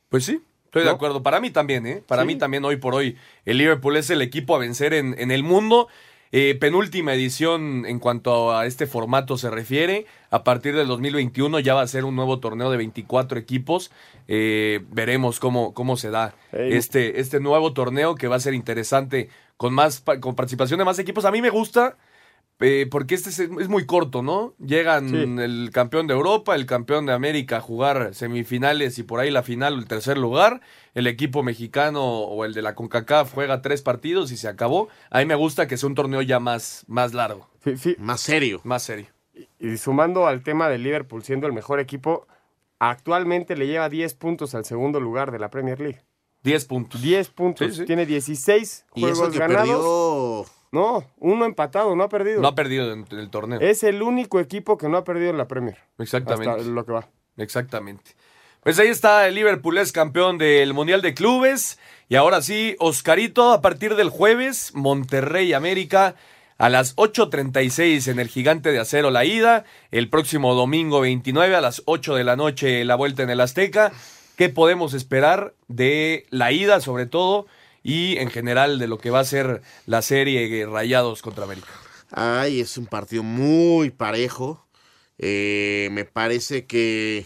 Pues 0.09 0.25
sí, 0.25 0.41
estoy 0.65 0.85
de 0.85 0.91
acuerdo. 0.91 1.23
Para 1.23 1.41
mí 1.41 1.51
también, 1.51 1.87
¿eh? 1.87 2.03
Para 2.07 2.23
Sí. 2.23 2.29
mí 2.29 2.37
también 2.37 2.65
hoy 2.65 2.77
por 2.77 2.95
hoy 2.95 3.17
el 3.45 3.59
Liverpool 3.59 3.97
es 3.97 4.11
el 4.11 4.23
equipo 4.23 4.55
a 4.57 4.59
vencer 4.59 4.95
en, 4.95 5.15
en 5.19 5.31
el 5.31 5.43
mundo. 5.43 5.89
Eh, 6.31 6.57
penúltima 6.61 7.15
edición 7.15 7.87
en 7.87 7.99
cuanto 7.99 8.57
a 8.57 8.67
este 8.67 8.87
formato 8.87 9.39
se 9.39 9.51
refiere. 9.51 10.07
A 10.31 10.45
partir 10.45 10.75
del 10.75 10.87
2021 10.87 11.61
ya 11.61 11.75
va 11.75 11.83
a 11.83 11.87
ser 11.87 12.05
un 12.05 12.17
nuevo 12.17 12.39
torneo 12.39 12.71
de 12.71 12.77
24 12.77 13.39
equipos. 13.39 13.91
Eh, 14.27 14.81
veremos 14.91 15.41
cómo, 15.41 15.73
cómo 15.73 15.97
se 15.97 16.11
da 16.11 16.35
este, 16.53 17.21
este 17.21 17.41
nuevo 17.41 17.73
torneo 17.73 18.15
que 18.15 18.29
va 18.29 18.37
a 18.37 18.41
ser 18.41 18.55
interesante 18.55 19.31
con 19.57 19.73
más 19.73 20.03
con 20.21 20.35
participación 20.35 20.79
de 20.79 20.85
más 20.85 20.99
equipos. 20.99 21.25
A 21.25 21.31
mí 21.31 21.41
me 21.41 21.51
gusta 21.51 21.97
eh, 22.61 22.89
porque 22.91 23.15
este 23.15 23.31
es, 23.31 23.39
es 23.39 23.69
muy 23.69 23.87
corto, 23.87 24.23
¿no? 24.23 24.55
Llegan 24.59 25.09
Sí. 25.11 25.17
el 25.17 25.71
campeón 25.73 26.07
de 26.07 26.15
Europa, 26.15 26.55
el 26.55 26.67
campeón 26.67 27.07
de 27.07 27.13
América 27.13 27.59
a 27.59 27.61
jugar 27.61 28.15
semifinales 28.15 28.99
y 28.99 29.03
por 29.05 29.21
ahí 29.21 29.31
la 29.31 29.43
final 29.43 29.75
o 29.75 29.79
el 29.79 29.87
tercer 29.87 30.19
lugar. 30.19 30.61
El 30.95 31.07
equipo 31.07 31.43
mexicano 31.43 32.03
o 32.05 32.45
el 32.45 32.55
de 32.55 32.63
la 32.63 32.75
CONCACAF 32.75 33.33
juega 33.33 33.63
tres 33.63 33.83
partidos 33.83 34.33
y 34.33 34.37
se 34.37 34.49
acabó. 34.49 34.89
A 35.11 35.21
mí 35.21 35.27
me 35.27 35.37
gusta 35.37 35.69
que 35.69 35.77
sea 35.77 35.89
un 35.89 35.95
torneo 35.95 36.21
ya 36.23 36.41
más, 36.41 36.85
más 36.89 37.15
largo, 37.15 37.49
Sí, 37.63 37.77
sí. 37.77 37.97
Más 37.99 38.21
serio. 38.21 38.61
más 38.65 38.83
serio. 38.83 39.07
Y 39.61 39.77
sumando 39.77 40.27
al 40.27 40.43
tema 40.43 40.69
del 40.69 40.83
Liverpool 40.83 41.23
siendo 41.23 41.47
el 41.47 41.53
mejor 41.53 41.79
equipo, 41.79 42.27
actualmente 42.81 43.57
le 43.57 43.67
lleva 43.67 43.89
10 43.89 44.15
puntos 44.15 44.55
al 44.55 44.65
segundo 44.65 45.01
lugar 45.01 45.31
de 45.31 45.39
la 45.39 45.51
Premier 45.51 45.79
League. 45.81 46.01
10 46.43 46.65
puntos. 46.67 47.03
10 47.03 47.29
puntos. 47.31 47.67
Sí, 47.69 47.81
sí. 47.81 47.85
Tiene 47.87 48.07
16 48.07 48.87
Y 48.95 49.01
juegos 49.01 49.19
eso 49.21 49.31
que 49.31 49.39
ganados. 49.39 49.67
perdió. 49.69 50.58
No, 50.71 51.05
uno 51.19 51.45
empatado, 51.45 51.97
no 51.97 52.05
ha 52.05 52.09
perdido. 52.09 52.41
No 52.43 52.49
ha 52.49 52.55
perdido 52.55 52.93
en, 52.93 53.07
en 53.11 53.19
el 53.19 53.31
torneo. 53.31 53.61
es 53.61 53.83
el 53.83 54.03
único 54.03 54.41
equipo 54.41 54.77
que 54.77 54.89
no 54.89 54.99
ha 54.99 55.05
perdido 55.05 55.31
en 55.31 55.39
la 55.39 55.49
Premier. 55.49 55.79
Exactamente. 55.99 56.51
Hasta 56.51 56.71
lo 56.71 56.85
que 56.85 56.93
va. 56.93 57.09
Exactamente. 57.37 58.13
Pues 58.63 58.79
ahí 58.79 58.89
está, 58.89 59.27
el 59.27 59.35
Liverpool 59.35 59.79
es 59.79 59.93
campeón 59.93 60.37
del 60.37 60.75
Mundial 60.75 61.01
de 61.01 61.15
Clubes. 61.15 61.79
Y 62.09 62.17
ahora 62.17 62.43
sí, 62.43 62.77
Oscarito, 62.81 63.53
a 63.53 63.63
partir 63.63 63.95
del 63.95 64.11
jueves, 64.11 64.73
Monterrey 64.75 65.53
América 65.53 66.17
a 66.59 66.69
las 66.69 66.97
8.36 66.97 68.11
en 68.11 68.19
el 68.19 68.29
Gigante 68.29 68.73
de 68.73 68.81
Acero 68.81 69.11
la 69.11 69.25
ida. 69.25 69.65
El 69.91 70.11
próximo 70.11 70.55
domingo 70.55 71.01
29 71.01 71.55
a 71.55 71.61
las 71.61 71.83
8 71.87 72.17
de 72.17 72.25
la 72.25 72.37
noche 72.37 72.85
la 72.85 72.97
vuelta 72.97 73.23
en 73.23 73.31
el 73.31 73.41
Azteca. 73.41 73.93
¿Qué 74.37 74.49
podemos 74.49 74.93
esperar 74.93 75.55
de 75.69 76.27
la 76.31 76.53
ida 76.53 76.81
sobre 76.81 77.07
todo? 77.07 77.47
Y 77.89 78.19
en 78.19 78.29
general 78.29 78.79
de 78.79 78.87
lo 78.87 78.99
que 78.99 79.09
va 79.09 79.21
a 79.21 79.25
ser 79.25 79.63
la 79.87 80.03
serie 80.03 80.67
Rayados 80.67 81.23
contra 81.23 81.45
América. 81.45 81.69
Ay, 82.11 82.61
es 82.61 82.77
un 82.77 82.85
partido 82.85 83.23
muy 83.23 83.89
parejo. 83.89 84.67
Eh, 85.17 85.89
me 85.93 86.05
parece 86.05 86.67
que 86.67 87.25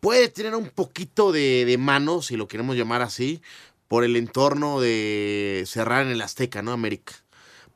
puede 0.00 0.30
tener 0.30 0.54
un 0.54 0.70
poquito 0.70 1.32
de, 1.32 1.76
mano, 1.78 2.22
si 2.22 2.38
lo 2.38 2.48
queremos 2.48 2.76
llamar 2.76 3.02
así, 3.02 3.42
por 3.88 4.04
el 4.04 4.16
entorno 4.16 4.80
de 4.80 5.64
cerrar 5.66 6.06
en 6.06 6.12
el 6.12 6.22
Azteca, 6.22 6.62
¿no? 6.62 6.72
América. 6.72 7.12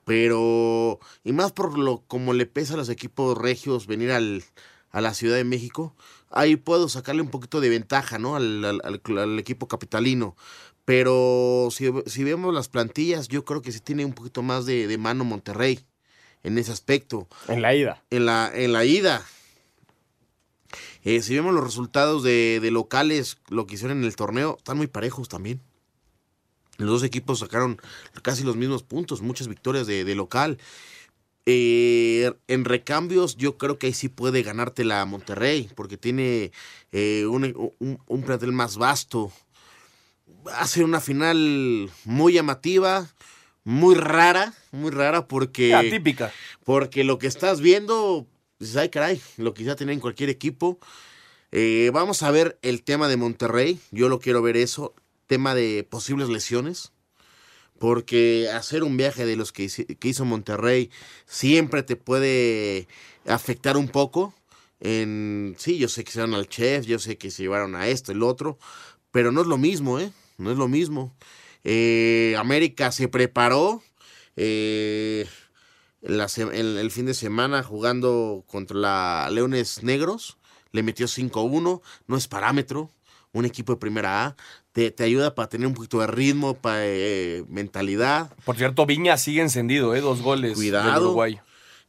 Pero, 0.06 0.98
y 1.24 1.32
más 1.32 1.52
por 1.52 1.78
lo 1.78 1.98
como 2.08 2.32
le 2.32 2.46
pesa 2.46 2.72
a 2.72 2.78
los 2.78 2.88
equipos 2.88 3.36
regios 3.36 3.86
venir 3.86 4.12
al, 4.12 4.44
a 4.92 5.02
la 5.02 5.12
Ciudad 5.12 5.36
de 5.36 5.44
México, 5.44 5.94
ahí 6.30 6.56
puedo 6.56 6.88
sacarle 6.88 7.20
un 7.20 7.28
poquito 7.30 7.60
de 7.60 7.68
ventaja, 7.68 8.18
¿no? 8.18 8.34
Al- 8.34 8.80
al 8.82 9.38
equipo 9.38 9.68
capitalino. 9.68 10.36
Pero 10.84 11.68
si, 11.70 11.90
si 12.06 12.24
vemos 12.24 12.52
las 12.54 12.68
plantillas, 12.68 13.28
yo 13.28 13.44
creo 13.44 13.62
que 13.62 13.72
sí 13.72 13.80
tiene 13.80 14.04
un 14.04 14.12
poquito 14.12 14.42
más 14.42 14.66
de, 14.66 14.86
de 14.86 14.98
mano 14.98 15.24
Monterrey 15.24 15.80
en 16.42 16.58
ese 16.58 16.72
aspecto. 16.72 17.28
En 17.48 17.62
la 17.62 17.74
ida. 17.74 18.02
En 18.10 18.26
la, 18.26 18.50
en 18.54 18.72
la 18.72 18.84
ida. 18.84 19.24
Eh, 21.04 21.22
si 21.22 21.34
vemos 21.34 21.54
los 21.54 21.64
resultados 21.64 22.22
de, 22.22 22.60
de 22.60 22.70
locales, 22.70 23.38
lo 23.48 23.66
que 23.66 23.74
hicieron 23.74 23.98
en 23.98 24.04
el 24.04 24.16
torneo, 24.16 24.56
están 24.58 24.76
muy 24.76 24.86
parejos 24.86 25.28
también. 25.28 25.60
Los 26.78 26.88
dos 26.88 27.02
equipos 27.04 27.38
sacaron 27.40 27.80
casi 28.22 28.42
los 28.42 28.56
mismos 28.56 28.82
puntos, 28.82 29.20
muchas 29.22 29.48
victorias 29.48 29.86
de, 29.86 30.04
de 30.04 30.14
local. 30.14 30.58
Eh, 31.46 32.32
en 32.48 32.64
recambios, 32.64 33.36
yo 33.36 33.56
creo 33.58 33.78
que 33.78 33.88
ahí 33.88 33.92
sí 33.94 34.08
puede 34.08 34.42
ganarte 34.42 34.84
la 34.84 35.04
Monterrey, 35.04 35.70
porque 35.74 35.96
tiene 35.96 36.52
eh, 36.92 37.26
un, 37.26 37.72
un- 37.78 37.98
un 38.06 38.22
plantel 38.22 38.52
más 38.52 38.76
vasto. 38.76 39.32
Va 40.46 40.60
a 40.60 40.66
ser 40.66 40.84
una 40.84 41.00
final 41.00 41.90
muy 42.04 42.32
llamativa, 42.32 43.08
muy 43.64 43.94
rara, 43.94 44.54
muy 44.70 44.90
rara 44.90 45.26
porque... 45.26 45.74
Atípica. 45.74 46.32
Porque 46.64 47.04
lo 47.04 47.18
que 47.18 47.26
estás 47.26 47.60
viendo, 47.60 48.26
dices, 48.58 48.76
ay 48.76 48.88
caray, 48.88 49.20
lo 49.36 49.54
quizá 49.54 49.76
tener 49.76 49.94
en 49.94 50.00
cualquier 50.00 50.30
equipo. 50.30 50.78
Eh, 51.52 51.90
vamos 51.92 52.22
a 52.22 52.30
ver 52.30 52.58
el 52.62 52.82
tema 52.82 53.08
de 53.08 53.16
Monterrey, 53.16 53.80
yo 53.90 54.08
lo 54.08 54.20
quiero 54.20 54.40
ver 54.40 54.56
eso, 54.56 54.94
tema 55.26 55.54
de 55.54 55.86
posibles 55.88 56.28
lesiones. 56.28 56.92
Porque 57.78 58.50
hacer 58.52 58.82
un 58.82 58.98
viaje 58.98 59.24
de 59.24 59.36
los 59.36 59.52
que, 59.52 59.66
que 59.68 60.08
hizo 60.08 60.26
Monterrey 60.26 60.90
siempre 61.24 61.82
te 61.82 61.96
puede 61.96 62.86
afectar 63.26 63.78
un 63.78 63.88
poco. 63.88 64.34
En, 64.80 65.54
sí, 65.58 65.78
yo 65.78 65.88
sé 65.88 66.04
que 66.04 66.12
se 66.12 66.20
van 66.20 66.34
al 66.34 66.48
chef, 66.48 66.84
yo 66.86 66.98
sé 66.98 67.16
que 67.16 67.30
se 67.30 67.42
llevaron 67.42 67.74
a 67.74 67.88
esto, 67.88 68.12
el 68.12 68.22
otro, 68.22 68.58
pero 69.10 69.32
no 69.32 69.40
es 69.40 69.46
lo 69.46 69.58
mismo, 69.58 69.98
¿eh? 69.98 70.12
No 70.40 70.50
es 70.50 70.58
lo 70.58 70.68
mismo. 70.68 71.14
Eh, 71.64 72.34
América 72.38 72.90
se 72.92 73.08
preparó 73.08 73.82
eh, 74.36 75.26
la 76.00 76.26
el, 76.52 76.78
el 76.78 76.90
fin 76.90 77.06
de 77.06 77.14
semana 77.14 77.62
jugando 77.62 78.44
contra 78.46 78.76
la 78.78 79.28
Leones 79.30 79.82
Negros, 79.82 80.38
le 80.72 80.82
metió 80.82 81.06
5-1, 81.06 81.82
no 82.06 82.16
es 82.16 82.28
parámetro, 82.28 82.90
un 83.32 83.44
equipo 83.44 83.74
de 83.74 83.78
primera 83.78 84.24
A, 84.26 84.36
te, 84.72 84.90
te 84.90 85.04
ayuda 85.04 85.34
para 85.34 85.48
tener 85.48 85.66
un 85.66 85.74
poquito 85.74 86.00
de 86.00 86.06
ritmo, 86.06 86.54
para 86.54 86.86
eh, 86.86 87.44
mentalidad. 87.48 88.32
Por 88.44 88.56
cierto, 88.56 88.86
Viña 88.86 89.16
sigue 89.18 89.42
encendido, 89.42 89.94
¿eh? 89.94 90.00
Dos 90.00 90.22
goles 90.22 90.50
del 90.50 90.54
Cuidado. 90.56 91.06
Uruguay. 91.08 91.40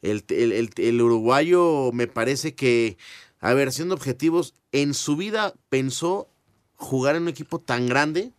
El, 0.02 0.24
el- 0.28 0.52
el- 0.52 0.70
el 0.76 1.00
uruguayo 1.00 1.90
me 1.92 2.06
parece 2.08 2.54
que, 2.54 2.98
a 3.40 3.54
ver, 3.54 3.72
siendo 3.72 3.94
objetivos, 3.94 4.54
en 4.72 4.94
su 4.94 5.16
vida 5.16 5.54
pensó 5.68 6.28
jugar 6.74 7.16
en 7.16 7.22
un 7.22 7.28
equipo 7.28 7.60
tan 7.60 7.86
grande 7.86 8.32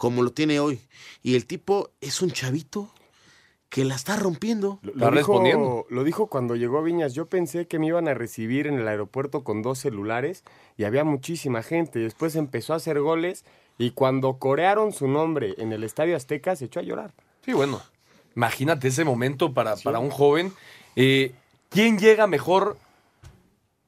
como 0.00 0.22
lo 0.22 0.32
tiene 0.32 0.60
hoy. 0.60 0.80
Y 1.22 1.34
el 1.34 1.44
tipo 1.44 1.90
es 2.00 2.22
un 2.22 2.30
chavito 2.30 2.88
que 3.68 3.84
la 3.84 3.94
está 3.94 4.16
rompiendo. 4.16 4.78
Lo 4.80 5.10
dijo, 5.10 5.86
lo 5.90 6.04
dijo 6.04 6.28
cuando 6.28 6.56
llegó 6.56 6.82
Viñas. 6.82 7.12
Yo 7.12 7.26
pensé 7.26 7.66
que 7.66 7.78
me 7.78 7.88
iban 7.88 8.08
a 8.08 8.14
recibir 8.14 8.66
en 8.66 8.78
el 8.78 8.88
aeropuerto 8.88 9.44
con 9.44 9.60
dos 9.60 9.78
celulares 9.78 10.42
y 10.78 10.84
había 10.84 11.04
muchísima 11.04 11.62
gente. 11.62 11.98
Después 11.98 12.34
empezó 12.34 12.72
a 12.72 12.76
hacer 12.76 12.98
goles 12.98 13.44
y 13.76 13.90
cuando 13.90 14.38
corearon 14.38 14.94
su 14.94 15.06
nombre 15.06 15.54
en 15.58 15.70
el 15.70 15.84
Estadio 15.84 16.16
Azteca 16.16 16.56
se 16.56 16.64
echó 16.64 16.80
a 16.80 16.84
llorar. 16.84 17.12
Sí, 17.44 17.52
bueno. 17.52 17.82
Imagínate 18.34 18.88
ese 18.88 19.04
momento 19.04 19.52
para, 19.52 19.76
para 19.76 19.98
un 19.98 20.08
joven. 20.08 20.54
Eh, 20.96 21.34
¿Quién 21.68 21.98
llega 21.98 22.26
mejor? 22.26 22.78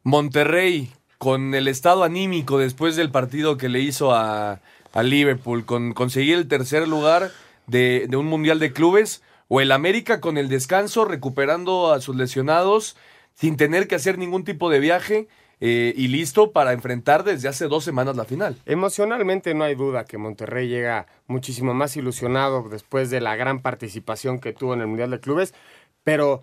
Monterrey, 0.03 0.93
con 1.17 1.55
el 1.55 1.69
estado 1.69 2.05
anímico 2.05 2.59
después 2.59 2.97
del 2.97 3.11
partido 3.11 3.57
que 3.57 3.71
le 3.71 3.81
hizo 3.81 4.13
a, 4.13 4.61
a 4.93 5.03
Liverpool, 5.03 5.65
con 5.65 5.93
conseguir 5.93 6.37
el 6.37 6.49
tercer 6.49 6.87
lugar 6.87 7.31
de, 7.67 8.09
un 8.13 8.27
Mundial 8.27 8.59
de 8.59 8.73
Clubes, 8.73 9.23
o 9.49 9.61
el 9.61 9.73
América 9.73 10.21
con 10.21 10.39
el 10.39 10.49
descanso, 10.49 11.05
recuperando 11.05 11.93
a 11.93 12.01
sus 12.01 12.17
lesionados, 12.17 12.97
sin 13.35 13.57
tener 13.57 13.89
que 13.89 13.95
hacer 13.95 14.19
ningún 14.19 14.45
tipo 14.45 14.71
de 14.71 14.81
viaje 14.81 15.29
eh, 15.61 15.93
y 15.97 16.09
listo 16.09 16.53
para 16.53 16.73
enfrentar 16.73 17.23
desde 17.23 17.49
hace 17.49 17.69
dos 17.69 17.85
semanas 17.85 18.17
la 18.17 18.25
final. 18.25 18.57
Emocionalmente 18.67 19.55
no 19.55 19.65
hay 19.65 19.75
duda 19.75 20.05
que 20.05 20.19
Monterrey 20.19 20.69
llega 20.69 21.07
muchísimo 21.27 21.75
más 21.75 21.97
ilusionado 21.97 22.69
después 22.71 23.11
de 23.11 23.21
la 23.21 23.37
gran 23.37 23.61
participación 23.61 24.39
que 24.39 24.53
tuvo 24.53 24.75
en 24.75 24.81
el 24.81 24.87
Mundial 24.87 25.11
de 25.11 25.21
Clubes, 25.21 25.55
pero 26.03 26.43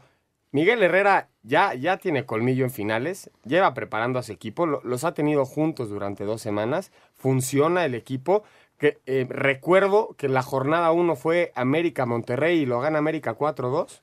Miguel 0.52 0.84
Herrera 0.84 1.29
ya, 1.50 1.74
ya 1.74 1.98
tiene 1.98 2.26
colmillo 2.26 2.64
en 2.64 2.72
finales, 2.72 3.32
lleva 3.44 3.74
preparando 3.74 4.20
a 4.20 4.24
su 4.24 4.32
equipo, 4.32 4.66
lo- 4.66 4.82
los 4.84 5.04
ha 5.04 5.14
tenido 5.14 5.46
juntos 5.46 5.90
durante 5.90 6.24
dos 6.24 6.42
semanas, 6.42 6.92
funciona 7.16 7.84
el 7.86 7.96
equipo. 7.96 8.44
Que, 8.78 8.98
eh, 9.08 9.26
recuerdo 9.30 10.16
que 10.18 10.30
la 10.30 10.42
jornada 10.42 10.92
1 10.94 11.18
fue 11.18 11.52
América-Monterrey 11.56 12.60
y 12.60 12.66
lo 12.66 12.80
gana 12.80 12.98
América 13.00 13.34
4-2 13.36 14.02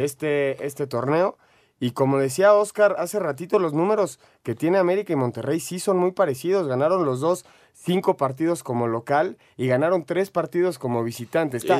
este, 0.00 0.64
este 0.64 0.86
torneo. 0.86 1.36
Y 1.80 1.90
como 1.90 2.18
decía 2.18 2.54
Oscar 2.54 2.96
hace 2.98 3.18
ratito, 3.18 3.58
los 3.58 3.74
números 3.74 4.20
que 4.42 4.54
tiene 4.54 4.78
América 4.78 5.12
y 5.12 5.16
Monterrey 5.16 5.60
sí 5.60 5.78
son 5.78 5.98
muy 5.98 6.12
parecidos. 6.12 6.68
Ganaron 6.68 7.04
los 7.04 7.20
dos 7.20 7.44
cinco 7.74 8.16
partidos 8.16 8.62
como 8.62 8.86
local 8.86 9.36
y 9.58 9.66
ganaron 9.66 10.04
tres 10.06 10.30
partidos 10.30 10.78
como 10.78 11.02
visitante. 11.04 11.58
Está- 11.58 11.76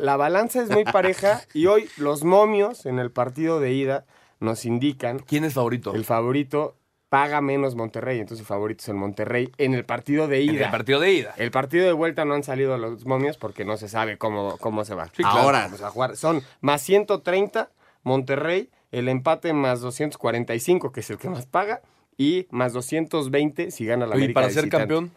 la 0.00 0.16
balanza 0.16 0.62
es 0.62 0.70
muy 0.70 0.84
pareja 0.84 1.42
y 1.52 1.66
hoy 1.66 1.88
los 1.98 2.24
momios 2.24 2.86
en 2.86 2.98
el 2.98 3.12
partido 3.12 3.60
de 3.60 3.72
ida 3.72 4.04
nos 4.40 4.64
indican... 4.64 5.18
¿Quién 5.20 5.44
es 5.44 5.54
favorito? 5.54 5.94
El 5.94 6.04
favorito 6.04 6.76
paga 7.08 7.40
menos 7.40 7.76
Monterrey, 7.76 8.18
entonces 8.18 8.40
el 8.40 8.46
favorito 8.46 8.82
es 8.82 8.88
el 8.88 8.96
Monterrey 8.96 9.52
en 9.58 9.74
el 9.74 9.84
partido 9.84 10.26
de 10.26 10.42
ida. 10.42 10.52
En 10.52 10.62
el 10.64 10.70
partido 10.70 10.98
de 11.00 11.12
ida. 11.12 11.34
El 11.36 11.50
partido 11.52 11.86
de 11.86 11.92
vuelta 11.92 12.24
no 12.24 12.34
han 12.34 12.42
salido 12.42 12.76
los 12.76 13.06
momios 13.06 13.36
porque 13.38 13.64
no 13.64 13.76
se 13.76 13.88
sabe 13.88 14.18
cómo, 14.18 14.58
cómo 14.58 14.84
se 14.84 14.94
va. 14.94 15.06
Sí, 15.06 15.22
claro. 15.22 15.38
Ahora 15.38 15.60
vamos 15.60 15.82
a 15.82 15.90
jugar. 15.90 16.16
Son 16.16 16.42
más 16.60 16.82
130 16.82 17.70
Monterrey, 18.02 18.68
el 18.90 19.08
empate 19.08 19.52
más 19.52 19.80
245, 19.80 20.90
que 20.92 21.00
es 21.00 21.10
el 21.10 21.18
que 21.18 21.30
más 21.30 21.46
paga, 21.46 21.82
y 22.16 22.46
más 22.50 22.72
220 22.72 23.70
si 23.70 23.86
gana 23.86 24.06
la 24.06 24.14
Oye, 24.14 24.24
América. 24.24 24.40
para 24.40 24.50
ser 24.50 24.64
visitante. 24.64 24.94
campeón. 24.94 25.10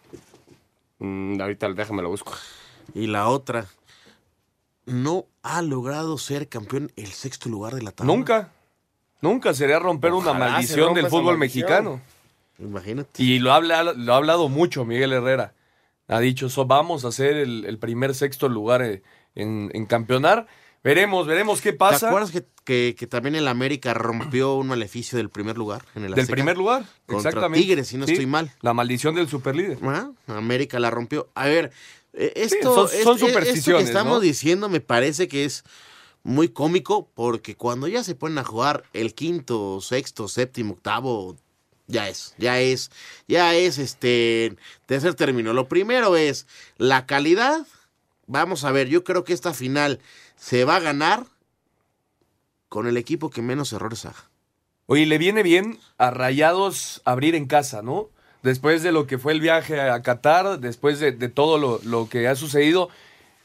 Mm, 1.00 1.42
ahorita 1.42 1.74
déjame 1.74 2.02
lo 2.02 2.10
busco. 2.10 2.34
Y 2.94 3.08
la 3.08 3.28
otra, 3.28 3.66
no 4.86 5.26
ha 5.44 5.62
logrado 5.62 6.18
ser 6.18 6.48
campeón 6.48 6.92
el 6.96 7.08
sexto 7.08 7.50
lugar 7.50 7.76
de 7.76 7.82
la 7.82 7.92
tabla. 7.92 8.14
Nunca. 8.14 8.52
Nunca 9.22 9.54
sería 9.54 9.80
romper 9.80 10.14
una 10.14 10.32
Ojalá 10.32 10.50
maldición 10.52 10.94
del 10.94 11.08
fútbol 11.08 11.38
mexicano. 11.38 12.02
Imagínate. 12.60 13.22
Y 13.22 13.40
lo, 13.40 13.54
habla, 13.54 13.84
lo 13.94 14.14
ha 14.14 14.18
hablado 14.18 14.50
mucho 14.50 14.86
Miguel 14.86 15.14
Herrera. 15.14 15.54
Ha 16.08 16.20
dicho, 16.20 16.50
"So, 16.50 16.66
vamos 16.66 17.06
a 17.06 17.12
ser 17.12 17.36
el, 17.36 17.66
el 17.66 17.78
primer 17.80 18.16
sexto 18.16 18.48
lugar 18.50 18.82
eh, 18.82 19.02
en, 19.36 19.70
en 19.74 19.86
campeonar. 19.86 20.48
Veremos, 20.84 21.28
veremos 21.28 21.60
qué 21.62 21.72
¿Te 21.74 21.78
pasa. 21.78 22.08
acuerdas 22.08 22.32
que, 22.32 22.46
que- 22.64 22.96
que 22.98 23.08
también 23.08 23.36
el 23.36 23.48
América 23.48 23.94
rompió 23.94 24.54
un 24.56 24.68
maleficio 24.68 25.18
del 25.18 25.30
primer 25.30 25.58
lugar? 25.58 25.84
En 25.96 26.04
el 26.06 26.12
Del 26.12 26.22
Azteca? 26.22 26.36
primer 26.36 26.58
lugar, 26.58 26.84
Contra 27.06 27.30
exactamente. 27.32 27.66
Tigres, 27.66 27.88
si 27.90 27.98
no 27.98 28.06
Sí, 28.06 28.14
estoy 28.14 28.26
mal. 28.28 28.52
La 28.62 28.74
maldición 28.74 29.14
del 29.16 29.28
superlíder. 29.28 29.80
Ajá, 29.84 30.12
América 30.28 30.80
la 30.80 30.90
rompió. 30.90 31.30
A 31.36 31.48
ver, 31.48 31.72
eh, 32.14 32.32
esto, 32.36 32.74
son- 32.74 32.88
son 32.88 32.98
esto- 32.98 33.14
esto 33.16 33.28
supersticiones, 33.28 33.84
que 33.84 33.90
estamos 33.90 34.14
¿no? 34.14 34.20
diciendo 34.22 34.70
me 34.70 34.80
parece 34.80 35.28
que 35.28 35.44
es 35.46 35.64
muy 36.28 36.50
cómico 36.50 37.10
porque 37.16 37.56
cuando 37.56 37.88
ya 37.88 38.04
se 38.04 38.14
ponen 38.14 38.38
a 38.38 38.44
jugar 38.44 38.84
el 38.92 39.14
quinto, 39.14 39.80
sexto, 39.80 40.28
séptimo, 40.28 40.74
octavo, 40.74 41.38
ya 41.88 42.10
es, 42.10 42.36
ya 42.38 42.60
es, 42.60 42.92
ya 43.30 43.56
es 43.56 43.78
este 43.78 44.58
tercer 44.86 45.16
término. 45.16 45.54
Lo 45.54 45.70
primero 45.70 46.18
es 46.18 46.46
la 46.78 47.06
calidad. 47.06 47.66
Vamos 48.26 48.66
a 48.66 48.74
ver, 48.74 48.90
yo 48.90 49.06
creo 49.06 49.24
que 49.24 49.32
esta 49.32 49.54
final 49.54 50.02
se 50.36 50.66
va 50.66 50.76
a 50.76 50.82
ganar 50.82 51.26
con 52.68 52.88
el 52.88 52.98
equipo 52.98 53.30
que 53.30 53.42
menos 53.42 53.72
errores 53.72 54.06
haga. 54.06 54.30
Oye, 54.86 55.06
le 55.06 55.18
viene 55.18 55.44
bien 55.44 55.80
a 55.98 56.12
Rayados 56.12 57.02
abrir 57.06 57.36
en 57.36 57.46
casa, 57.46 57.82
¿no? 57.82 58.10
Después 58.44 58.84
de 58.84 58.92
lo 58.92 59.08
que 59.08 59.18
fue 59.18 59.32
el 59.32 59.40
viaje 59.40 59.80
a 59.80 60.02
Qatar, 60.02 60.60
después 60.60 61.00
de, 61.00 61.14
de 61.14 61.30
todo 61.30 61.58
lo, 61.58 61.80
lo 61.86 62.10
que 62.10 62.28
ha 62.28 62.36
sucedido, 62.36 62.90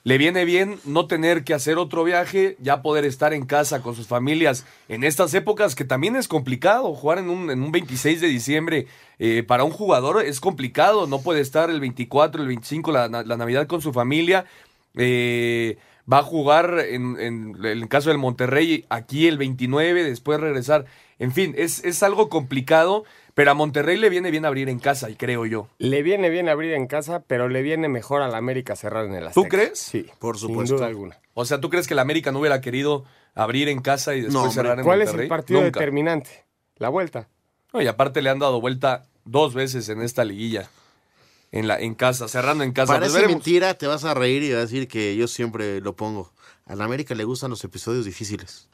le 0.04 0.18
viene 0.18 0.44
bien 0.44 0.78
no 0.84 1.06
tener 1.06 1.44
que 1.44 1.54
hacer 1.54 1.78
otro 1.78 2.02
viaje, 2.02 2.56
ya 2.60 2.82
poder 2.82 3.04
estar 3.04 3.32
en 3.32 3.46
casa 3.46 3.82
con 3.82 3.94
sus 3.94 4.08
familias 4.08 4.66
en 4.88 5.04
estas 5.04 5.32
épocas 5.34 5.74
que 5.74 5.84
también 5.84 6.16
es 6.16 6.26
complicado. 6.26 6.94
Jugar 6.94 7.18
en 7.18 7.30
un, 7.30 7.50
en 7.50 7.62
un 7.62 7.70
26 7.70 8.20
de 8.20 8.26
diciembre 8.28 8.86
eh, 9.18 9.44
para 9.46 9.64
un 9.64 9.70
jugador 9.70 10.24
es 10.24 10.40
complicado, 10.40 11.06
no 11.06 11.20
puede 11.20 11.40
estar 11.40 11.70
el 11.70 11.80
24, 11.80 12.42
el 12.42 12.48
25, 12.48 12.90
la, 12.90 13.08
la 13.08 13.36
Navidad 13.36 13.66
con 13.66 13.80
su 13.80 13.92
familia. 13.92 14.44
Eh, 14.96 15.78
va 16.12 16.18
a 16.18 16.22
jugar 16.22 16.80
en, 16.80 17.18
en 17.20 17.64
el 17.64 17.88
caso 17.88 18.08
del 18.08 18.18
Monterrey 18.18 18.84
aquí 18.88 19.28
el 19.28 19.38
29, 19.38 20.02
después 20.02 20.40
regresar. 20.40 20.84
En 21.18 21.30
fin, 21.30 21.54
es, 21.56 21.84
es 21.84 22.02
algo 22.02 22.28
complicado, 22.28 23.04
pero 23.34 23.50
a 23.50 23.54
Monterrey 23.54 23.96
le 23.96 24.08
viene 24.10 24.30
bien 24.30 24.44
abrir 24.44 24.68
en 24.68 24.78
casa, 24.78 25.08
y 25.10 25.16
creo 25.16 25.46
yo. 25.46 25.68
Le 25.78 26.02
viene 26.02 26.28
bien 26.30 26.48
abrir 26.48 26.72
en 26.74 26.86
casa, 26.86 27.22
pero 27.26 27.48
le 27.48 27.62
viene 27.62 27.88
mejor 27.88 28.22
a 28.22 28.28
la 28.28 28.36
América 28.38 28.76
cerrar 28.76 29.06
en 29.06 29.14
el 29.14 29.22
¿Tú 29.32 29.40
Azteca. 29.42 29.48
crees? 29.48 29.78
Sí, 29.78 30.06
por 30.18 30.38
sin 30.38 30.64
duda 30.64 30.86
alguna. 30.86 31.18
O 31.34 31.44
sea, 31.44 31.60
¿tú 31.60 31.70
crees 31.70 31.86
que 31.88 31.94
el 31.94 32.00
América 32.00 32.30
no 32.32 32.40
hubiera 32.40 32.60
querido 32.60 33.04
abrir 33.34 33.68
en 33.68 33.80
casa 33.80 34.14
y 34.14 34.20
después 34.22 34.44
No, 34.44 34.50
cerrar 34.50 34.78
en 34.78 34.84
¿Cuál 34.84 35.00
es 35.02 35.06
Monterrey? 35.08 35.24
el 35.24 35.28
partido 35.28 35.60
Nunca. 35.62 35.80
determinante? 35.80 36.44
La 36.76 36.88
vuelta. 36.90 37.28
No, 37.72 37.80
y 37.80 37.86
aparte 37.86 38.20
le 38.20 38.28
han 38.30 38.38
dado 38.38 38.60
vuelta 38.60 39.04
dos 39.24 39.54
veces 39.54 39.88
en 39.88 40.02
esta 40.02 40.24
liguilla. 40.24 40.68
En, 41.52 41.68
la, 41.68 41.78
en 41.80 41.94
casa, 41.94 42.28
cerrando 42.28 42.64
en 42.64 42.72
casa. 42.72 42.98
Pues 42.98 43.12
Parece 43.12 43.28
mentira, 43.28 43.74
te 43.74 43.86
vas 43.86 44.04
a 44.04 44.14
reír 44.14 44.42
y 44.42 44.50
vas 44.52 44.58
a 44.58 44.62
decir 44.62 44.88
que 44.88 45.14
yo 45.16 45.28
siempre 45.28 45.80
lo 45.82 45.94
pongo. 45.94 46.32
A 46.64 46.74
la 46.74 46.84
América 46.84 47.14
le 47.14 47.24
gustan 47.24 47.50
los 47.50 47.62
episodios 47.64 48.04
difíciles. 48.06 48.68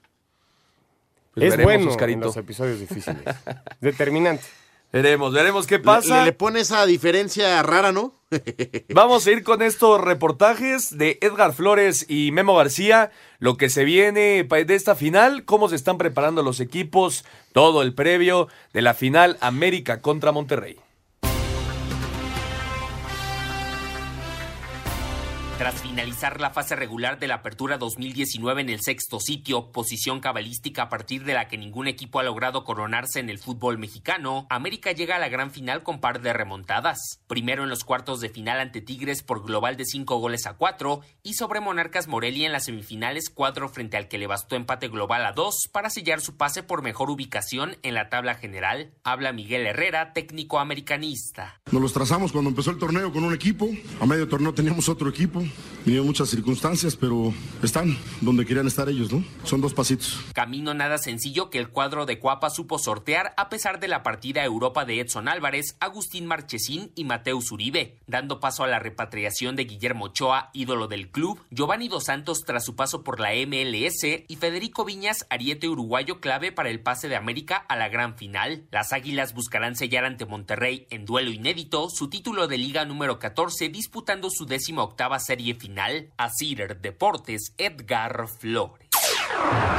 Pues 1.34 1.44
es 1.46 1.50
veremos, 1.56 1.96
bueno 1.96 2.12
en 2.12 2.20
los 2.20 2.36
episodios 2.36 2.80
difíciles. 2.80 3.22
Determinante. 3.80 4.44
Veremos, 4.90 5.34
veremos 5.34 5.66
qué 5.66 5.76
Le, 5.76 5.84
pasa. 5.84 6.24
le 6.24 6.32
pone 6.32 6.60
esa 6.60 6.86
diferencia 6.86 7.62
rara, 7.62 7.92
¿no? 7.92 8.14
Vamos 8.94 9.26
a 9.26 9.30
ir 9.30 9.42
con 9.44 9.60
estos 9.60 10.00
reportajes 10.00 10.96
de 10.96 11.18
Edgar 11.20 11.52
Flores 11.52 12.06
y 12.08 12.32
Memo 12.32 12.56
García, 12.56 13.10
lo 13.38 13.58
que 13.58 13.68
se 13.68 13.84
viene 13.84 14.44
de 14.44 14.74
esta 14.74 14.94
final, 14.94 15.44
cómo 15.44 15.68
se 15.68 15.76
están 15.76 15.98
preparando 15.98 16.42
los 16.42 16.60
equipos, 16.60 17.26
todo 17.52 17.82
el 17.82 17.92
previo 17.92 18.48
de 18.72 18.80
la 18.82 18.94
final 18.94 19.36
América 19.40 20.00
contra 20.00 20.32
Monterrey. 20.32 20.78
Tras 25.58 25.82
finalizar 25.82 26.40
la 26.40 26.50
fase 26.50 26.76
regular 26.76 27.18
de 27.18 27.26
la 27.26 27.34
Apertura 27.34 27.78
2019 27.78 28.60
en 28.60 28.68
el 28.68 28.80
sexto 28.80 29.18
sitio, 29.18 29.72
posición 29.72 30.20
cabalística 30.20 30.82
a 30.82 30.88
partir 30.88 31.24
de 31.24 31.34
la 31.34 31.48
que 31.48 31.58
ningún 31.58 31.88
equipo 31.88 32.20
ha 32.20 32.22
logrado 32.22 32.62
coronarse 32.62 33.18
en 33.18 33.28
el 33.28 33.40
fútbol 33.40 33.76
mexicano, 33.76 34.46
América 34.50 34.92
llega 34.92 35.16
a 35.16 35.18
la 35.18 35.28
gran 35.28 35.50
final 35.50 35.82
con 35.82 35.98
par 35.98 36.20
de 36.20 36.32
remontadas. 36.32 37.24
Primero 37.26 37.64
en 37.64 37.70
los 37.70 37.82
cuartos 37.82 38.20
de 38.20 38.28
final 38.28 38.60
ante 38.60 38.80
Tigres 38.80 39.24
por 39.24 39.44
global 39.44 39.76
de 39.76 39.84
5 39.84 40.18
goles 40.18 40.46
a 40.46 40.54
4 40.54 41.00
y 41.24 41.34
sobre 41.34 41.58
Monarcas 41.58 42.06
Morelia 42.06 42.46
en 42.46 42.52
las 42.52 42.66
semifinales 42.66 43.28
4 43.28 43.68
frente 43.68 43.96
al 43.96 44.06
que 44.06 44.18
le 44.18 44.28
bastó 44.28 44.54
empate 44.54 44.86
global 44.86 45.26
a 45.26 45.32
2 45.32 45.70
para 45.72 45.90
sellar 45.90 46.20
su 46.20 46.36
pase 46.36 46.62
por 46.62 46.82
mejor 46.82 47.10
ubicación 47.10 47.78
en 47.82 47.94
la 47.94 48.10
tabla 48.10 48.36
general. 48.36 48.92
Habla 49.02 49.32
Miguel 49.32 49.66
Herrera, 49.66 50.12
técnico 50.12 50.60
americanista. 50.60 51.60
Nos 51.72 51.82
los 51.82 51.92
trazamos 51.92 52.30
cuando 52.30 52.50
empezó 52.50 52.70
el 52.70 52.78
torneo 52.78 53.12
con 53.12 53.24
un 53.24 53.34
equipo, 53.34 53.68
a 54.00 54.06
medio 54.06 54.28
torneo 54.28 54.54
teníamos 54.54 54.88
otro 54.88 55.08
equipo 55.08 55.47
Vinieron 55.84 56.06
muchas 56.06 56.28
circunstancias, 56.28 56.96
pero 56.96 57.32
están 57.62 57.96
donde 58.20 58.44
querían 58.44 58.66
estar 58.66 58.90
ellos, 58.90 59.10
¿no? 59.10 59.24
Son 59.44 59.62
dos 59.62 59.72
pasitos. 59.72 60.20
Camino 60.34 60.74
nada 60.74 60.98
sencillo 60.98 61.48
que 61.48 61.58
el 61.58 61.70
cuadro 61.70 62.04
de 62.04 62.18
Cuapa 62.18 62.50
supo 62.50 62.78
sortear 62.78 63.32
a 63.38 63.48
pesar 63.48 63.80
de 63.80 63.88
la 63.88 64.02
partida 64.02 64.42
a 64.42 64.44
Europa 64.44 64.84
de 64.84 65.00
Edson 65.00 65.28
Álvarez, 65.28 65.76
Agustín 65.80 66.26
Marchesín 66.26 66.92
y 66.94 67.04
Mateus 67.04 67.50
Uribe, 67.52 67.96
dando 68.06 68.38
paso 68.38 68.64
a 68.64 68.66
la 68.66 68.80
repatriación 68.80 69.56
de 69.56 69.64
Guillermo 69.64 70.06
Ochoa, 70.06 70.50
ídolo 70.52 70.88
del 70.88 71.10
club, 71.10 71.40
Giovanni 71.50 71.88
Dos 71.88 72.04
Santos 72.04 72.44
tras 72.44 72.66
su 72.66 72.76
paso 72.76 73.02
por 73.02 73.18
la 73.18 73.30
MLS 73.46 74.04
y 74.28 74.36
Federico 74.36 74.84
Viñas, 74.84 75.26
ariete 75.30 75.68
uruguayo 75.68 76.20
clave 76.20 76.52
para 76.52 76.68
el 76.68 76.80
pase 76.80 77.08
de 77.08 77.16
América 77.16 77.64
a 77.66 77.76
la 77.76 77.88
gran 77.88 78.16
final. 78.16 78.66
Las 78.70 78.92
Águilas 78.92 79.32
buscarán 79.32 79.74
sellar 79.74 80.04
ante 80.04 80.26
Monterrey 80.26 80.86
en 80.90 81.06
duelo 81.06 81.30
inédito 81.30 81.88
su 81.88 82.10
título 82.10 82.46
de 82.46 82.58
liga 82.58 82.84
número 82.84 83.18
14 83.18 83.70
disputando 83.70 84.28
su 84.28 84.44
décima 84.44 84.82
octava 84.82 85.18
serie 85.18 85.37
final. 85.54 86.10
A 86.16 86.28
Cider 86.30 86.80
Deportes, 86.80 87.52
Edgar 87.56 88.28
Flores. 88.28 88.87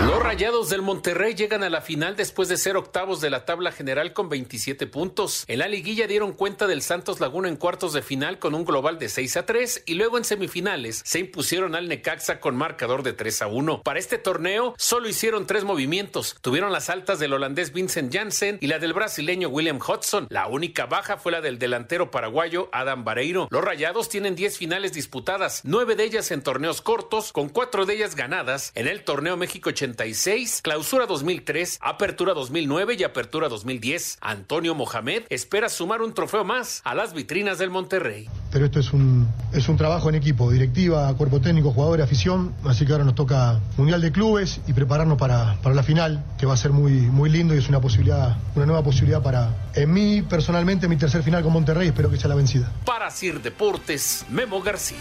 Los 0.06 0.24
Rayados 0.24 0.70
del 0.70 0.82
Monterrey 0.82 1.34
llegan 1.36 1.64
a 1.64 1.70
la 1.70 1.82
final 1.82 2.16
después 2.16 2.48
de 2.48 2.58
ser 2.58 2.78
octavos 2.78 3.20
de 3.20 3.30
la 3.30 3.46
tabla 3.46 3.72
general 3.72 4.14
con 4.14 4.30
27 4.30 4.88
puntos. 4.88 5.44
En 5.48 5.60
la 5.60 5.68
liguilla 5.68 6.08
dieron 6.08 6.34
cuenta 6.34 6.68
del 6.68 6.82
Santos 6.82 7.20
Laguna 7.20 7.50
en 7.50 7.58
cuartos 7.58 7.94
de 7.94 8.02
final 8.02 8.40
con 8.40 8.56
un 8.56 8.64
global 8.64 8.98
de 8.98 9.10
6 9.10 9.38
a 9.38 9.46
3 9.46 9.84
y 9.86 9.96
luego 9.96 10.18
en 10.18 10.24
semifinales 10.24 11.02
se 11.04 11.20
impusieron 11.20 11.76
al 11.76 11.88
Necaxa 11.88 12.40
con 12.40 12.56
marcador 12.56 13.04
de 13.04 13.14
3 13.14 13.42
a 13.42 13.48
1. 13.48 13.84
Para 13.84 14.00
este 14.00 14.18
torneo 14.18 14.74
solo 14.78 15.10
hicieron 15.10 15.48
tres 15.48 15.64
movimientos. 15.64 16.38
Tuvieron 16.42 16.72
las 16.72 16.90
altas 16.90 17.20
del 17.20 17.34
holandés 17.34 17.74
Vincent 17.74 18.14
Janssen 18.14 18.58
y 18.62 18.68
la 18.68 18.80
del 18.80 18.94
brasileño 18.94 19.50
William 19.50 19.80
Hudson. 19.80 20.28
La 20.30 20.48
única 20.48 20.86
baja 20.86 21.18
fue 21.18 21.32
la 21.32 21.42
del 21.42 21.60
delantero 21.60 22.12
paraguayo 22.12 22.70
Adam 22.72 23.04
Vareiro. 23.04 23.48
Los 23.52 23.64
Rayados 23.64 24.10
tienen 24.10 24.36
10 24.36 24.58
finales 24.58 24.94
disputadas, 24.94 25.62
9 25.66 25.96
de 25.96 26.04
ellas 26.04 26.32
en 26.32 26.42
torneos 26.42 26.82
cortos, 26.82 27.34
con 27.34 27.50
4 27.50 27.86
de 27.86 27.96
ellas 27.96 28.16
ganadas 28.16 28.72
en 28.76 28.88
el 28.88 29.04
torneo 29.04 29.36
México 29.40 29.70
86, 29.70 30.62
Clausura 30.62 31.08
2003, 31.08 31.80
Apertura 31.82 32.34
2009 32.34 32.98
y 33.00 33.04
Apertura 33.04 33.50
2010. 33.50 34.20
Antonio 34.22 34.76
Mohamed 34.76 35.24
espera 35.30 35.70
sumar 35.70 36.02
un 36.02 36.14
trofeo 36.14 36.44
más 36.44 36.82
a 36.84 36.94
las 36.94 37.14
vitrinas 37.14 37.58
del 37.58 37.72
Monterrey. 37.72 38.30
Pero 38.52 38.66
esto 38.66 38.80
es 38.80 38.94
un, 38.94 39.28
es 39.54 39.68
un 39.70 39.78
trabajo 39.78 40.10
en 40.10 40.16
equipo, 40.16 40.52
directiva, 40.52 41.12
cuerpo 41.16 41.42
técnico, 41.42 41.72
jugadores, 41.72 42.04
afición. 42.04 42.54
Así 42.66 42.86
que 42.86 42.92
ahora 42.92 43.06
nos 43.06 43.16
toca 43.16 43.60
Mundial 43.78 44.02
de 44.02 44.12
Clubes 44.12 44.60
y 44.68 44.74
prepararnos 44.74 45.18
para, 45.18 45.60
para 45.62 45.74
la 45.74 45.84
final, 45.84 46.24
que 46.38 46.46
va 46.46 46.54
a 46.54 46.58
ser 46.58 46.72
muy, 46.72 46.92
muy 46.92 47.30
lindo 47.30 47.56
y 47.56 47.58
es 47.58 47.70
una 47.70 47.82
posibilidad, 47.82 48.38
una 48.56 48.66
nueva 48.66 48.84
posibilidad 48.84 49.24
para, 49.24 49.70
en 49.74 49.94
mí 49.94 50.22
personalmente, 50.22 50.88
mi 50.88 50.98
tercer 50.98 51.24
final 51.24 51.42
con 51.42 51.54
Monterrey. 51.54 51.88
Espero 51.88 52.12
que 52.12 52.18
sea 52.18 52.30
la 52.30 52.36
vencida. 52.36 52.72
Para 52.86 53.10
Sir 53.10 53.42
Deportes, 53.42 54.26
Memo 54.30 54.62
García. 54.62 54.98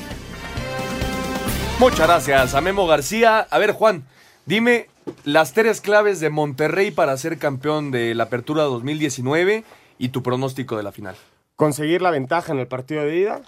Muchas 1.78 2.08
gracias 2.08 2.54
a 2.54 2.60
Memo 2.60 2.86
García. 2.86 3.46
A 3.48 3.58
ver, 3.58 3.70
Juan, 3.70 4.04
dime 4.48 4.86
las 5.24 5.52
tres 5.52 5.82
claves 5.82 6.20
de 6.20 6.30
Monterrey 6.30 6.90
para 6.90 7.16
ser 7.18 7.38
campeón 7.38 7.90
de 7.90 8.14
la 8.14 8.24
Apertura 8.24 8.64
2019 8.64 9.62
y 9.98 10.08
tu 10.08 10.22
pronóstico 10.22 10.76
de 10.76 10.82
la 10.82 10.90
final. 10.90 11.16
Conseguir 11.54 12.00
la 12.00 12.10
ventaja 12.10 12.52
en 12.52 12.58
el 12.58 12.66
partido 12.66 13.02
de 13.02 13.16
ida, 13.16 13.42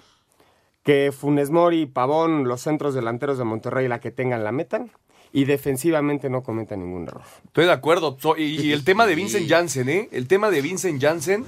que 0.83 1.11
Funes 1.11 1.49
Mori, 1.49 1.87
Pavón, 1.87 2.47
los 2.47 2.61
centros 2.61 2.93
delanteros 2.93 3.39
de 3.39 3.45
Monterrey, 3.45 3.87
la 3.87 3.99
que 3.99 4.11
tengan, 4.11 4.43
la 4.43 4.51
metan. 4.51 4.91
Y 5.33 5.45
defensivamente 5.45 6.29
no 6.29 6.43
cometan 6.43 6.79
ningún 6.79 7.03
error. 7.03 7.23
Estoy 7.45 7.65
de 7.65 7.71
acuerdo. 7.71 8.17
Y 8.37 8.71
el 8.71 8.83
tema 8.83 9.07
de 9.07 9.15
Vincent 9.15 9.49
Janssen, 9.49 9.87
¿eh? 9.87 10.09
El 10.11 10.27
tema 10.27 10.49
de 10.49 10.61
Vincent 10.61 11.01
Janssen, 11.01 11.45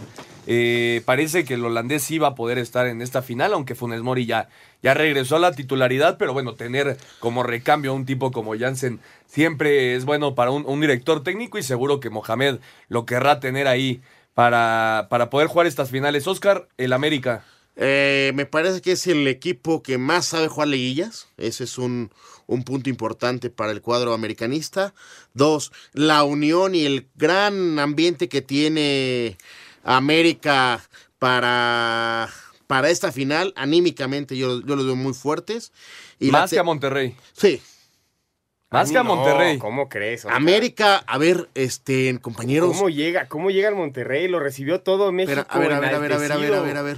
eh, 0.48 1.02
parece 1.06 1.44
que 1.44 1.56
el 1.56 1.66
holandés 1.66 2.04
sí 2.04 2.18
va 2.18 2.30
a 2.30 2.36
poder 2.36 2.58
estar 2.58 2.88
en 2.88 3.02
esta 3.02 3.22
final, 3.22 3.54
aunque 3.54 3.76
Funes 3.76 4.02
Mori 4.02 4.26
ya, 4.26 4.48
ya 4.82 4.94
regresó 4.94 5.36
a 5.36 5.40
la 5.40 5.52
titularidad, 5.52 6.18
pero 6.18 6.32
bueno, 6.32 6.56
tener 6.56 6.98
como 7.20 7.44
recambio 7.44 7.92
a 7.92 7.94
un 7.94 8.06
tipo 8.06 8.32
como 8.32 8.58
Janssen 8.58 9.00
siempre 9.28 9.96
es 9.96 10.06
bueno 10.06 10.34
para 10.34 10.52
un, 10.52 10.66
un 10.66 10.80
director 10.80 11.22
técnico 11.24 11.58
y 11.58 11.64
seguro 11.64 12.00
que 12.00 12.10
Mohamed 12.10 12.60
lo 12.88 13.06
querrá 13.06 13.40
tener 13.42 13.68
ahí 13.68 14.02
para, 14.34 15.08
para 15.10 15.30
poder 15.30 15.48
jugar 15.48 15.68
estas 15.68 15.90
finales. 15.90 16.28
Oscar, 16.28 16.68
el 16.78 16.94
América. 16.94 17.46
Eh, 17.76 18.32
me 18.36 18.46
parece 18.46 18.82
que 18.82 18.92
es 18.92 19.08
el 19.08 19.28
equipo 19.28 19.82
que 19.82 19.98
más 19.98 20.26
sabe 20.26 20.48
jugar 20.48 20.68
liguillas. 20.68 21.28
Ese 21.38 21.64
es 21.64 21.78
un, 21.78 22.12
un 22.48 22.64
punto 22.64 22.90
importante 22.90 23.50
para 23.50 23.72
el 23.72 23.82
cuadro 23.82 24.14
americanista. 24.14 24.94
Dos, 25.34 25.72
la 25.94 26.24
unión 26.24 26.76
y 26.76 26.86
el 26.86 27.08
gran 27.16 27.80
ambiente 27.80 28.30
que 28.30 28.42
tiene 28.42 29.38
América 29.84 30.82
para, 31.20 32.30
para 32.68 32.90
esta 32.90 33.12
final. 33.12 33.54
Anímicamente 33.56 34.38
yo, 34.38 34.62
yo 34.62 34.76
los 34.76 34.86
veo 34.86 34.96
muy 34.96 35.14
fuertes. 35.14 35.72
Y 36.20 36.32
Más 36.32 36.50
que 36.50 36.60
a 36.60 36.64
Monterrey. 36.64 37.16
Sí. 37.34 37.62
Más 38.70 38.92
que 38.92 38.98
a 38.98 39.04
No, 39.04 39.16
Monterrey. 39.16 39.60
¿Cómo 39.60 39.88
crees? 39.88 40.26
Oscar? 40.26 40.36
América, 40.36 40.98
a 40.98 41.18
ver, 41.20 41.48
este, 41.54 42.18
compañeros. 42.20 42.76
¿Cómo 42.76 42.90
llega? 42.90 43.28
¿Cómo 43.28 43.52
llega 43.52 43.70
el 43.70 43.76
Monterrey? 43.76 44.28
Lo 44.28 44.40
recibió 44.40 44.82
todo 44.82 45.12
México. 45.12 45.46
A 45.48 45.60
ver, 45.60 45.74
a 45.74 45.80
ver, 45.80 45.94
a 45.94 46.00
ver, 46.00 46.14
a 46.14 46.18
ver, 46.18 46.32
a 46.32 46.38
ver, 46.38 46.54
a 46.56 46.62
ver, 46.62 46.78
a 46.78 46.82
ver. 46.82 46.98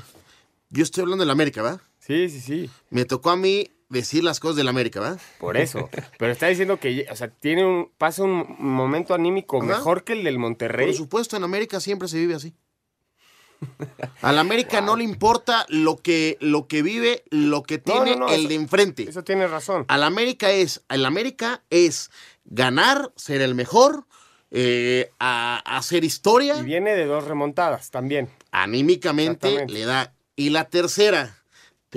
Yo 0.70 0.84
estoy 0.84 1.02
hablando 1.02 1.24
del 1.24 1.32
América, 1.32 1.62
¿va? 1.62 1.82
Sí, 2.00 2.30
sí, 2.30 2.40
sí. 2.40 2.70
Me 2.90 3.04
tocó 3.04 3.32
a 3.32 3.36
mí 3.36 3.70
decir 3.90 4.24
las 4.24 4.40
cosas 4.40 4.56
del 4.58 4.68
América, 4.68 5.00
¿va? 5.00 5.18
Por 5.40 5.58
eso. 5.58 5.90
Pero 6.18 6.32
está 6.32 6.48
diciendo 6.48 6.80
que, 6.80 7.08
o 7.12 7.16
sea, 7.16 7.30
tiene 7.30 7.66
un, 7.66 7.92
pasa 7.98 8.24
un 8.24 8.56
momento 8.60 9.14
anímico 9.14 9.58
Ajá. 9.58 9.66
mejor 9.68 10.04
que 10.04 10.14
el 10.14 10.24
del 10.24 10.40
Monterrey. 10.40 10.88
Por 10.88 10.96
supuesto, 10.96 11.38
en 11.38 11.44
América 11.44 11.80
siempre 11.80 12.08
se 12.08 12.18
vive 12.18 12.36
así. 12.36 12.54
Al 14.22 14.38
América 14.38 14.82
no 14.82 14.96
le 14.96 15.04
importa 15.04 15.66
lo 15.70 15.98
que, 15.98 16.38
lo 16.42 16.68
que 16.68 16.82
vive, 16.82 17.24
lo 17.30 17.64
que 17.64 17.78
tiene 17.78 18.12
no, 18.16 18.28
no, 18.28 18.30
el 18.30 18.42
eso- 18.42 18.50
de 18.50 18.56
enfrente. 18.56 19.04
Eso 19.10 19.24
tiene 19.24 19.48
razón. 19.48 19.86
Al 19.88 20.04
América 20.04 20.52
es, 20.52 20.84
al 20.88 21.06
América 21.06 21.64
es 21.70 22.12
ganar, 22.44 23.12
ser 23.16 23.42
el 23.42 23.56
mejor, 23.56 24.06
eh, 24.52 25.10
a, 25.20 25.62
hacer 25.78 26.04
historia. 26.04 26.58
Y 26.58 26.64
viene 26.64 26.96
de 26.96 27.06
dos 27.06 27.26
remontadas 27.26 27.92
también. 27.92 28.30
Anímicamente 28.52 29.66
le 29.68 29.86
da. 29.86 30.14
Y 30.36 30.50
la 30.50 30.66
tercera, 30.66 31.38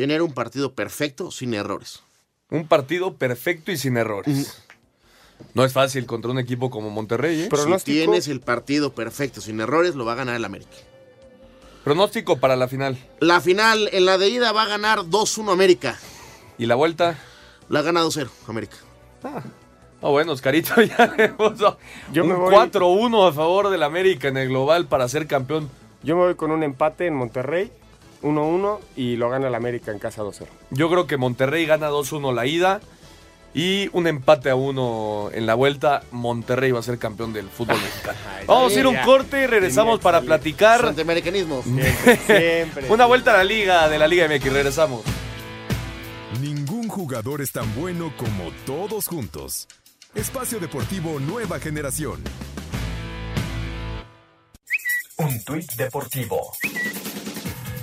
tener 0.02 0.22
un 0.22 0.32
partido 0.32 0.74
perfecto 0.74 1.32
sin 1.32 1.54
errores. 1.54 2.04
Un 2.50 2.68
partido 2.68 3.14
perfecto 3.14 3.72
y 3.72 3.76
sin 3.76 3.96
errores. 3.96 4.62
No 5.54 5.64
es 5.64 5.72
fácil 5.72 6.06
contra 6.06 6.30
un 6.30 6.38
equipo 6.38 6.70
como 6.70 6.88
Monterrey, 6.90 7.42
¿eh? 7.42 7.48
Si 7.80 7.84
tienes 7.84 8.28
el 8.28 8.40
partido 8.40 8.92
perfecto 8.92 9.40
sin 9.40 9.60
errores, 9.60 9.96
lo 9.96 10.04
va 10.04 10.12
a 10.12 10.14
ganar 10.14 10.36
el 10.36 10.44
América. 10.44 10.76
Pronóstico 11.82 12.38
para 12.38 12.54
la 12.54 12.68
final. 12.68 12.96
La 13.18 13.40
final, 13.40 13.88
en 13.92 14.04
la 14.06 14.18
de 14.18 14.28
ida, 14.28 14.52
va 14.52 14.62
a 14.62 14.66
ganar 14.68 15.00
2-1 15.00 15.50
América. 15.50 15.98
¿Y 16.58 16.66
la 16.66 16.76
vuelta? 16.76 17.18
La 17.68 17.82
gana 17.82 18.04
2-0 18.04 18.28
América. 18.46 18.76
Ah, 19.24 19.42
bueno, 20.10 20.30
Oscarito 20.30 20.80
ya 20.80 21.12
le 21.16 21.30
puso 21.30 21.76
Yo 22.12 22.22
un 22.22 22.28
me 22.28 22.34
voy- 22.36 22.54
4-1 22.54 23.28
a 23.30 23.32
favor 23.32 23.68
del 23.70 23.82
América 23.82 24.28
en 24.28 24.36
el 24.36 24.48
global 24.48 24.86
para 24.86 25.08
ser 25.08 25.26
campeón. 25.26 25.68
Yo 26.04 26.14
me 26.14 26.22
voy 26.22 26.34
con 26.36 26.52
un 26.52 26.62
empate 26.62 27.06
en 27.08 27.14
Monterrey, 27.14 27.72
1-1, 28.22 28.78
y 28.96 29.16
lo 29.16 29.30
gana 29.30 29.48
el 29.48 29.54
América 29.54 29.92
en 29.92 29.98
casa 29.98 30.22
2-0. 30.22 30.46
Yo 30.70 30.90
creo 30.90 31.06
que 31.06 31.16
Monterrey 31.16 31.66
gana 31.66 31.90
2-1 31.90 32.34
la 32.34 32.46
ida 32.46 32.80
y 33.54 33.88
un 33.92 34.06
empate 34.06 34.50
a 34.50 34.54
1 34.54 35.30
en 35.32 35.46
la 35.46 35.54
vuelta. 35.54 36.02
Monterrey 36.10 36.70
va 36.70 36.80
a 36.80 36.82
ser 36.82 36.98
campeón 36.98 37.32
del 37.32 37.48
fútbol 37.48 37.76
mexicano. 37.80 38.18
Vamos 38.46 38.76
a 38.76 38.78
ir 38.80 38.84
a 38.84 38.88
un 38.88 38.98
corte 38.98 39.42
y 39.42 39.46
regresamos 39.46 40.00
para 40.00 40.20
platicar. 40.20 40.86
Antiamericanismo. 40.86 41.62
Siempre. 42.26 42.88
Una 42.88 43.06
vuelta 43.06 43.34
a 43.34 43.38
la 43.38 43.44
liga 43.44 43.88
de 43.88 43.98
la 43.98 44.06
Liga 44.06 44.28
MX. 44.28 44.52
Regresamos. 44.52 45.02
Ningún 46.40 46.88
jugador 46.88 47.40
es 47.40 47.52
tan 47.52 47.74
bueno 47.74 48.12
como 48.16 48.50
todos 48.66 49.08
juntos. 49.08 49.66
Espacio 50.14 50.60
Deportivo 50.60 51.18
Nueva 51.20 51.58
Generación. 51.58 52.22
Un 55.18 55.44
tuit 55.44 55.72
deportivo. 55.72 56.52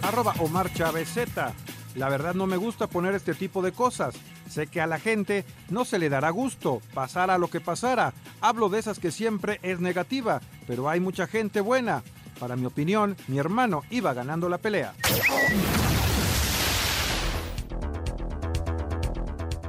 Arroba 0.06 0.36
Omar 0.38 0.72
Chávez 0.72 1.10
Z. 1.10 1.52
La 1.96 2.10
verdad 2.10 2.36
no 2.36 2.46
me 2.46 2.58
gusta 2.58 2.86
poner 2.86 3.16
este 3.16 3.34
tipo 3.34 3.64
de 3.64 3.72
cosas. 3.72 4.14
Sé 4.48 4.68
que 4.68 4.80
a 4.80 4.86
la 4.86 5.00
gente 5.00 5.46
no 5.70 5.84
se 5.84 5.98
le 5.98 6.10
dará 6.10 6.30
gusto, 6.30 6.80
pasara 6.94 7.40
lo 7.40 7.50
que 7.50 7.60
pasara. 7.60 8.14
Hablo 8.40 8.70
de 8.70 8.80
esas 8.80 9.00
que 9.00 9.10
siempre 9.12 9.60
es 9.64 9.80
negativa, 9.80 10.42
pero 10.68 10.90
hay 10.90 11.00
mucha 11.00 11.26
gente 11.26 11.60
buena. 11.60 12.04
Para 12.40 12.56
mi 12.56 12.68
opinión, 12.68 13.18
mi 13.28 13.40
hermano 13.40 13.82
iba 13.90 14.14
ganando 14.14 14.48
la 14.48 14.60
pelea. 14.60 14.94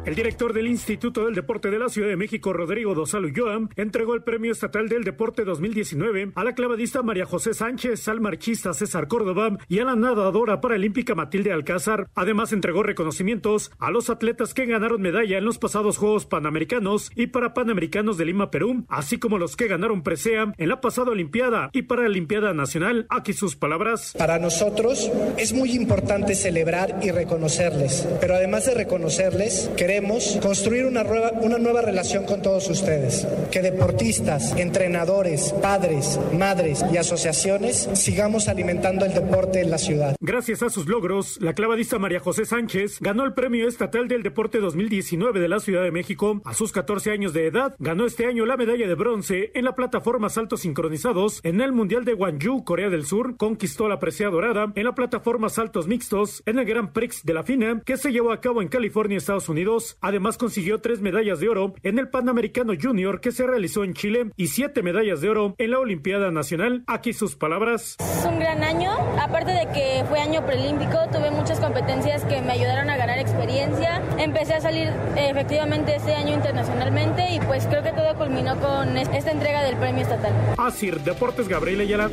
El 0.06 0.14
director 0.14 0.52
del 0.52 0.68
Instituto 0.68 1.24
del 1.24 1.34
Deporte 1.34 1.68
de 1.68 1.80
la 1.80 1.88
Ciudad 1.88 2.08
de 2.08 2.16
México, 2.16 2.52
Rodrigo 2.52 2.94
Dosal 2.94 3.24
Ulloa, 3.24 3.68
entregó 3.74 4.14
el 4.14 4.22
Premio 4.22 4.52
Estatal 4.52 4.88
del 4.88 5.02
Deporte 5.02 5.42
2019 5.42 6.30
a 6.36 6.44
la 6.44 6.54
clavadista 6.54 7.02
María 7.02 7.26
José 7.26 7.54
Sánchez, 7.54 8.06
al 8.06 8.20
marchista 8.20 8.72
César 8.72 9.08
Córdoba 9.08 9.58
y 9.68 9.80
a 9.80 9.84
la 9.84 9.96
nadadora 9.96 10.60
paralímpica 10.60 11.16
Matilde 11.16 11.52
Alcázar. 11.52 12.06
Además, 12.14 12.52
entregó 12.52 12.84
reconocimientos 12.84 13.72
a 13.80 13.90
los 13.90 14.08
atletas 14.08 14.54
que 14.54 14.66
ganaron 14.66 15.02
medalla 15.02 15.38
en 15.38 15.44
los 15.44 15.58
pasados 15.58 15.96
Juegos 15.98 16.24
Panamericanos 16.24 17.10
y 17.16 17.26
para 17.26 17.52
Panamericanos 17.52 18.16
de 18.16 18.26
Lima, 18.26 18.52
Perú, 18.52 18.84
así 18.88 19.18
como 19.18 19.38
los 19.38 19.56
que 19.56 19.66
ganaron 19.66 20.04
presea 20.04 20.52
en 20.56 20.68
la 20.68 20.80
pasada 20.80 21.10
Olimpiada 21.10 21.70
y 21.72 21.82
Paralimpiada 21.82 22.54
Nacional. 22.54 23.08
Aquí 23.10 23.32
sus 23.32 23.56
palabras. 23.56 24.14
Para 24.16 24.38
nosotros 24.38 25.10
es 25.36 25.52
muy 25.52 25.72
importante 25.72 26.36
celebrar 26.36 27.00
y 27.02 27.10
reconocerles, 27.10 28.06
pero 28.20 28.36
además 28.36 28.66
de 28.66 28.74
reconocerles, 28.74 29.68
queremos 29.76 29.95
construir 30.42 30.86
una 30.86 31.02
nueva, 31.04 31.32
una 31.40 31.58
nueva 31.58 31.82
relación 31.82 32.24
con 32.24 32.42
todos 32.42 32.68
ustedes. 32.68 33.26
Que 33.50 33.62
deportistas, 33.62 34.56
entrenadores, 34.56 35.52
padres, 35.62 36.18
madres 36.32 36.84
y 36.92 36.96
asociaciones 36.96 37.88
sigamos 37.94 38.48
alimentando 38.48 39.04
el 39.04 39.14
deporte 39.14 39.60
en 39.60 39.70
la 39.70 39.78
ciudad. 39.78 40.16
Gracias 40.20 40.62
a 40.62 40.70
sus 40.70 40.86
logros, 40.86 41.38
la 41.40 41.54
clavadista 41.54 41.98
María 41.98 42.20
José 42.20 42.44
Sánchez 42.44 42.98
ganó 43.00 43.24
el 43.24 43.34
Premio 43.34 43.68
Estatal 43.68 44.08
del 44.08 44.22
Deporte 44.22 44.58
2019 44.58 45.40
de 45.40 45.48
la 45.48 45.60
Ciudad 45.60 45.82
de 45.82 45.90
México. 45.90 46.40
A 46.44 46.54
sus 46.54 46.72
14 46.72 47.10
años 47.10 47.32
de 47.32 47.46
edad, 47.46 47.74
ganó 47.78 48.06
este 48.06 48.26
año 48.26 48.46
la 48.46 48.56
medalla 48.56 48.86
de 48.86 48.94
bronce 48.94 49.50
en 49.54 49.64
la 49.64 49.74
plataforma 49.74 50.28
saltos 50.30 50.60
sincronizados 50.60 51.40
en 51.42 51.60
el 51.60 51.72
Mundial 51.72 52.04
de 52.04 52.14
Gwangju, 52.14 52.64
Corea 52.64 52.90
del 52.90 53.06
Sur. 53.06 53.36
Conquistó 53.36 53.88
la 53.88 53.98
presea 53.98 54.28
dorada 54.28 54.72
en 54.74 54.84
la 54.84 54.94
plataforma 54.94 55.48
saltos 55.48 55.86
mixtos 55.86 56.42
en 56.46 56.58
el 56.58 56.64
Grand 56.64 56.92
Prix 56.92 57.24
de 57.24 57.34
la 57.34 57.42
FINA 57.42 57.82
que 57.84 57.96
se 57.96 58.12
llevó 58.12 58.32
a 58.32 58.40
cabo 58.40 58.62
en 58.62 58.68
California, 58.68 59.18
Estados 59.18 59.48
Unidos. 59.48 59.85
Además 60.00 60.38
consiguió 60.38 60.80
tres 60.80 61.00
medallas 61.00 61.40
de 61.40 61.48
oro 61.48 61.74
en 61.82 61.98
el 61.98 62.08
Panamericano 62.08 62.72
Junior 62.80 63.20
que 63.20 63.32
se 63.32 63.46
realizó 63.46 63.84
en 63.84 63.94
Chile 63.94 64.30
y 64.36 64.48
siete 64.48 64.82
medallas 64.82 65.20
de 65.20 65.30
oro 65.30 65.54
en 65.58 65.70
la 65.70 65.78
Olimpiada 65.78 66.30
Nacional. 66.30 66.84
Aquí 66.86 67.12
sus 67.12 67.36
palabras. 67.36 67.96
Es 68.00 68.24
un 68.24 68.38
gran 68.38 68.62
año, 68.62 68.92
aparte 69.20 69.52
de 69.52 69.66
que 69.72 70.04
fue 70.08 70.20
año 70.20 70.44
preolímpico, 70.44 70.98
tuve 71.12 71.30
muchas 71.30 71.60
competencias 71.60 72.24
que 72.24 72.40
me 72.42 72.52
ayudaron 72.52 72.90
a 72.90 72.96
ganar 72.96 73.18
experiencia. 73.18 74.02
Empecé 74.18 74.54
a 74.54 74.60
salir 74.60 74.90
efectivamente 75.16 75.96
este 75.96 76.14
año 76.14 76.34
internacionalmente 76.34 77.34
y 77.34 77.40
pues 77.40 77.66
creo 77.66 77.82
que 77.82 77.92
todo 77.92 78.16
culminó 78.16 78.58
con 78.60 78.96
esta 78.96 79.30
entrega 79.30 79.62
del 79.62 79.76
premio 79.76 80.02
estatal. 80.02 80.32
Asir 80.58 81.00
Deportes 81.00 81.48
Gabriel 81.48 81.80
Ayala. 81.80 82.10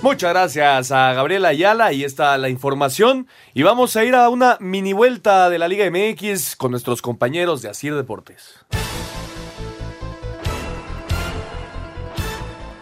Muchas 0.00 0.30
gracias 0.30 0.92
a 0.92 1.12
Gabriela 1.12 1.48
Ayala, 1.48 1.86
ahí 1.86 2.04
está 2.04 2.38
la 2.38 2.48
información. 2.48 3.26
Y 3.52 3.64
vamos 3.64 3.96
a 3.96 4.04
ir 4.04 4.14
a 4.14 4.28
una 4.28 4.56
mini 4.60 4.92
vuelta 4.92 5.50
de 5.50 5.58
la 5.58 5.66
Liga 5.66 5.90
MX 5.90 6.54
con 6.54 6.70
nuestros 6.70 7.02
compañeros 7.02 7.62
de 7.62 7.70
Asir 7.70 7.96
Deportes. 7.96 8.64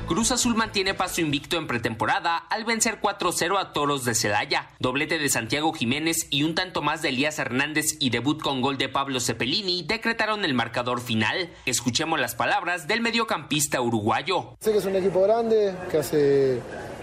Cruz 0.07 0.31
Azul 0.31 0.55
mantiene 0.55 0.95
paso 0.95 1.21
invicto 1.21 1.57
en 1.57 1.67
pretemporada 1.67 2.37
al 2.37 2.65
vencer 2.65 3.01
4-0 3.01 3.59
a 3.59 3.73
Toros 3.73 4.05
de 4.05 4.15
Celaya. 4.15 4.69
Doblete 4.79 5.19
de 5.19 5.29
Santiago 5.29 5.73
Jiménez 5.73 6.29
y 6.31 6.45
un 6.45 6.55
tanto 6.55 6.81
más 6.81 7.03
de 7.03 7.09
Elías 7.09 7.39
Hernández 7.41 7.97
y 7.99 8.11
debut 8.11 8.41
con 8.41 8.61
gol 8.61 8.79
de 8.79 8.89
Pablo 8.89 9.19
Cepelini 9.19 9.83
decretaron 9.83 10.45
el 10.45 10.55
marcador 10.55 11.01
final. 11.01 11.51
Escuchemos 11.65 12.21
las 12.21 12.37
palabras 12.37 12.87
del 12.87 13.01
mediocampista 13.01 13.81
uruguayo. 13.81 14.55
Sé 14.61 14.71
que 14.71 14.79
es 14.79 14.85
un 14.85 14.95
equipo 14.95 15.23
grande, 15.23 15.75
que 15.91 15.99
hace, 15.99 16.61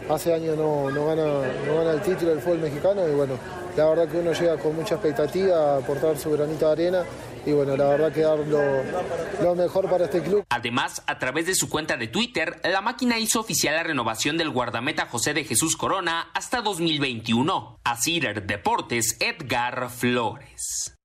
hace 0.10 0.34
años 0.34 0.58
no, 0.58 0.90
no, 0.90 1.06
gana, 1.06 1.94
el 1.94 2.02
título 2.02 2.32
del 2.32 2.40
fútbol 2.40 2.60
mexicano 2.60 3.08
y 3.08 3.12
bueno, 3.12 3.38
la 3.76 3.86
verdad 3.86 4.08
que 4.08 4.18
uno 4.18 4.34
llega 4.34 4.58
con 4.58 4.76
mucha 4.76 4.96
expectativa 4.96 5.76
a 5.76 5.78
aportar 5.78 6.18
su 6.18 6.32
granito 6.32 6.66
de 6.68 6.72
arena 6.72 7.04
y 7.46 7.52
bueno, 7.52 7.76
la 7.76 7.86
verdad 7.86 8.14
que 8.14 8.22
dar 8.22 8.40
lo, 8.40 9.56
mejor 9.56 9.90
para 9.90 10.06
este 10.06 10.22
club. 10.22 10.46
Además, 10.50 11.04
a 11.08 11.20
través 11.20 11.46
de 11.46 11.56
su 11.56 11.70
cuenta 11.70 11.98
de 11.98 12.08
Twitter, 12.08 12.62
la 12.64 12.82
máquina 12.82 13.20
hizo 13.20 13.40
oficial 13.40 13.76
la 13.76 13.84
renovación 13.84 14.38
del 14.38 14.50
guardameta 14.50 15.08
José 15.08 15.34
de 15.34 15.44
Jesús 15.44 15.76
Corona 15.76 16.30
hasta 16.34 16.62
2021. 16.62 17.80
Asir 17.84 18.46
Deportes, 18.46 19.18
Edgar 19.20 19.90
Flores. 19.90 20.96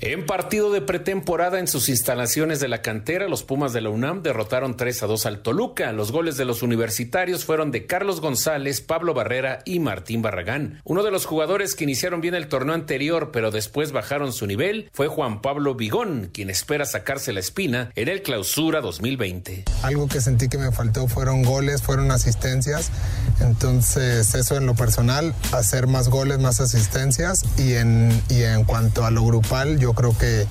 En 0.00 0.26
partido 0.26 0.70
de 0.70 0.80
pretemporada 0.80 1.58
en 1.58 1.66
sus 1.66 1.88
instalaciones 1.88 2.60
de 2.60 2.68
la 2.68 2.82
cantera, 2.82 3.26
los 3.26 3.42
Pumas 3.42 3.72
de 3.72 3.80
la 3.80 3.90
UNAM 3.90 4.22
derrotaron 4.22 4.76
3 4.76 5.02
a 5.02 5.06
2 5.06 5.26
al 5.26 5.42
Toluca. 5.42 5.92
Los 5.92 6.12
goles 6.12 6.36
de 6.36 6.44
los 6.44 6.62
universitarios 6.62 7.44
fueron 7.44 7.72
de 7.72 7.84
Carlos 7.86 8.20
González, 8.20 8.80
Pablo 8.80 9.12
Barrera 9.12 9.58
y 9.64 9.80
Martín 9.80 10.22
Barragán. 10.22 10.80
Uno 10.84 11.02
de 11.02 11.10
los 11.10 11.26
jugadores 11.26 11.74
que 11.74 11.82
iniciaron 11.82 12.20
bien 12.20 12.36
el 12.36 12.46
torneo 12.46 12.74
anterior, 12.74 13.30
pero 13.32 13.50
después 13.50 13.90
bajaron 13.90 14.32
su 14.32 14.46
nivel, 14.46 14.88
fue 14.92 15.08
Juan 15.08 15.42
Pablo 15.42 15.74
Vigón, 15.74 16.30
quien 16.32 16.48
espera 16.48 16.86
sacarse 16.86 17.32
la 17.32 17.40
espina 17.40 17.90
en 17.96 18.06
el 18.06 18.22
Clausura 18.22 18.80
2020. 18.80 19.64
Algo 19.82 20.06
que 20.06 20.20
sentí 20.20 20.48
que 20.48 20.58
me 20.58 20.70
faltó 20.70 21.08
fueron 21.08 21.42
goles, 21.42 21.82
fueron 21.82 22.12
asistencias. 22.12 22.92
Entonces, 23.40 24.32
eso 24.34 24.56
en 24.56 24.66
lo 24.66 24.74
personal, 24.76 25.34
hacer 25.52 25.88
más 25.88 26.08
goles, 26.08 26.38
más 26.38 26.60
asistencias 26.60 27.42
y 27.58 27.74
en, 27.74 28.10
y 28.28 28.42
en 28.42 28.57
cuanto 28.64 29.04
a 29.04 29.10
lo 29.10 29.24
grupal, 29.24 29.78
yo 29.78 29.92
creo 29.94 30.16
que, 30.16 30.46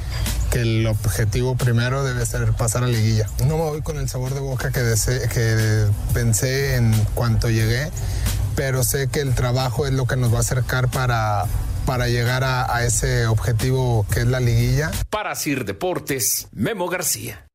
que, 0.51 0.62
el 0.62 0.88
objetivo 0.88 1.55
primero 1.55 2.03
debe 2.03 2.26
ser 2.26 2.53
pasar 2.53 2.84
a 2.84 2.88
liguilla. 2.88 3.28
No 3.39 3.58
me 3.58 3.64
voy 3.64 3.82
con 3.82 3.97
el 3.97 4.10
sabor 4.10 4.34
de 4.34 4.39
boca 4.39 4.72
que, 4.72 5.88
pensé 6.14 6.76
en 6.76 6.93
cuanto 7.14 7.49
llegué, 7.49 7.89
pero 8.55 8.84
sé 8.84 9.08
que 9.08 9.20
el 9.22 9.36
trabajo 9.36 9.86
es 9.86 9.93
lo 9.93 10.05
que 10.05 10.16
nos 10.16 10.34
va 10.34 10.38
a 10.38 10.41
acercar 10.41 10.89
para, 10.89 11.45
para 11.86 12.08
llegar 12.08 12.43
a, 12.43 12.74
a 12.74 12.86
ese 12.86 13.28
objetivo 13.28 14.05
que 14.12 14.22
es 14.22 14.28
la 14.28 14.39
liguilla. 14.39 14.91
Para 15.10 15.36
Sir 15.36 15.66
Deportes, 15.66 16.47
Memo 16.51 16.88
García. 16.88 17.47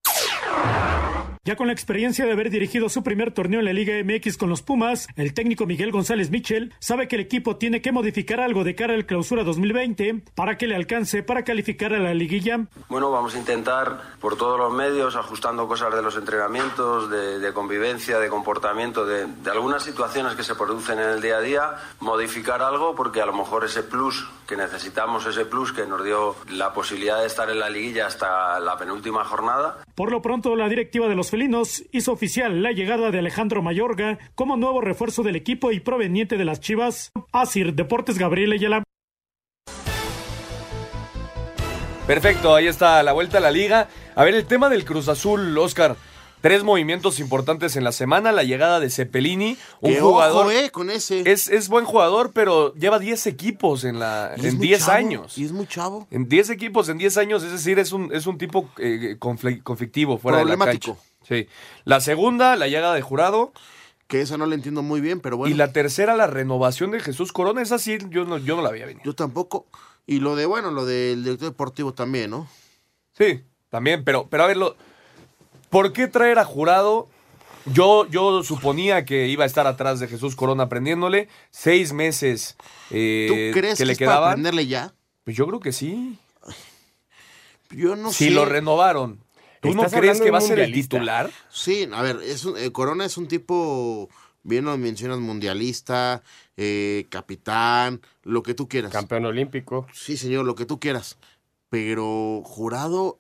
Ya 1.45 1.57
con 1.57 1.67
la 1.67 1.73
experiencia 1.73 2.25
de 2.25 2.31
haber 2.31 2.51
dirigido 2.51 2.89
su 2.89 3.03
primer 3.03 3.35
torneo 3.35 3.59
en 3.59 3.65
la 3.65 3.73
Liga 3.73 3.95
MX 4.05 4.37
con 4.37 4.49
los 4.49 4.63
Pumas, 4.63 5.09
el 5.17 5.35
técnico 5.35 5.67
Miguel 5.67 5.91
González 5.91 6.31
Michel 6.31 6.73
sabe 6.79 7.09
que 7.09 7.17
el 7.17 7.23
equipo 7.23 7.57
tiene 7.57 7.83
que 7.83 7.91
modificar 7.91 8.39
algo 8.39 8.63
de 8.63 8.77
cara 8.77 8.95
al 8.95 9.07
clausura 9.07 9.43
2020 9.43 10.23
para 10.37 10.57
que 10.57 10.69
le 10.69 10.77
alcance 10.77 11.25
para 11.25 11.43
calificar 11.43 11.95
a 11.95 11.99
la 11.99 12.15
liguilla. 12.15 12.61
Bueno, 12.89 13.11
vamos 13.11 13.35
a 13.35 13.39
intentar 13.39 14.03
por 14.21 14.37
todos 14.37 14.57
los 14.57 14.73
medios, 14.73 15.17
ajustando 15.17 15.67
cosas 15.67 15.93
de 15.93 16.03
los 16.03 16.17
entrenamientos, 16.17 17.11
de, 17.11 17.41
de 17.41 17.53
convivencia, 17.53 18.21
de 18.21 18.29
comportamiento, 18.29 19.05
de, 19.05 19.27
de 19.27 19.51
algunas 19.51 19.83
situaciones 19.83 20.37
que 20.37 20.45
se 20.45 20.55
producen 20.55 21.01
en 21.01 21.09
el 21.09 21.21
día 21.21 21.39
a 21.39 21.41
día, 21.41 21.71
modificar 21.99 22.63
algo 22.63 22.95
porque 22.95 23.21
a 23.21 23.27
lo 23.27 23.33
mejor 23.33 23.65
ese 23.65 23.83
plus 23.83 24.29
que 24.47 24.57
necesitamos, 24.57 25.27
ese 25.27 25.45
plus 25.45 25.73
que 25.73 25.87
nos 25.87 26.05
dio 26.05 26.37
la 26.51 26.73
posibilidad 26.73 27.19
de 27.21 27.27
estar 27.27 27.51
en 27.51 27.59
la 27.59 27.69
liguilla 27.69 28.07
hasta 28.07 28.61
la 28.61 28.77
penúltima 28.79 29.25
jornada. 29.25 29.79
Por 29.97 30.13
lo 30.13 30.23
pronto, 30.23 30.55
la 30.55 30.69
directiva 30.69 31.09
de 31.09 31.17
los 31.17 31.32
felinos 31.37 31.83
hizo 31.93 32.13
oficial 32.13 32.63
la 32.63 32.73
llegada 32.73 33.11
de 33.11 33.19
Alejandro 33.21 33.63
Mayorga 33.63 34.19
como 34.35 34.59
nuevo 34.59 34.83
refuerzo 34.83 35.23
del 35.23 35.35
equipo 35.35 35.73
y 35.73 35.81
proveniente 35.81 36.37
de 36.37 36.45
las 36.45 36.61
Chivas. 36.61 37.11
Asir 37.33 37.73
Deportes 37.75 38.19
Gabriel 38.19 38.53
Ayala. 38.53 38.83
Perfecto, 42.07 42.55
ahí 42.55 42.67
está 42.67 43.03
la 43.03 43.13
vuelta 43.13 43.39
a 43.39 43.41
la 43.41 43.51
liga. 43.51 43.89
A 44.15 44.25
ver, 44.25 44.35
el 44.35 44.45
tema 44.45 44.69
del 44.69 44.85
Cruz 44.85 45.09
Azul, 45.09 45.57
Oscar. 45.57 45.97
Tres 46.43 46.65
movimientos 46.65 47.21
importantes 47.21 47.77
en 47.77 47.85
la 47.85 47.93
semana. 47.93 48.33
La 48.33 48.43
llegada 48.43 48.81
de 48.81 48.91
Cepelini, 48.91 49.57
un 49.81 49.93
Qué 49.95 50.01
jugador. 50.01 50.47
ojo, 50.47 50.51
eh, 50.51 50.71
con 50.71 50.91
ese. 50.91 51.23
Es, 51.31 51.49
es 51.49 51.69
buen 51.69 51.85
jugador, 51.85 52.33
pero 52.35 52.75
lleva 52.75 52.99
10 52.99 53.29
equipos 53.29 53.85
en, 53.85 54.01
la, 54.01 54.35
Y 54.37 54.49
en 54.49 54.57
muy 54.59 54.67
10 54.67 54.81
chavo, 54.81 54.93
años. 54.99 55.39
Y 55.39 55.45
es 55.45 55.53
muy 55.53 55.69
chavo. 55.69 56.09
En 56.11 56.29
10 56.29 56.51
equipos, 56.51 56.89
en 56.89 56.99
10 56.99 57.17
años, 57.19 57.45
es 57.45 57.53
decir, 57.53 57.79
es 57.79 57.93
un, 57.93 58.13
es 58.13 58.27
un 58.27 58.39
tipo 58.39 58.69
eh, 58.79 59.17
confli- 59.21 59.63
conflictivo 59.63 60.19
fuera 60.19 60.39
de 60.39 60.45
la 60.47 60.57
cancha. 60.57 60.97
Sí. 61.29 61.47
La 61.85 62.01
segunda, 62.01 62.57
la 62.57 62.69
llegada 62.69 62.95
de 62.95 63.03
Jurado. 63.03 63.53
Que 64.09 64.21
esa 64.21 64.37
no 64.37 64.45
la 64.45 64.55
entiendo 64.55 64.83
muy 64.83 65.01
bien, 65.01 65.21
pero 65.21 65.39
bueno. 65.39 65.55
Y 65.55 65.57
la 65.57 65.73
tercera, 65.73 66.15
la 66.15 66.27
renovación 66.27 66.91
de 66.91 67.01
Jesús 67.01 67.33
Corona. 67.33 67.63
Esa 67.63 67.79
sí, 67.79 67.97
yo 68.11 68.25
no, 68.27 68.37
yo 68.37 68.57
no 68.57 68.63
la 68.63 68.69
había 68.69 68.85
venido. 68.85 69.05
Yo 69.05 69.15
tampoco. 69.15 69.67
Y 70.07 70.21
lo 70.21 70.37
de, 70.37 70.45
bueno, 70.45 70.71
lo 70.71 70.85
del 70.85 71.25
director 71.25 71.49
deportivo 71.49 71.95
también, 71.95 72.31
¿no? 72.31 72.47
Sí, 73.17 73.43
también, 73.71 74.05
pero, 74.05 74.27
pero 74.29 74.45
a 74.45 74.47
ver, 74.49 74.59
lo- 74.59 74.77
¿por 75.71 75.93
qué 75.95 76.09
traer 76.09 76.39
a 76.39 76.45
Jurado? 76.45 77.09
Yo, 77.67 78.07
yo 78.09 78.43
suponía 78.43 79.05
que 79.05 79.29
iba 79.29 79.45
a 79.45 79.47
estar 79.47 79.67
atrás 79.67 80.01
de 80.01 80.09
Jesús 80.09 80.35
Corona 80.37 80.65
aprendiéndole. 80.65 81.29
Seis 81.51 81.93
meses 81.93 82.57
eh, 82.91 83.29
¿Tú 83.53 83.59
crees 83.59 83.79
que, 83.79 83.87
le 83.87 83.93
es 83.93 83.99
para 83.99 84.31
aprenderle 84.31 84.67
ya? 84.67 84.93
Pues 85.25 85.37
yo 85.37 85.47
creo 85.47 85.61
que 85.61 85.73
sí. 85.73 86.19
Yo 87.71 87.97
no 87.97 88.13
si 88.13 88.27
sé. 88.27 88.31
lo 88.33 88.45
renovaron, 88.45 89.22
¿tú 89.63 89.75
no 89.75 89.85
crees 89.89 90.21
que 90.21 90.31
va 90.31 90.39
a 90.39 90.43
ser 90.43 90.59
el 90.61 90.73
titular? 90.73 91.31
Sí, 91.49 91.89
a 91.93 92.03
ver, 92.03 92.19
es 92.23 92.45
un- 92.45 92.59
eh, 92.59 92.71
Corona 92.73 93.05
es 93.07 93.17
un 93.17 93.29
tipo, 93.29 94.09
bien 94.43 94.65
lo 94.67 94.77
mencionas, 94.77 95.19
mundialista, 95.21 96.23
eh, 96.57 97.07
capitán, 97.09 98.01
lo 98.25 98.43
que 98.43 98.53
tú 98.55 98.69
quieras. 98.69 98.93
Campeón 98.93 99.25
olímpico. 99.25 99.87
Sí, 99.95 100.17
señor, 100.17 100.45
lo 100.45 100.55
que 100.55 100.67
tú 100.67 100.79
quieras. 100.79 101.17
Pero 101.71 102.43
jurado, 102.45 103.19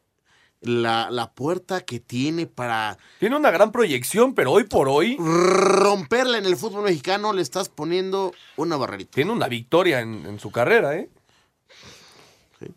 la, 0.61 1.11
la 1.11 1.32
puerta 1.32 1.80
que 1.80 1.99
tiene 2.01 2.47
para 2.47 2.99
Tiene 3.18 3.36
una 3.36 3.51
gran 3.51 3.72
proyección, 3.72 4.34
pero 4.34 4.53
hoy 4.53 4.64
por 4.64 4.88
hoy 4.88 5.16
romperla 5.18 6.38
en 6.38 6.47
el 6.47 6.57
fútbol 6.57 6.84
mexicano 6.84 7.32
le 7.32 7.43
estás 7.43 7.68
poniendo 7.68 8.32
una 8.57 8.76
barrerita. 8.76 9.12
tiene 9.12 9.32
una 9.32 9.49
victoria 9.49 10.01
en, 10.01 10.24
en 10.26 10.38
su 10.38 10.51
carrera, 10.53 10.95
¿eh? 10.97 11.09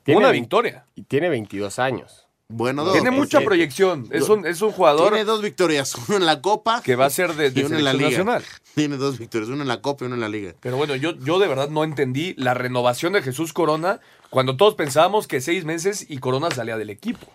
Tiene 0.03 0.20
Una 0.20 0.32
victoria. 0.32 0.86
Y 0.95 1.03
tiene 1.03 1.30
22 1.30 1.78
años. 1.78 2.24
Bueno, 2.48 2.84
dos. 2.86 2.93
Tiene 2.93 3.10
mucha 3.12 3.39
Sí. 3.39 3.46
proyección. 3.46 4.08
Es 4.12 4.30
un, 4.30 4.46
es 4.46 4.62
un 4.62 4.72
jugador 4.72 5.10
Tiene 5.10 5.26
dos 5.26 5.41
victorias, 5.41 5.96
uno 6.08 6.18
en 6.18 6.26
la 6.26 6.41
Copa 6.41 6.82
que 6.84 6.96
va 6.96 7.06
a 7.06 7.10
ser 7.10 7.34
de, 7.34 7.50
de 7.50 7.62
y 7.62 7.64
uno 7.64 7.78
en 7.78 7.84
la 7.84 7.93
Liga. 7.93 8.10
nacional. 8.10 8.43
Tiene 8.76 8.98
dos 8.98 9.18
victorias, 9.18 9.50
uno 9.50 9.64
en 9.64 9.68
la 9.68 9.82
Copa 9.82 10.04
y 10.04 10.08
uno 10.08 10.16
en 10.16 10.22
la 10.22 10.30
Liga. 10.30 10.54
Pero 10.60 10.78
bueno, 10.78 10.96
yo, 10.96 11.16
yo 11.18 11.39
de 11.39 11.48
verdad 11.48 11.70
no 11.70 11.84
entendí 11.84 12.36
la 12.38 12.54
renovación 12.54 13.14
de 13.14 13.22
Jesús 13.24 13.52
Corona 13.52 14.00
cuando 14.30 14.58
todos 14.58 14.76
pensábamos 14.76 15.28
que 15.28 15.41
seis 15.41 15.66
meses 15.66 16.06
y 16.08 16.20
Corona 16.20 16.52
salía 16.52 16.78
del 16.78 16.89
equipo. 16.91 17.26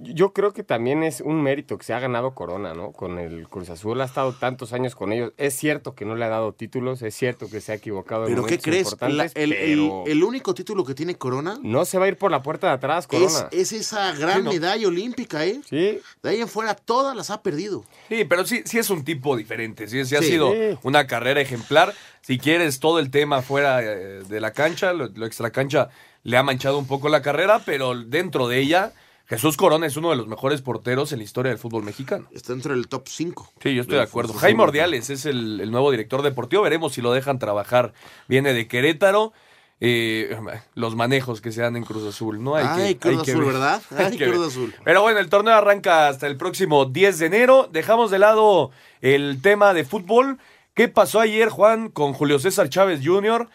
Yo 0.00 0.32
creo 0.32 0.52
que 0.52 0.64
también 0.64 1.02
es 1.04 1.20
un 1.20 1.42
mérito 1.42 1.78
que 1.78 1.84
se 1.84 1.94
ha 1.94 2.00
ganado 2.00 2.34
Corona, 2.34 2.74
¿no? 2.74 2.90
Con 2.92 3.18
el 3.18 3.48
Cruz 3.48 3.70
Azul, 3.70 4.00
ha 4.00 4.04
estado 4.04 4.32
tantos 4.32 4.72
años 4.72 4.96
con 4.96 5.12
ellos. 5.12 5.32
Es 5.36 5.54
cierto 5.54 5.94
que 5.94 6.04
no 6.04 6.16
le 6.16 6.24
ha 6.24 6.28
dado 6.28 6.52
títulos, 6.52 7.02
es 7.02 7.14
cierto 7.14 7.48
que 7.48 7.60
se 7.60 7.70
ha 7.72 7.74
equivocado 7.76 8.26
en 8.26 8.34
¿Pero 8.34 8.46
qué 8.46 8.58
crees? 8.58 8.96
La- 9.00 9.24
el, 9.34 9.50
pero 9.54 10.04
el 10.06 10.24
único 10.24 10.54
título 10.54 10.84
que 10.84 10.94
tiene 10.94 11.14
Corona 11.16 11.58
no 11.62 11.84
se 11.84 11.98
va 11.98 12.06
a 12.06 12.08
ir 12.08 12.16
por 12.16 12.30
la 12.32 12.42
puerta 12.42 12.66
de 12.66 12.72
atrás, 12.72 13.04
es, 13.04 13.06
Corona. 13.06 13.48
es 13.52 13.72
esa 13.72 14.12
gran 14.14 14.38
Sí, 14.38 14.42
¿no? 14.42 14.50
medalla 14.52 14.88
olímpica, 14.88 15.46
¿eh? 15.46 15.60
Sí. 15.68 16.00
De 16.22 16.30
ahí 16.30 16.40
en 16.40 16.48
fuera 16.48 16.74
todas 16.74 17.14
las 17.16 17.30
ha 17.30 17.42
perdido. 17.42 17.84
Sí, 18.08 18.24
pero 18.24 18.44
sí, 18.44 18.62
sí 18.64 18.78
es 18.78 18.90
un 18.90 19.04
tipo 19.04 19.36
diferente. 19.36 19.86
Sí, 19.86 20.04
sí 20.04 20.16
ha 20.16 20.20
Sí. 20.22 20.30
sido 20.32 20.52
Sí. 20.52 20.78
una 20.82 21.06
carrera 21.06 21.40
ejemplar. 21.40 21.94
Si 22.22 22.38
quieres 22.38 22.80
todo 22.80 22.98
el 22.98 23.12
tema 23.12 23.40
fuera 23.40 23.82
eh, 23.84 24.22
de 24.28 24.40
la 24.40 24.52
cancha, 24.52 24.92
lo, 24.92 25.06
lo 25.14 25.26
extra 25.26 25.50
cancha 25.50 25.90
le 26.24 26.36
ha 26.36 26.42
manchado 26.42 26.76
un 26.76 26.88
poco 26.88 27.08
la 27.08 27.22
carrera, 27.22 27.60
pero 27.64 27.94
dentro 27.94 28.48
de 28.48 28.58
ella, 28.58 28.92
Jesús 29.28 29.56
Corona 29.56 29.86
es 29.86 29.96
uno 29.96 30.10
de 30.10 30.16
los 30.16 30.28
mejores 30.28 30.62
porteros 30.62 31.12
en 31.12 31.18
la 31.18 31.24
historia 31.24 31.50
del 31.50 31.58
fútbol 31.58 31.82
mexicano. 31.82 32.28
Está 32.32 32.52
dentro 32.52 32.74
del 32.74 32.86
top 32.86 33.08
5. 33.08 33.52
Sí, 33.60 33.74
yo 33.74 33.82
estoy 33.82 33.96
de 33.96 34.02
acuerdo. 34.02 34.34
Jaime 34.34 34.62
Ordiales 34.62 35.10
es 35.10 35.26
el, 35.26 35.60
el 35.60 35.70
nuevo 35.70 35.90
director 35.90 36.22
deportivo. 36.22 36.62
Veremos 36.62 36.94
si 36.94 37.02
lo 37.02 37.12
dejan 37.12 37.38
trabajar. 37.38 37.92
Viene 38.28 38.52
de 38.52 38.68
Querétaro. 38.68 39.32
Eh, 39.78 40.34
los 40.74 40.96
manejos 40.96 41.42
que 41.42 41.52
se 41.52 41.60
dan 41.60 41.76
en 41.76 41.84
Cruz 41.84 42.06
Azul, 42.06 42.42
¿no? 42.42 42.54
Hay 42.54 42.64
Ay, 42.68 42.94
que, 42.94 43.00
Cruz 43.10 43.26
hay 43.26 43.32
Azul, 43.32 43.44
ver. 43.44 43.52
¿verdad? 43.54 43.82
Ay, 43.96 44.16
Cruz. 44.16 44.46
Azul. 44.46 44.74
Pero 44.84 45.02
bueno, 45.02 45.18
el 45.18 45.28
torneo 45.28 45.54
arranca 45.54 46.08
hasta 46.08 46.26
el 46.26 46.36
próximo 46.36 46.86
10 46.86 47.18
de 47.18 47.26
enero. 47.26 47.68
Dejamos 47.70 48.10
de 48.10 48.18
lado 48.18 48.70
el 49.00 49.40
tema 49.42 49.74
de 49.74 49.84
fútbol. 49.84 50.38
¿Qué 50.74 50.88
pasó 50.88 51.20
ayer, 51.20 51.48
Juan, 51.48 51.88
con 51.88 52.12
Julio 52.12 52.38
César 52.38 52.68
Chávez 52.68 53.00
Jr.? 53.04 53.48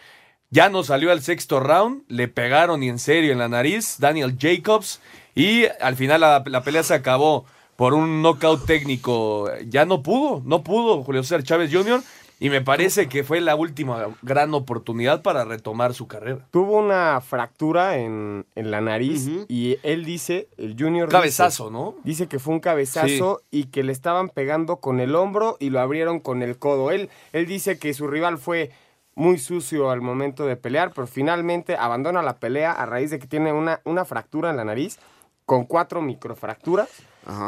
Ya 0.50 0.70
no 0.70 0.84
salió 0.84 1.12
al 1.12 1.22
sexto 1.22 1.62
round, 1.62 2.04
le 2.10 2.28
pegaron 2.28 2.84
y 2.84 2.90
en 2.90 3.00
serio 3.00 3.32
en 3.32 3.40
la 3.40 3.48
nariz 3.48 3.96
Daniel 4.00 4.36
Jacobs 4.38 5.00
y 5.36 5.66
al 5.80 5.96
final 5.96 6.22
la, 6.22 6.44
la 6.46 6.64
pelea 6.64 6.84
se 6.84 6.94
acabó 6.94 7.46
por 7.76 7.94
un 7.94 8.22
knockout 8.22 8.66
técnico. 8.66 9.50
Ya 9.68 9.86
no 9.86 10.04
pudo, 10.04 10.42
no 10.46 10.64
pudo 10.64 11.02
Julio 11.04 11.24
César 11.24 11.44
Chávez 11.44 11.72
Jr. 11.74 12.02
y 12.40 12.50
me 12.50 12.62
parece 12.62 13.08
que 13.08 13.24
fue 13.24 13.42
la 13.42 13.56
última 13.56 14.08
gran 14.22 14.54
oportunidad 14.54 15.22
para 15.24 15.46
retomar 15.46 15.94
su 15.96 16.08
carrera. 16.08 16.46
Tuvo 16.52 16.78
una 16.78 17.22
fractura 17.22 17.98
en, 17.98 18.46
en 18.56 18.70
la 18.72 18.82
nariz 18.82 19.28
y 19.48 19.78
él 19.84 20.06
dice, 20.06 20.48
el 20.58 20.76
Junior... 20.78 21.08
dice- 21.08 21.18
Cabezazo, 21.18 21.72
¿no? 21.72 21.96
Dice 22.04 22.28
que 22.28 22.38
fue 22.40 22.54
un 22.54 22.60
cabezazo 22.60 23.42
y 23.50 23.66
que 23.66 23.84
le 23.84 23.94
estaban 23.94 24.30
pegando 24.30 24.78
con 24.78 25.00
el 25.00 25.16
hombro 25.16 25.58
y 25.60 25.70
lo 25.72 25.80
abrieron 25.80 26.20
con 26.20 26.44
el 26.44 26.58
codo. 26.60 26.92
Él, 26.92 27.10
él 27.34 27.48
dice 27.48 27.80
que 27.80 27.94
su 27.96 28.08
rival 28.08 28.38
fue 28.38 28.70
muy 29.16 29.38
sucio 29.40 29.90
al 29.92 30.02
momento 30.02 30.46
de 30.46 30.56
pelear, 30.56 30.92
pero 30.94 31.06
finalmente 31.08 31.76
abandona 31.76 32.22
la 32.22 32.38
pelea 32.38 32.72
a 32.72 32.86
raíz 32.86 33.10
de 33.12 33.20
que 33.20 33.28
tiene 33.28 33.52
una, 33.54 33.82
una 33.86 34.06
fractura 34.06 34.52
en 34.52 34.58
la 34.58 34.64
nariz 34.66 35.00
con 35.46 35.66
cuatro 35.66 36.02
microfracturas, 36.02 36.90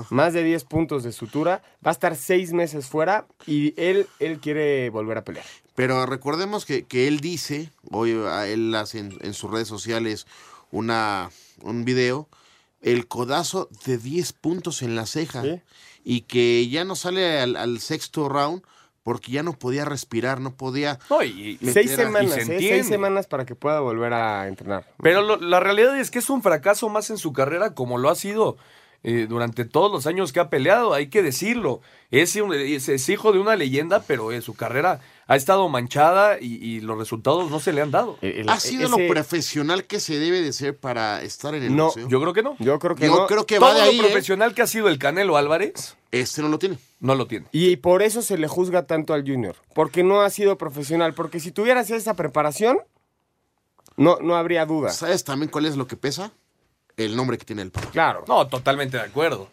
más 0.09 0.33
de 0.33 0.43
10 0.43 0.63
puntos 0.65 1.03
de 1.03 1.11
sutura. 1.11 1.61
Va 1.85 1.91
a 1.91 1.93
estar 1.93 2.15
seis 2.15 2.53
meses 2.53 2.87
fuera 2.87 3.25
y 3.47 3.73
él, 3.81 4.07
él 4.19 4.39
quiere 4.39 4.89
volver 4.89 5.17
a 5.17 5.23
pelear. 5.23 5.45
Pero 5.75 6.05
recordemos 6.05 6.65
que, 6.65 6.83
que 6.85 7.07
él 7.07 7.19
dice, 7.19 7.71
hoy 7.89 8.13
a 8.13 8.47
él 8.47 8.73
hace 8.75 8.99
en, 8.99 9.17
en 9.21 9.33
sus 9.33 9.49
redes 9.49 9.67
sociales 9.67 10.27
una, 10.71 11.29
un 11.61 11.85
video, 11.85 12.27
el 12.81 13.07
codazo 13.07 13.69
de 13.85 13.97
10 13.97 14.33
puntos 14.33 14.81
en 14.81 14.95
la 14.95 15.05
ceja 15.05 15.43
y 16.03 16.21
que 16.21 16.67
ya 16.67 16.83
no 16.83 16.95
sale 16.95 17.39
al, 17.39 17.55
al 17.55 17.79
sexto 17.79 18.29
round 18.29 18.61
porque 19.03 19.31
ya 19.31 19.43
no 19.43 19.53
podía 19.53 19.85
respirar, 19.85 20.39
no 20.39 20.55
podía... 20.55 20.97
y- 21.29 21.57
meter 21.61 21.73
Seis 21.73 21.91
semanas, 21.91 22.33
se 22.33 22.41
¿eh? 22.41 22.45
Seis 22.69 22.87
semanas 22.87 23.27
para 23.27 23.45
que 23.45 23.53
pueda 23.55 23.79
volver 23.81 24.13
a 24.13 24.47
entrenar. 24.47 24.85
Pero 25.01 25.21
lo- 25.21 25.37
la 25.37 25.59
realidad 25.59 25.99
es 25.99 26.09
que 26.09 26.19
es 26.19 26.29
un 26.29 26.41
fracaso 26.41 26.89
más 26.89 27.09
en 27.09 27.17
su 27.17 27.33
carrera 27.33 27.73
como 27.73 27.97
lo 27.97 28.09
ha 28.09 28.15
sido 28.15 28.57
eh, 29.03 29.25
durante 29.27 29.65
todos 29.65 29.91
los 29.91 30.07
años 30.07 30.31
que 30.31 30.39
ha 30.39 30.49
peleado, 30.49 30.93
hay 30.93 31.07
que 31.07 31.21
decirlo. 31.21 31.81
Es, 32.09 32.35
un- 32.37 32.53
es- 32.53 32.87
es 32.89 33.09
hijo 33.09 33.31
de 33.33 33.39
una 33.39 33.55
leyenda, 33.55 34.01
pero 34.07 34.31
eh, 34.31 34.41
su 34.41 34.53
carrera 34.55 35.01
ha 35.27 35.35
estado 35.35 35.67
manchada 35.69 36.37
y, 36.39 36.55
y 36.55 36.79
los 36.81 36.97
resultados 36.97 37.49
no 37.51 37.59
se 37.59 37.73
le 37.73 37.81
han 37.81 37.91
dado. 37.91 38.17
¿Ha 38.47 38.59
sido 38.59 38.89
lo 38.89 38.97
profesional 39.07 39.85
que 39.85 39.99
se 39.99 40.19
debe 40.19 40.41
de 40.41 40.53
ser 40.53 40.77
para 40.77 41.21
estar 41.21 41.53
en 41.55 41.63
el 41.63 41.75
No, 41.75 41.93
yo 42.07 42.19
creo 42.21 42.33
que 42.33 42.43
no. 42.43 42.55
Yo 42.59 42.79
creo 42.79 42.95
que 42.95 43.07
Yo 43.07 43.15
no. 43.15 43.27
creo 43.27 43.45
que 43.45 43.55
Todo 43.59 43.69
va 43.69 43.75
de 43.75 43.81
ahí, 43.81 43.97
lo 43.97 44.03
¿eh? 44.03 44.07
profesional 44.07 44.53
que 44.53 44.61
ha 44.61 44.67
sido 44.67 44.87
el 44.89 44.97
Canelo 44.99 45.37
Álvarez, 45.37 45.95
Este 46.11 46.41
no 46.41 46.49
lo 46.49 46.59
tiene. 46.59 46.77
no 46.99 47.15
lo 47.15 47.25
tiene. 47.27 47.47
Y 47.51 47.77
por 47.77 48.01
eso 48.03 48.21
se 48.21 48.37
le 48.37 48.47
juzga 48.47 48.85
tanto 48.85 49.13
al 49.13 49.21
Junior, 49.27 49.55
porque 49.75 50.03
no 50.03 50.21
ha 50.21 50.29
sido 50.29 50.57
profesional, 50.57 51.13
porque 51.13 51.39
si 51.39 51.51
tuvieras 51.51 51.89
esa 51.91 52.15
preparación, 52.15 52.79
no, 53.97 54.17
no 54.21 54.35
habría 54.35 54.65
duda. 54.65 54.89
¿Sabes 54.91 55.23
también 55.23 55.49
cuál 55.51 55.65
es 55.65 55.77
lo 55.77 55.87
que 55.87 55.95
pesa? 55.97 56.31
El 56.97 57.15
nombre 57.15 57.37
que 57.37 57.45
tiene 57.45 57.61
el 57.61 57.71
papá. 57.71 57.89
Claro. 57.91 58.25
No, 58.27 58.47
totalmente 58.47 58.97
de 58.97 59.03
acuerdo. 59.03 59.49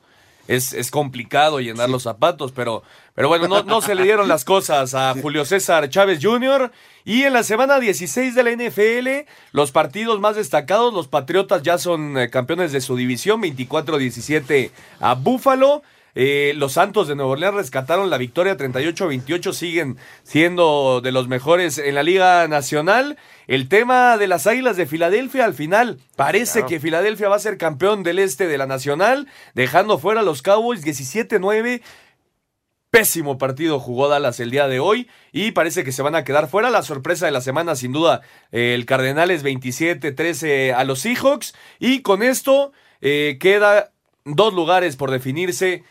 Es, 0.49 0.72
es 0.72 0.91
complicado 0.91 1.61
llenar 1.61 1.88
los 1.88 2.03
zapatos, 2.03 2.51
pero, 2.51 2.82
pero 3.14 3.28
bueno, 3.28 3.47
no, 3.47 3.62
no 3.62 3.80
se 3.80 3.95
le 3.95 4.03
dieron 4.03 4.26
las 4.26 4.45
cosas 4.45 4.95
a 4.95 5.14
Julio 5.22 5.45
César 5.45 5.88
Chávez 5.88 6.18
Jr. 6.20 6.72
Y 7.05 7.22
en 7.22 7.32
la 7.32 7.43
semana 7.45 7.78
16 7.78 8.34
de 8.34 8.43
la 8.43 8.51
NFL, 8.51 9.30
los 9.53 9.70
partidos 9.70 10.20
más 10.20 10.36
destacados, 10.36 10.93
los 10.93 11.09
Patriotas 11.09 11.62
ya 11.62 11.78
son 11.78 12.18
eh, 12.18 12.30
campeones 12.30 12.72
de 12.72 12.80
su 12.80 12.97
división, 12.97 13.41
24-17 13.43 14.70
a 15.01 15.14
Búfalo. 15.14 15.82
Eh, 16.14 16.52
los 16.56 16.72
Santos 16.72 17.08
de 17.08 17.14
Nueva 17.14 17.32
Orleans 17.32 17.54
rescataron 17.54 18.11
la 18.11 18.18
victoria 18.18 18.56
38-28, 18.56 19.52
siguen 19.52 19.96
siendo 20.22 21.00
de 21.00 21.12
los 21.12 21.28
mejores 21.28 21.78
en 21.78 21.94
la 21.94 22.02
Liga 22.02 22.46
Nacional. 22.48 23.16
El 23.46 23.68
tema 23.68 24.16
de 24.18 24.26
las 24.26 24.46
Águilas 24.46 24.76
de 24.76 24.86
Filadelfia, 24.86 25.44
al 25.44 25.54
final, 25.54 25.98
parece 26.16 26.61
Claro. 26.61 26.68
que 26.68 26.80
Filadelfia 26.80 27.28
va 27.28 27.36
a 27.36 27.40
ser 27.40 27.58
campeón 27.58 28.02
del 28.02 28.18
este 28.18 28.46
de 28.46 28.58
la 28.58 28.66
Nacional, 28.66 29.26
dejando 29.54 29.98
fuera 29.98 30.20
a 30.20 30.24
los 30.24 30.42
Cowboys 30.42 30.84
17-9. 30.84 31.82
Pésimo 32.90 33.38
partido 33.38 33.78
jugó 33.78 34.08
Dallas 34.08 34.40
el 34.40 34.50
día 34.50 34.66
de 34.66 34.80
hoy 34.80 35.08
y 35.30 35.52
parece 35.52 35.84
que 35.84 35.92
se 35.92 36.02
van 36.02 36.16
a 36.16 36.24
quedar 36.24 36.48
fuera. 36.48 36.70
La 36.70 36.82
sorpresa 36.82 37.24
de 37.24 37.30
la 37.30 37.40
semana, 37.40 37.76
sin 37.76 37.92
duda, 37.92 38.20
el 38.50 38.84
Cardenales 38.84 39.44
27-13 39.44 40.74
a 40.74 40.82
los 40.82 40.98
Seahawks. 40.98 41.54
Y 41.78 42.02
con 42.02 42.24
esto 42.24 42.72
eh, 43.00 43.36
queda 43.38 43.92
dos 44.24 44.52
lugares 44.54 44.96
por 44.96 45.12
definirse. 45.12 45.84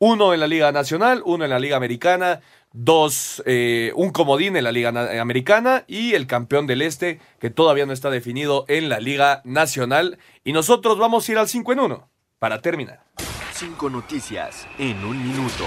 Uno 0.00 0.32
en 0.32 0.40
la 0.40 0.46
Liga 0.46 0.70
Nacional, 0.70 1.22
uno 1.24 1.42
en 1.44 1.50
la 1.50 1.58
Liga 1.58 1.76
Americana, 1.76 2.40
dos, 2.72 3.42
eh, 3.46 3.92
un 3.96 4.10
comodín 4.10 4.56
en 4.56 4.62
la 4.62 4.70
Liga 4.70 4.92
Na- 4.92 5.20
Americana 5.20 5.84
y 5.88 6.14
el 6.14 6.26
campeón 6.28 6.68
del 6.68 6.82
Este, 6.82 7.18
que 7.40 7.50
todavía 7.50 7.84
no 7.84 7.92
está 7.92 8.08
definido 8.08 8.64
en 8.68 8.88
la 8.88 9.00
Liga 9.00 9.42
Nacional. 9.44 10.18
Y 10.44 10.52
nosotros 10.52 10.98
vamos 10.98 11.28
a 11.28 11.32
ir 11.32 11.38
al 11.38 11.48
5 11.48 11.72
en 11.72 11.80
1 11.80 12.08
para 12.38 12.62
terminar. 12.62 13.02
Cinco 13.52 13.90
noticias 13.90 14.68
en 14.78 15.04
un 15.04 15.18
minuto. 15.20 15.64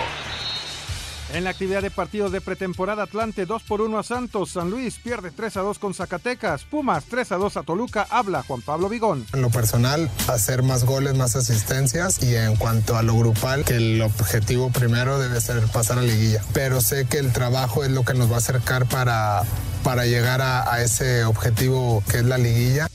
En 1.33 1.45
la 1.45 1.51
actividad 1.51 1.81
de 1.81 1.91
partidos 1.91 2.33
de 2.33 2.41
pretemporada, 2.41 3.03
Atlante 3.03 3.45
2 3.45 3.63
por 3.63 3.79
1 3.79 3.97
a 3.97 4.03
Santos, 4.03 4.51
San 4.51 4.69
Luis 4.69 4.99
pierde 5.01 5.31
3 5.31 5.57
a 5.57 5.61
2 5.61 5.79
con 5.79 5.93
Zacatecas, 5.93 6.65
Pumas 6.65 7.05
3 7.05 7.31
a 7.31 7.35
2 7.37 7.55
a 7.55 7.63
Toluca, 7.63 8.05
habla 8.09 8.43
Juan 8.43 8.61
Pablo 8.61 8.89
Vigón. 8.89 9.25
En 9.31 9.41
lo 9.41 9.49
personal, 9.49 10.09
hacer 10.27 10.61
más 10.61 10.83
goles, 10.83 11.15
más 11.15 11.37
asistencias 11.37 12.21
y 12.21 12.35
en 12.35 12.57
cuanto 12.57 12.97
a 12.97 13.01
lo 13.03 13.15
grupal, 13.15 13.63
que 13.63 13.77
el 13.77 14.01
objetivo 14.01 14.71
primero 14.71 15.19
debe 15.19 15.39
ser 15.39 15.65
pasar 15.67 15.99
a 15.99 16.01
liguilla. 16.01 16.43
Pero 16.53 16.81
sé 16.81 17.05
que 17.05 17.19
el 17.19 17.31
trabajo 17.31 17.85
es 17.85 17.91
lo 17.91 18.03
que 18.03 18.13
nos 18.13 18.29
va 18.29 18.35
a 18.35 18.39
acercar 18.39 18.85
para, 18.87 19.43
para 19.85 20.05
llegar 20.05 20.41
a, 20.41 20.69
a 20.69 20.83
ese 20.83 21.23
objetivo 21.23 22.03
que 22.11 22.17
es 22.17 22.25
la 22.25 22.37
liguilla. 22.37 22.87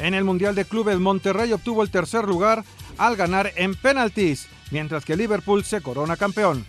En 0.00 0.14
el 0.14 0.24
Mundial 0.24 0.56
de 0.56 0.64
Clubes, 0.64 0.98
Monterrey 0.98 1.52
obtuvo 1.52 1.84
el 1.84 1.90
tercer 1.90 2.24
lugar 2.24 2.64
al 2.98 3.14
ganar 3.14 3.52
en 3.54 3.76
penaltis, 3.76 4.48
mientras 4.72 5.04
que 5.04 5.16
Liverpool 5.16 5.64
se 5.64 5.80
corona 5.80 6.16
campeón. 6.16 6.66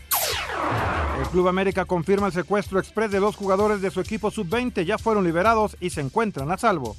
El 1.20 1.28
Club 1.30 1.47
América 1.47 1.86
confirma 1.86 2.28
el 2.28 2.34
secuestro 2.34 2.80
express 2.80 3.12
de 3.12 3.20
dos 3.20 3.36
jugadores 3.36 3.82
de 3.82 3.91
su 3.91 3.99
equipo 3.99 4.30
sub-20, 4.30 4.86
ya 4.86 4.97
fueron 4.97 5.24
liberados 5.24 5.76
y 5.80 5.89
se 5.89 6.01
encuentran 6.01 6.51
a 6.51 6.58
salvo. 6.58 6.95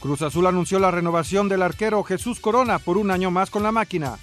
Cruz 0.00 0.22
Azul 0.22 0.46
anunció 0.46 0.78
la 0.78 0.90
renovación 0.90 1.48
del 1.48 1.62
arquero 1.62 2.04
Jesús 2.04 2.38
Corona 2.38 2.78
por 2.78 2.96
un 2.96 3.10
año 3.10 3.30
más 3.30 3.50
con 3.50 3.64
la 3.64 3.72
máquina. 3.72 4.18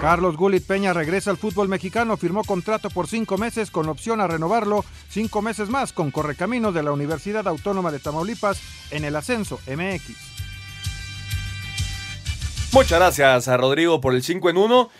Carlos 0.00 0.36
Gulit 0.36 0.66
Peña 0.66 0.92
regresa 0.92 1.30
al 1.30 1.36
fútbol 1.36 1.68
mexicano, 1.68 2.16
firmó 2.16 2.42
contrato 2.42 2.90
por 2.90 3.06
cinco 3.06 3.38
meses 3.38 3.70
con 3.70 3.88
opción 3.88 4.20
a 4.20 4.26
renovarlo 4.26 4.84
cinco 5.08 5.42
meses 5.42 5.68
más 5.68 5.92
con 5.92 6.10
Correcaminos 6.10 6.74
de 6.74 6.82
la 6.82 6.90
Universidad 6.92 7.46
Autónoma 7.46 7.92
de 7.92 8.00
Tamaulipas 8.00 8.60
en 8.90 9.04
el 9.04 9.14
ascenso 9.14 9.60
MX. 9.68 10.32
Muchas 12.72 12.98
gracias 12.98 13.48
a 13.48 13.56
Rodrigo 13.58 14.00
por 14.00 14.14
el 14.14 14.22
5 14.22 14.48
en 14.48 14.56
1. 14.56 14.90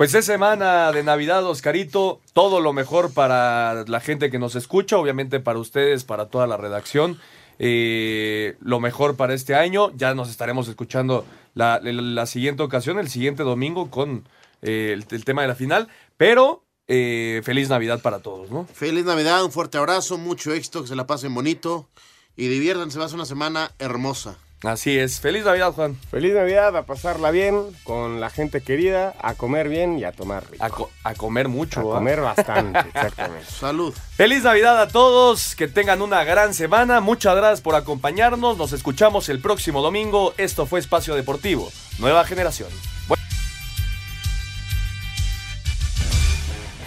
Pues 0.00 0.14
es 0.14 0.24
semana 0.24 0.90
de 0.92 1.02
Navidad, 1.02 1.44
Oscarito. 1.44 2.22
Todo 2.32 2.62
lo 2.62 2.72
mejor 2.72 3.12
para 3.12 3.84
la 3.86 4.00
gente 4.00 4.30
que 4.30 4.38
nos 4.38 4.56
escucha, 4.56 4.96
obviamente 4.96 5.40
para 5.40 5.58
ustedes, 5.58 6.04
para 6.04 6.30
toda 6.30 6.46
la 6.46 6.56
redacción. 6.56 7.20
eh, 7.58 8.56
lo 8.60 8.80
mejor 8.80 9.16
para 9.16 9.34
este 9.34 9.54
año. 9.54 9.94
Ya 9.94 10.14
nos 10.14 10.30
estaremos 10.30 10.68
escuchando 10.68 11.26
la, 11.52 12.24
siguiente 12.24 12.62
ocasión, 12.62 12.98
el 12.98 13.10
siguiente 13.10 13.42
domingo, 13.42 13.90
con 13.90 14.26
eh, 14.62 14.94
el, 14.94 15.04
el 15.10 15.24
tema 15.26 15.42
de 15.42 15.48
la 15.48 15.54
final. 15.54 15.88
Pero 16.16 16.64
eh, 16.88 17.42
feliz 17.44 17.68
Navidad 17.68 18.00
para 18.00 18.20
todos, 18.20 18.50
¿no? 18.50 18.66
Feliz 18.72 19.04
Navidad, 19.04 19.44
un 19.44 19.52
fuerte 19.52 19.76
abrazo, 19.76 20.16
mucho 20.16 20.54
éxito, 20.54 20.80
que 20.80 20.88
se 20.88 20.96
la 20.96 21.06
pasen 21.06 21.34
bonito 21.34 21.90
y 22.38 22.48
diviértanse, 22.48 22.98
va 22.98 23.04
a 23.04 23.08
ser 23.08 23.16
una 23.16 23.26
semana 23.26 23.70
hermosa. 23.78 24.38
Así 24.62 24.98
es. 24.98 25.20
Feliz 25.20 25.44
Navidad, 25.46 25.72
Juan. 25.72 25.96
Feliz 26.10 26.34
Navidad, 26.34 26.76
a 26.76 26.82
pasarla 26.82 27.30
bien 27.30 27.62
con 27.82 28.20
la 28.20 28.28
gente 28.28 28.60
querida, 28.60 29.14
a 29.18 29.32
comer 29.32 29.70
bien 29.70 29.98
y 29.98 30.04
a 30.04 30.12
tomar 30.12 30.44
rico. 30.50 30.62
A, 30.62 30.68
co- 30.68 30.90
a 31.02 31.14
comer 31.14 31.48
mucho, 31.48 31.80
A 31.80 31.84
¿va? 31.84 31.94
comer 31.94 32.20
bastante, 32.22 32.78
exactamente. 32.80 33.46
Salud. 33.50 33.94
Feliz 34.16 34.42
Navidad 34.44 34.78
a 34.82 34.88
todos, 34.88 35.54
que 35.56 35.66
tengan 35.66 36.02
una 36.02 36.24
gran 36.24 36.52
semana. 36.52 37.00
Muchas 37.00 37.34
gracias 37.36 37.62
por 37.62 37.74
acompañarnos. 37.74 38.58
Nos 38.58 38.72
escuchamos 38.74 39.30
el 39.30 39.40
próximo 39.40 39.80
domingo. 39.80 40.34
Esto 40.36 40.66
fue 40.66 40.78
Espacio 40.80 41.14
Deportivo, 41.14 41.70
Nueva 41.98 42.24
Generación. 42.26 42.68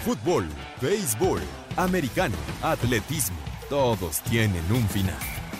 Fútbol, 0.04 0.46
béisbol, 0.80 1.40
americano, 1.76 2.36
atletismo, 2.62 3.36
todos 3.70 4.20
tienen 4.20 4.62
un 4.70 4.86
final. 4.88 5.16